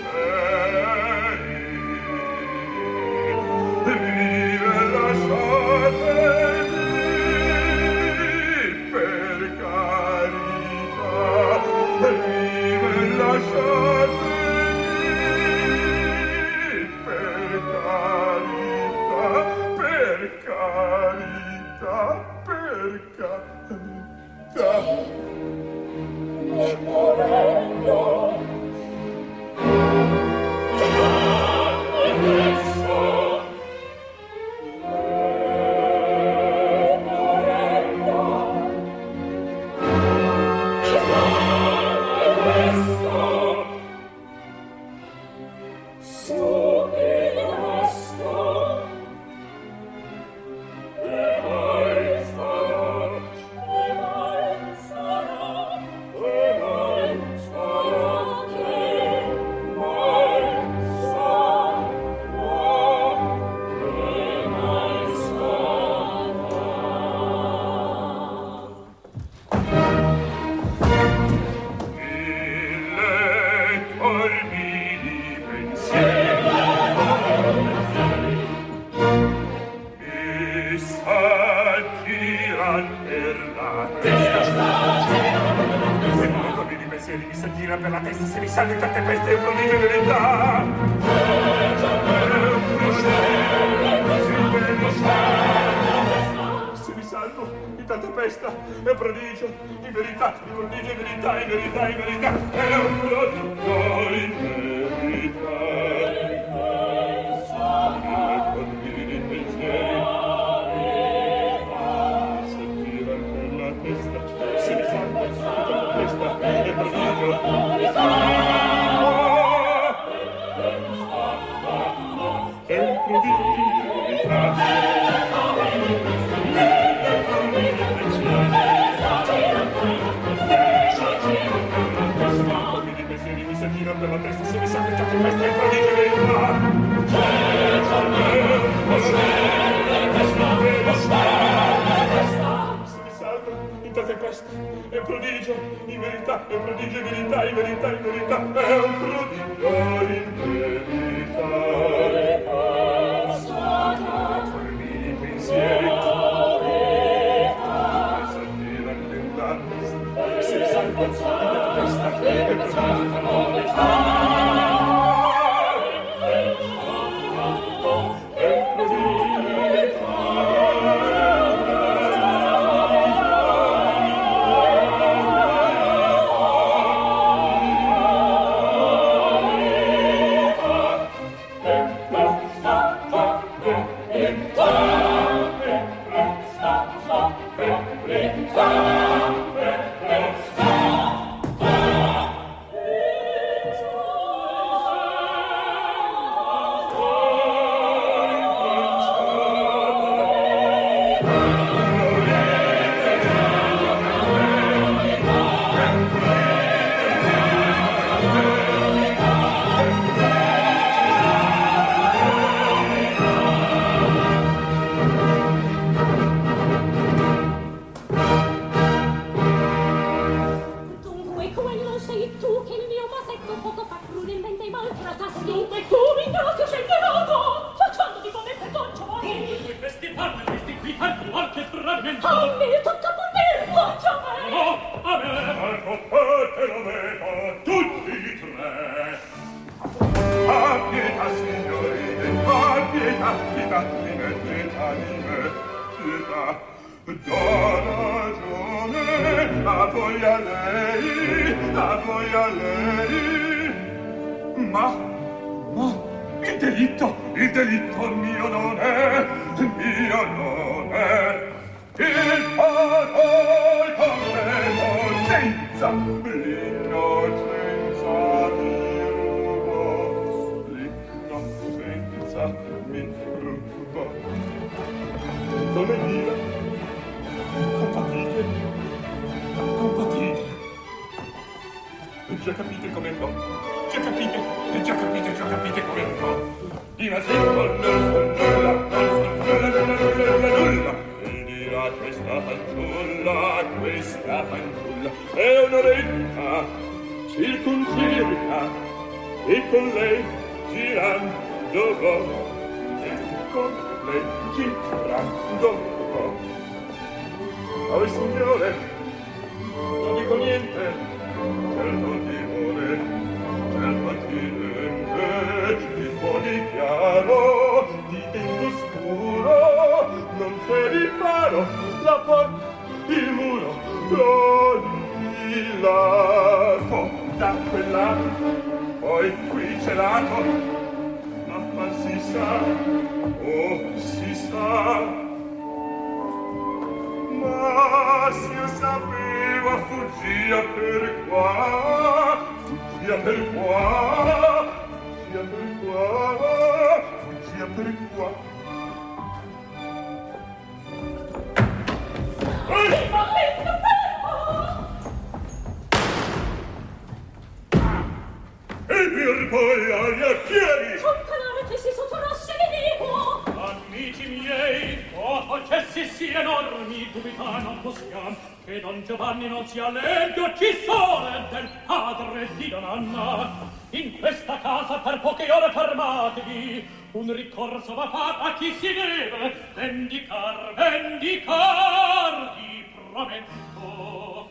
che 365.67 365.85
si 365.91 366.05
sì 366.05 366.31
enormi 366.31 367.09
dubità 367.11 367.59
non 367.59 367.81
possiam 367.81 368.35
che 368.65 368.79
Don 368.79 369.03
Giovanni 369.05 369.47
non 369.47 369.65
sia 369.67 369.89
leggo 369.89 370.53
ci 370.57 370.77
sole 370.85 371.45
del 371.49 371.69
padre 371.85 372.47
di 372.55 372.69
Don 372.69 372.83
Anna 372.83 373.49
in 373.91 374.19
questa 374.19 374.59
casa 374.59 374.99
per 374.99 375.19
poche 375.21 375.51
ore 375.51 375.71
fermatevi 375.71 376.87
un 377.11 377.33
ricorso 377.33 377.93
va 377.93 378.09
fatto 378.09 378.43
a 378.43 378.53
chi 378.55 378.73
si 378.73 378.93
deve 378.93 379.71
vendicar 379.73 380.73
vendicar 380.75 382.55
di 382.55 382.85
prometto. 383.11 384.49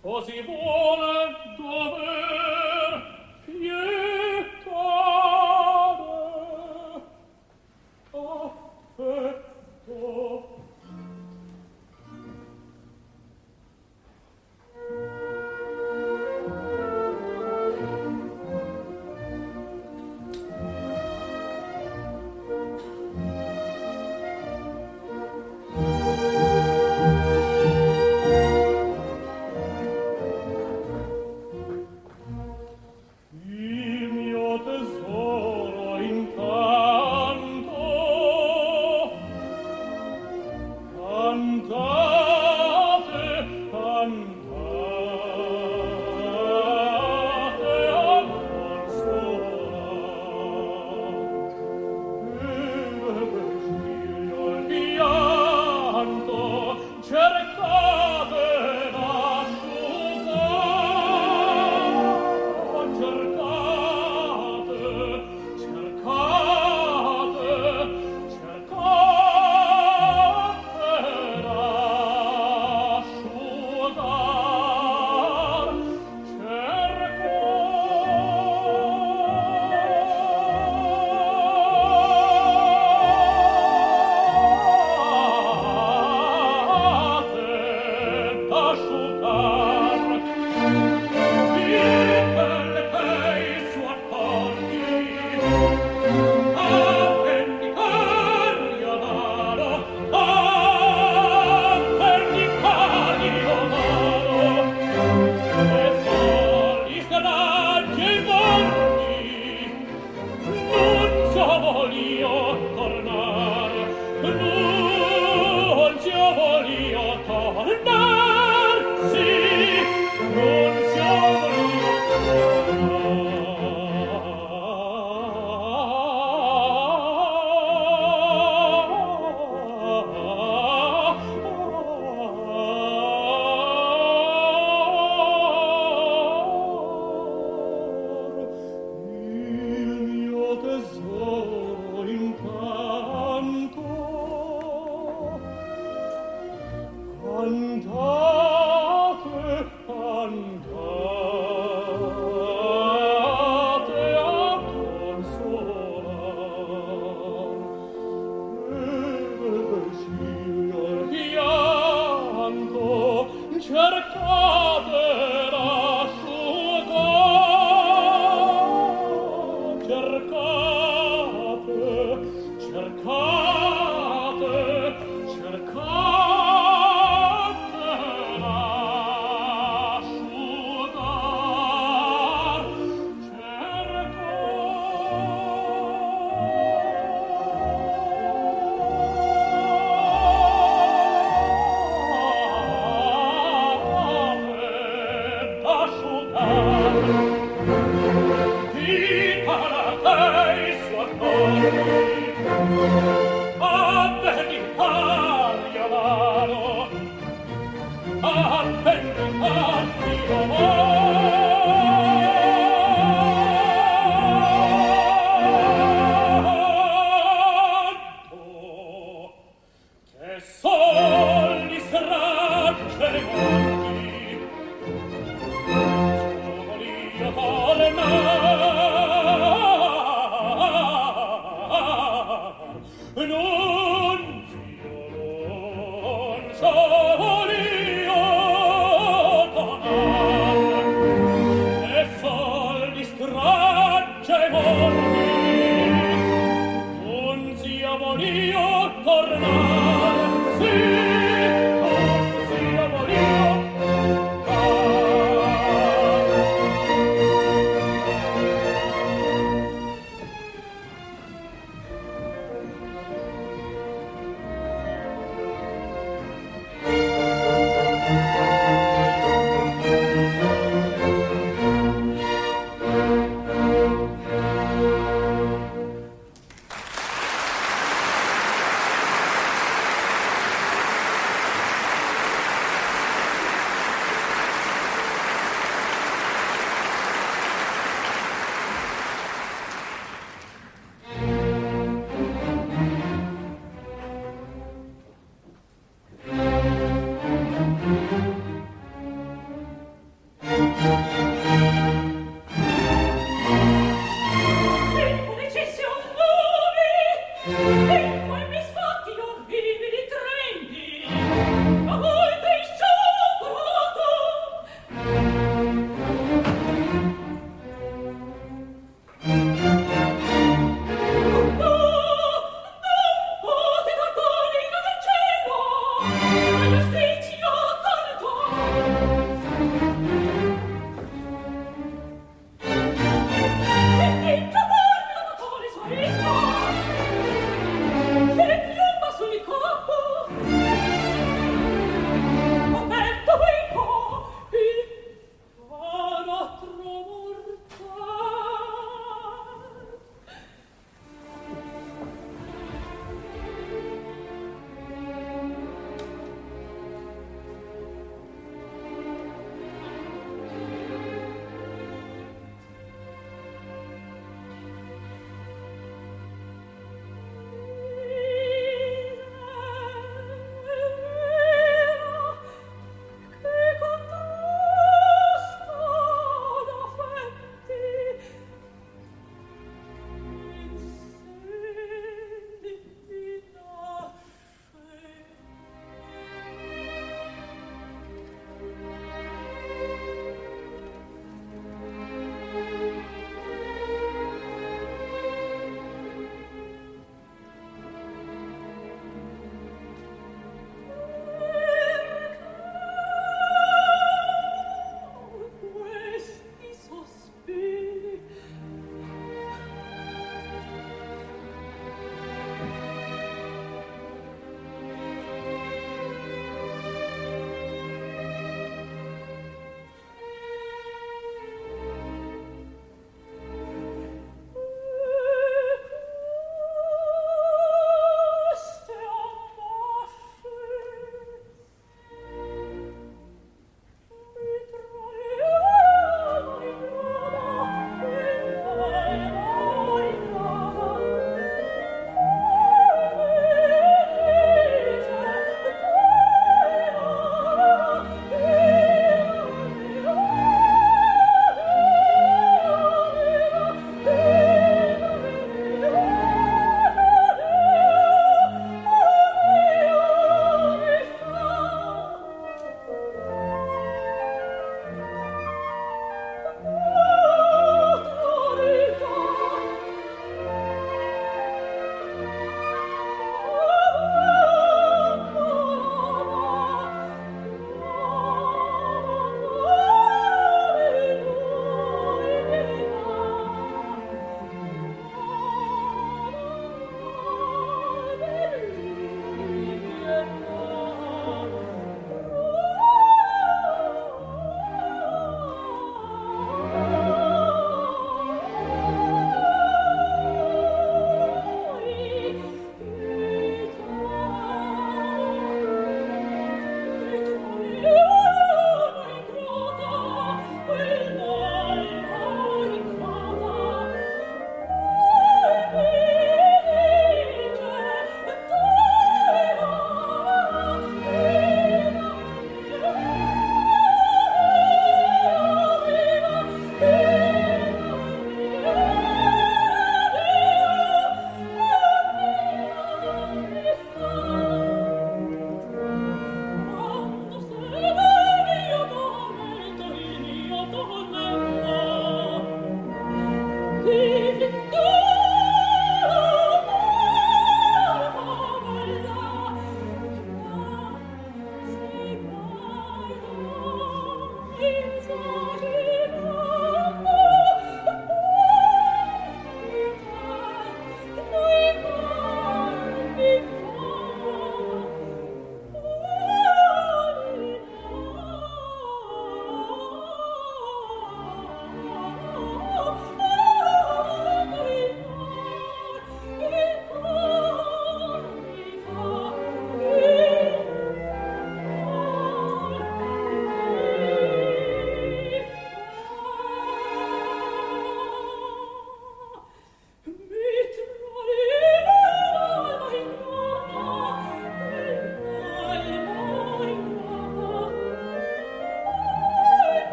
Così 0.00 0.40
vuole 0.42 1.36
dover 1.56 3.02
fiel 3.44 4.15
petto 8.96 10.55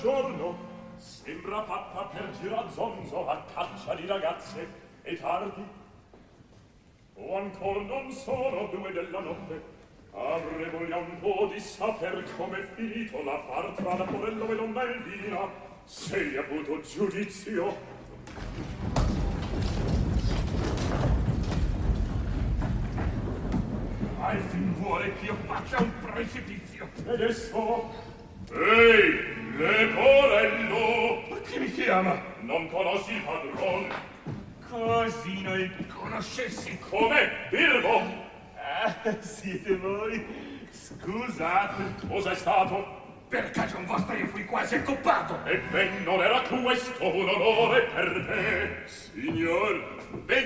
giorno 0.00 0.56
sembra 0.96 1.62
fatta 1.64 2.02
per 2.12 2.30
girazonzo 2.40 3.28
a 3.28 3.44
caccia 3.52 3.94
di 3.94 4.06
ragazze 4.06 4.68
e 5.02 5.18
tardi 5.18 5.64
o 7.14 7.36
ancor 7.38 7.82
non 7.82 8.10
sono 8.10 8.68
due 8.72 8.92
della 8.92 9.20
notte 9.20 9.62
avrei 10.12 10.70
voglia 10.70 10.96
un 10.96 11.18
po' 11.20 11.50
di 11.52 11.60
saper 11.60 12.24
come 12.36 12.62
è 12.62 12.66
finito 12.74 13.22
la 13.22 13.42
far 13.46 13.72
tra 13.76 13.96
la 13.96 14.04
porello 14.04 14.52
e 14.52 14.56
donna 14.56 14.82
Elvira 14.82 15.50
se 15.84 16.16
hai 16.16 16.36
avuto 16.36 16.80
giudizio 16.80 17.94
Hai 24.18 24.40
vuole 24.78 25.14
che 25.20 25.26
io 25.26 25.36
faccia 25.46 25.80
un 25.80 25.90
precipizio. 26.00 26.88
E 27.06 27.10
adesso? 27.10 27.94
Ehi, 28.50 29.45
Leporello! 29.56 31.22
Ma 31.30 31.36
chi 31.46 31.58
mi 31.58 31.72
chiama? 31.72 32.20
Non 32.40 32.68
conosci 32.68 33.14
il 33.14 33.22
padrone. 33.22 33.88
Così 34.68 35.40
noi 35.40 35.70
conoscessi. 35.88 36.78
Come? 36.90 37.30
Virgo! 37.50 38.02
Ah, 38.54 39.16
siete 39.20 39.76
voi? 39.76 40.24
Scusate. 40.70 42.06
Cos'è 42.06 42.34
stato? 42.34 43.04
Per 43.30 43.50
cagion 43.50 43.86
vostra 43.86 44.14
io 44.14 44.26
fui 44.26 44.44
quasi 44.44 44.74
accoppato. 44.74 45.38
Ebbene, 45.46 46.00
non 46.00 46.20
era 46.20 46.40
questo 46.42 47.02
un 47.02 47.26
onore 47.28 47.82
per 47.94 48.26
te. 48.26 48.88
Signor, 48.88 49.96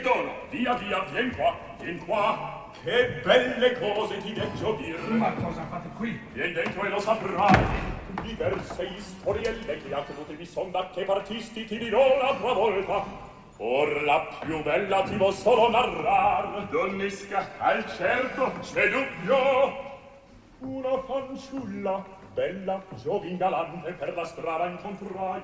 dono, 0.03 0.35
Via, 0.51 0.75
via, 0.75 1.01
vien 1.11 1.35
qua, 1.35 1.59
vien 1.81 1.99
qua. 2.05 2.71
Che 2.85 3.21
belle 3.25 3.77
cose 3.77 4.19
ti 4.19 4.33
deggio 4.33 4.75
dir. 4.75 5.01
Ma 5.11 5.33
cosa 5.33 5.67
fate 5.69 5.89
qui? 5.97 6.19
Vien 6.33 6.53
dentro 6.53 6.85
e 6.85 6.89
lo 6.89 7.01
saprai 7.01 7.99
diverse 8.23 8.85
istorielle 8.85 9.79
che 9.79 9.95
a 9.95 10.03
tutti 10.03 10.35
vi 10.35 10.47
son 10.47 10.71
da 10.71 10.91
che 10.93 11.05
partisti 11.05 11.65
ti 11.65 11.79
dirò 11.79 12.19
la 12.19 12.35
tua 12.37 12.53
volta 12.53 13.29
Or 13.59 14.03
la 14.03 14.27
più 14.41 14.63
bella 14.63 15.03
ti 15.03 15.17
vo 15.17 15.31
solo 15.31 15.69
narrar 15.69 16.69
donnesca 16.69 17.47
al 17.59 17.85
certo 17.95 18.53
c'è 18.61 18.89
dubbio 18.89 19.39
Una 20.61 20.99
fanciulla 21.03 22.05
bella 22.33 22.83
giovin 23.03 23.37
galante 23.37 23.93
per 23.93 24.15
la 24.15 24.25
strada 24.25 24.67
incontrai 24.67 25.43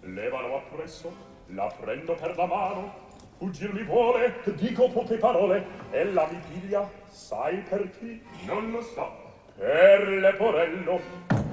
Levalo 0.00 0.56
appresso 0.56 1.12
la 1.46 1.72
prendo 1.80 2.14
per 2.14 2.36
la 2.36 2.46
mano 2.46 3.08
Fuggir 3.40 3.72
mi 3.72 3.82
vuole, 3.84 4.42
dico 4.56 4.90
poche 4.90 5.16
parole, 5.16 5.64
ella 5.92 6.28
mi 6.30 6.38
piglia, 6.52 6.86
sai 7.08 7.64
per 7.66 7.88
chi? 7.88 8.22
Non 8.44 8.70
lo 8.70 8.82
so. 8.82 9.10
Per 9.56 10.08
Leporello. 10.08 11.49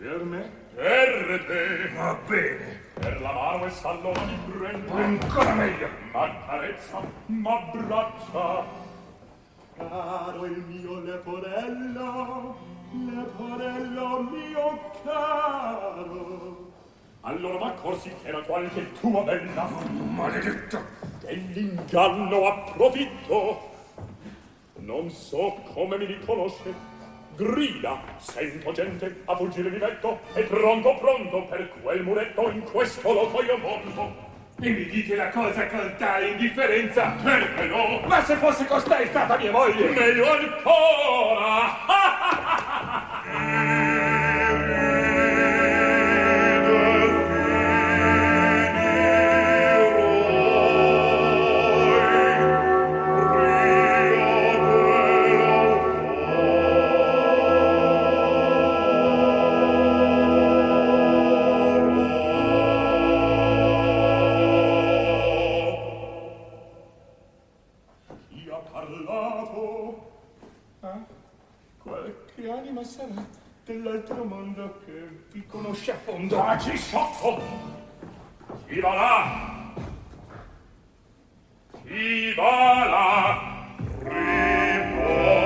Per 0.00 0.24
me? 0.24 0.50
Per 0.74 1.44
te. 1.46 1.94
Va 1.94 2.18
bene. 2.26 2.80
Per 2.94 3.20
la 3.20 3.32
mano 3.32 3.66
e 3.66 3.70
stallone 3.70 4.24
mi 4.24 4.38
prende. 4.58 4.90
Ancora 4.90 5.52
meglio. 5.52 5.88
Ma 6.12 6.46
carezza, 6.46 7.02
m'abbraccia. 7.26 8.64
Caro 9.76 10.44
il 10.46 10.64
mio 10.66 11.00
leporello, 11.00 12.56
leporello 12.92 14.20
mio 14.22 14.80
caro. 15.04 16.72
Allora 17.20 17.58
m'accorsi 17.58 18.10
che 18.22 18.28
era 18.28 18.40
qualche 18.40 18.92
tua 18.92 19.22
bella. 19.22 19.68
Maledetto. 20.14 20.82
Dell'inganno 21.20 22.46
approfitto. 22.46 23.68
Non 24.76 25.10
so 25.10 25.60
come 25.74 25.98
mi 25.98 26.06
riconosce. 26.06 26.89
grida 27.40 27.98
sento 28.18 28.72
gente 28.72 29.22
a 29.24 29.34
fuggire 29.36 29.70
mi 29.70 29.78
metto 29.78 30.20
e 30.34 30.42
pronto 30.42 30.94
pronto 31.00 31.42
per 31.44 31.72
quel 31.82 32.02
muretto 32.02 32.50
in 32.50 32.62
questo 32.62 33.12
loco 33.12 33.42
io 33.42 33.56
monto 33.56 34.28
e 34.62 34.68
mi 34.68 34.84
dite 34.84 35.16
la 35.16 35.30
cosa 35.30 35.66
con 35.68 35.94
tale 35.96 36.28
indifferenza? 36.28 37.14
Perché 37.22 37.64
no? 37.64 38.02
Ma 38.06 38.22
se 38.22 38.36
fosse 38.36 38.66
costei 38.66 39.06
stata 39.06 39.38
mia 39.38 39.50
moglie. 39.50 39.88
Meglio 39.88 40.30
ancora. 40.30 41.78
usci 75.80 75.90
a 75.90 75.94
fondo. 76.04 76.38
Ah, 76.42 76.56
Taci 76.56 76.76
sciocco! 76.76 77.40
Chi 78.66 78.80
va 78.80 78.94
là? 78.94 79.72
Chi 81.86 82.34
va 82.34 82.84
là? 82.84 83.40
Riposo! 84.02 85.39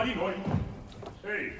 Burla 0.00 0.04
di 0.04 0.14
noi. 0.14 0.34
Ehi, 1.22 1.52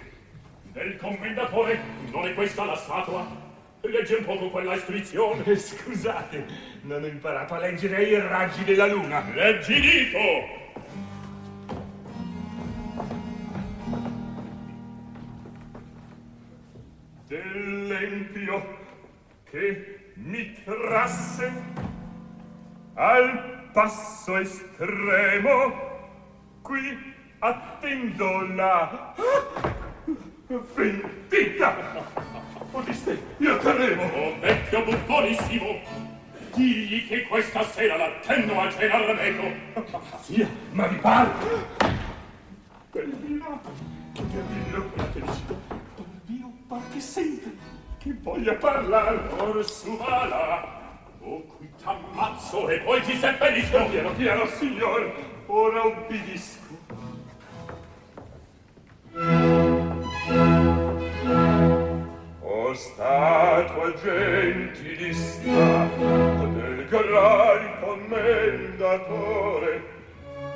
del 0.73 0.97
commendatore, 0.97 1.81
non 2.11 2.27
è 2.27 2.35
questa 2.35 2.65
la 2.65 2.77
statua? 2.77 3.49
Legge 3.83 4.17
un 4.17 4.25
poco 4.25 4.51
quella 4.51 4.75
iscrizione. 4.75 5.45
Eh, 5.45 5.57
scusate, 5.57 6.47
non 6.83 7.03
ho 7.03 7.07
imparato 7.07 7.55
a 7.55 7.59
leggere 7.59 8.03
i 8.03 8.19
raggi 8.19 8.65
della 8.65 8.87
luna. 8.87 9.25
Leggi 9.35 9.81
dito! 9.81 10.59
Dell'empio 17.27 18.79
che 19.45 20.13
mi 20.15 20.53
trasse 20.65 21.53
al 22.95 23.69
passo 23.73 24.37
estremo 24.37 25.89
qui 26.61 27.19
attendo 27.41 28.47
la 28.55 29.15
vendita. 30.75 31.77
Odiste, 32.73 33.21
io 33.39 33.59
terremo. 33.59 34.05
Oh, 34.05 34.39
vecchio 34.39 34.85
buffonissimo, 34.85 35.81
digli 36.55 37.09
che 37.09 37.27
questa 37.27 37.65
sera 37.65 37.97
l'attendo 37.97 38.61
a 38.61 38.71
cena 38.71 38.95
al 38.95 39.03
Rebeco. 39.03 39.53
Ma 40.73 40.87
vi 40.87 40.97
pare? 40.97 41.31
Bellino, 42.93 43.61
che 44.13 44.23
bellino, 44.23 44.91
che 45.13 45.23
bellino, 45.97 46.53
par 46.69 46.83
che 46.93 47.01
sente, 47.01 47.57
che 47.99 48.15
voglia 48.21 48.55
parlare. 48.55 49.19
Or 49.39 49.65
su 49.65 49.97
vala, 49.97 50.79
o 51.21 51.43
qui 51.43 51.71
t'ammazzo 51.83 52.69
e 52.69 52.81
poi 52.81 53.01
ti 53.03 53.17
seppellisco. 53.17 53.87
Piano, 53.87 54.11
piano, 54.13 54.47
signor, 54.47 55.13
ora 55.47 55.83
ubbidisco. 55.83 56.80
o 62.71 62.75
statua 62.75 63.93
gentilissima 64.01 65.89
del 66.55 66.87
gran 66.89 67.63
commendatore. 67.81 69.73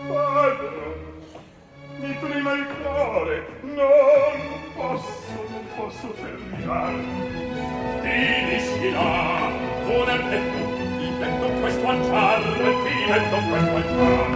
Padro 0.07 0.95
mi 1.99 2.15
prima 2.21 2.53
il 2.53 2.67
cuore 2.83 3.47
non 3.63 4.37
posso 4.77 5.33
non 5.51 5.65
posso 5.75 6.13
fermar 6.21 6.95
finisci 8.03 8.91
là 8.93 9.51
con 9.85 10.09
il 10.15 10.23
petto 10.29 10.61
il 11.03 11.13
petto 11.19 11.47
questo 11.61 11.89
alciar 11.89 12.41
il 12.41 12.47
petto 13.09 13.37
questo 13.49 13.75
alciar 13.77 14.31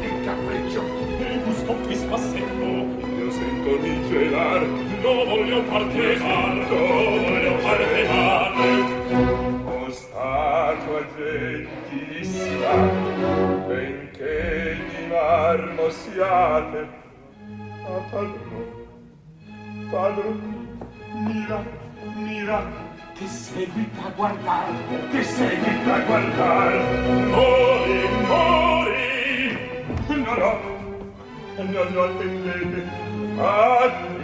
il 0.00 0.16
capriccio 0.24 0.80
il 1.18 1.36
gusto 1.44 1.72
qui 1.84 1.94
spassetto 1.94 2.64
io 2.64 3.30
sento 3.30 3.76
di 3.76 3.92
gelar 4.08 4.93
lo 5.04 5.26
voglio 5.26 5.62
far 5.64 5.84
tremar, 5.92 6.56
lo 6.70 6.76
voglio 7.20 7.58
far 7.58 7.76
tremar. 7.76 8.52
Con 9.64 9.92
statua 9.92 11.00
gentilissima, 11.14 12.72
benché 13.68 14.78
di 14.88 15.06
marmo 15.08 15.90
siate, 15.90 16.88
a 17.84 18.00
padron, 18.10 18.68
padron, 19.90 20.40
mira, 21.26 21.62
mira, 22.16 22.58
che 23.12 23.26
seguita 23.26 24.06
a 24.06 24.10
guardar, 24.16 24.72
che 25.10 25.22
seguita 25.22 25.94
a 25.94 26.00
guardar. 26.00 26.72
Mori, 27.28 28.08
mori! 28.26 29.12
No, 30.08 30.34
no, 30.34 30.52
no, 31.62 31.84
no, 31.90 32.02
attendete, 32.02 32.88
attendete. 33.36 34.23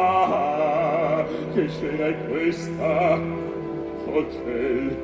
che 1.53 1.67
scena 1.67 2.07
è 2.07 2.15
questa? 2.27 3.19
Hotel 4.05 4.97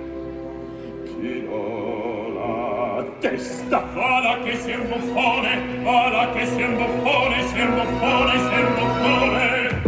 chino 1.04 2.30
la 2.34 3.06
testa. 3.20 3.84
Vada 3.94 4.42
che 4.44 4.56
sei 4.56 4.76
un 4.76 4.88
buffone 4.88 5.82
Vada 5.84 6.32
che 6.32 6.46
sei 6.46 6.64
un 6.64 6.76
buffone 6.78 7.48
sei 7.48 7.62
un 7.62 7.74
buffone 7.76 8.38
sei 8.38 8.64
un 8.64 8.74
buffone. 8.76 9.82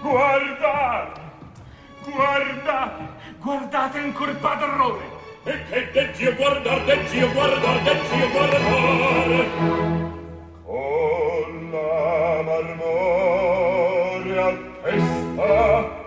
Guarda 0.00 1.12
guarda 2.04 2.92
guardate 3.38 3.98
ancora 3.98 4.30
il 4.30 4.36
padrone. 4.36 5.18
E 5.44 5.64
che 5.70 5.88
deggio 5.92 6.34
guardar 6.34 6.84
deggio 6.84 7.32
guardar 7.32 7.82
deggio 7.82 8.28
guardar 8.32 8.62
con 10.64 11.70
la 11.72 12.42
marmore 12.42 13.29
Oh. 15.52 15.99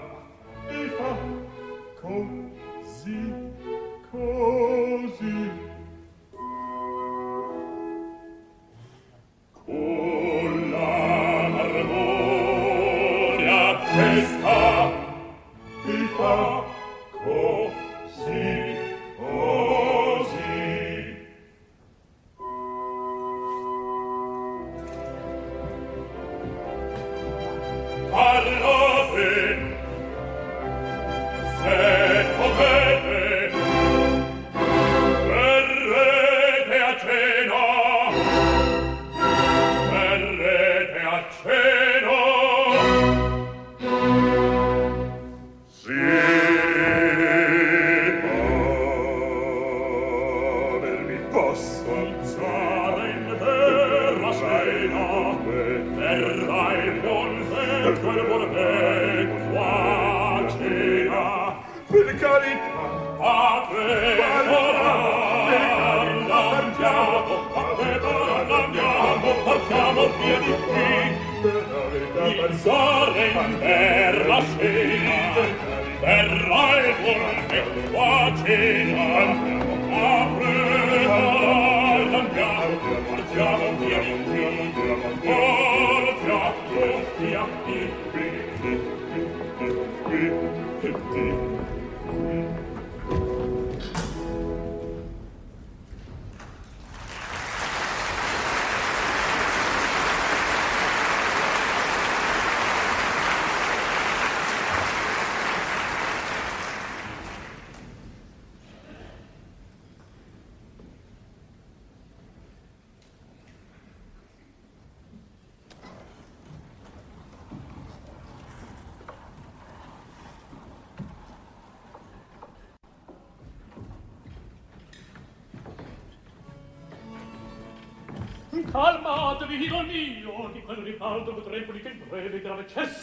chest. 132.63 133.02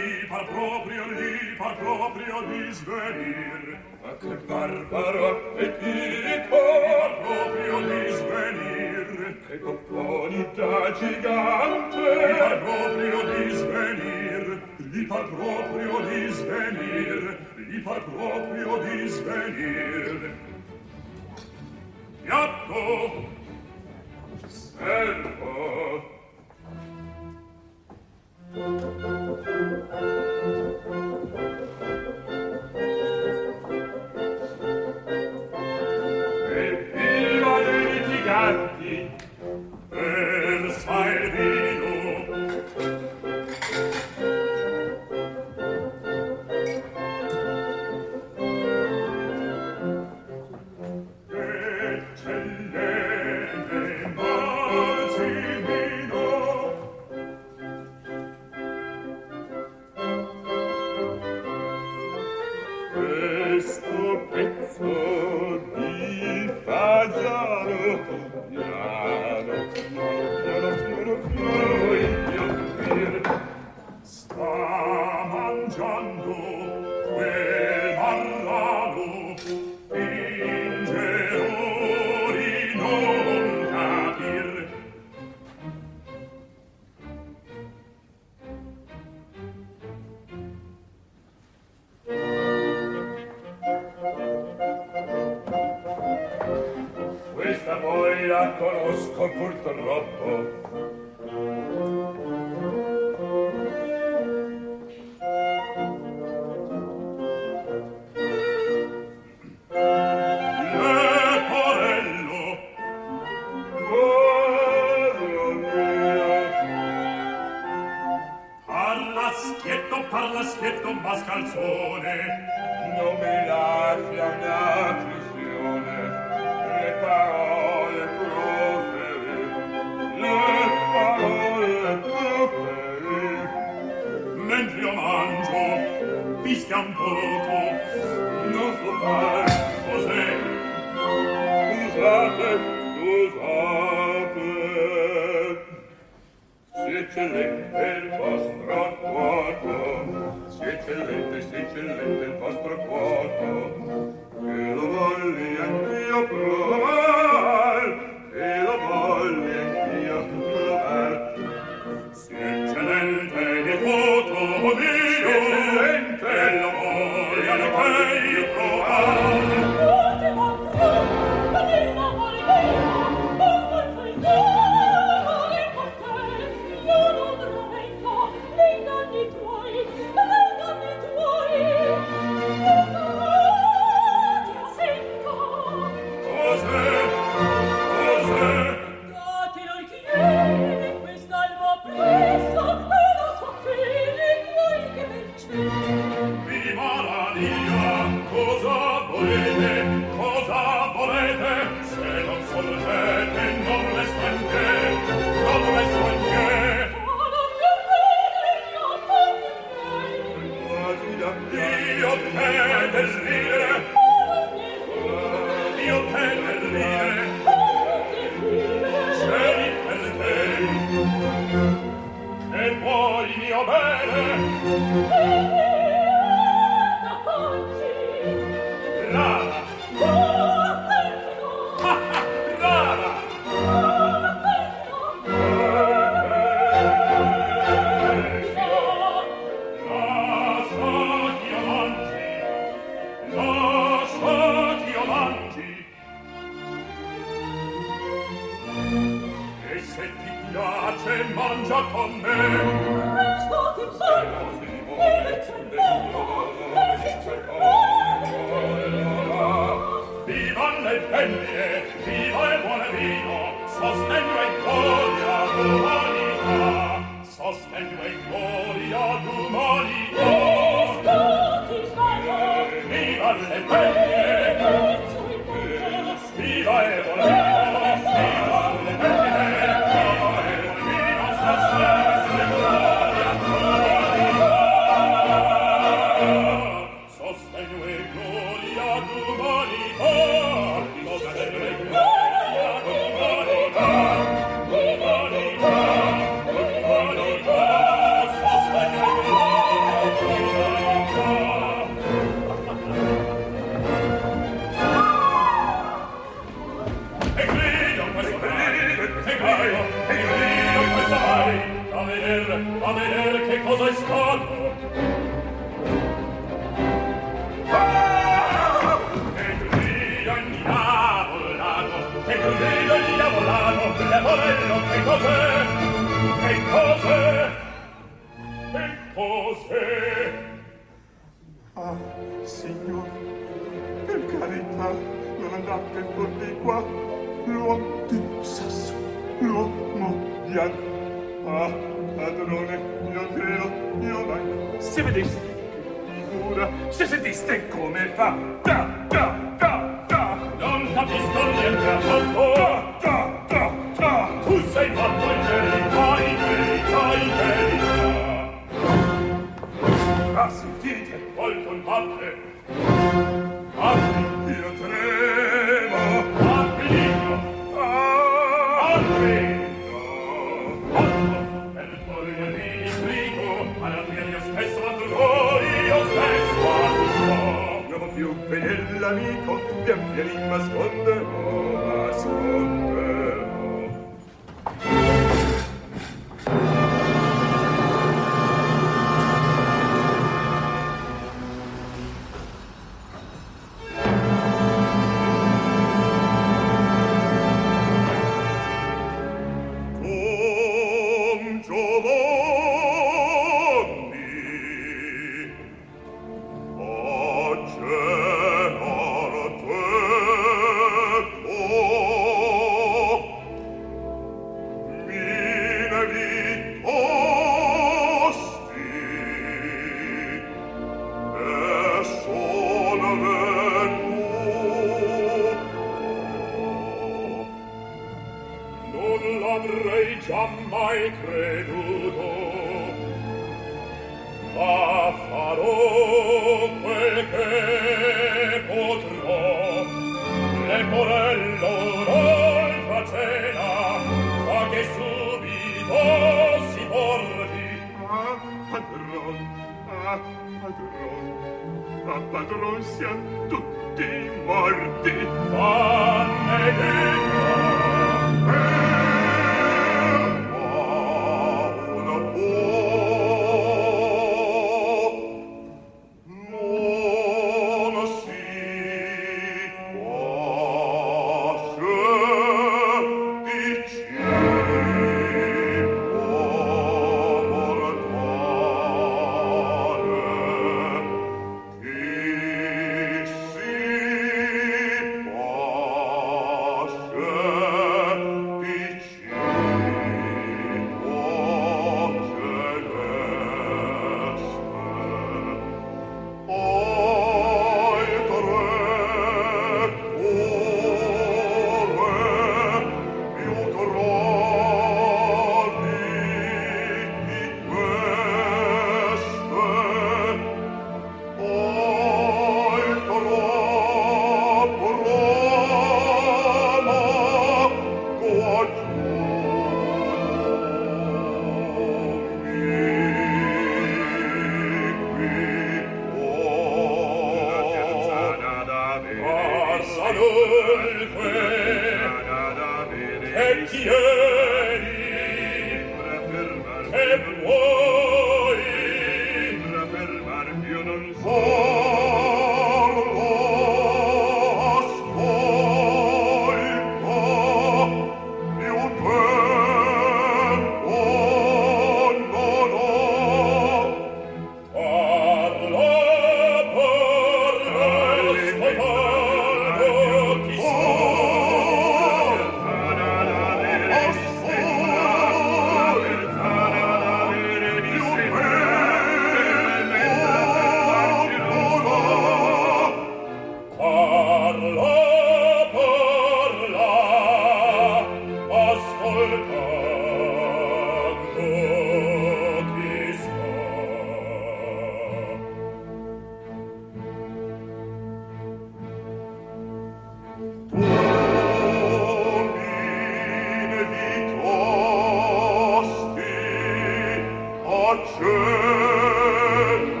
schön 598.17 600.00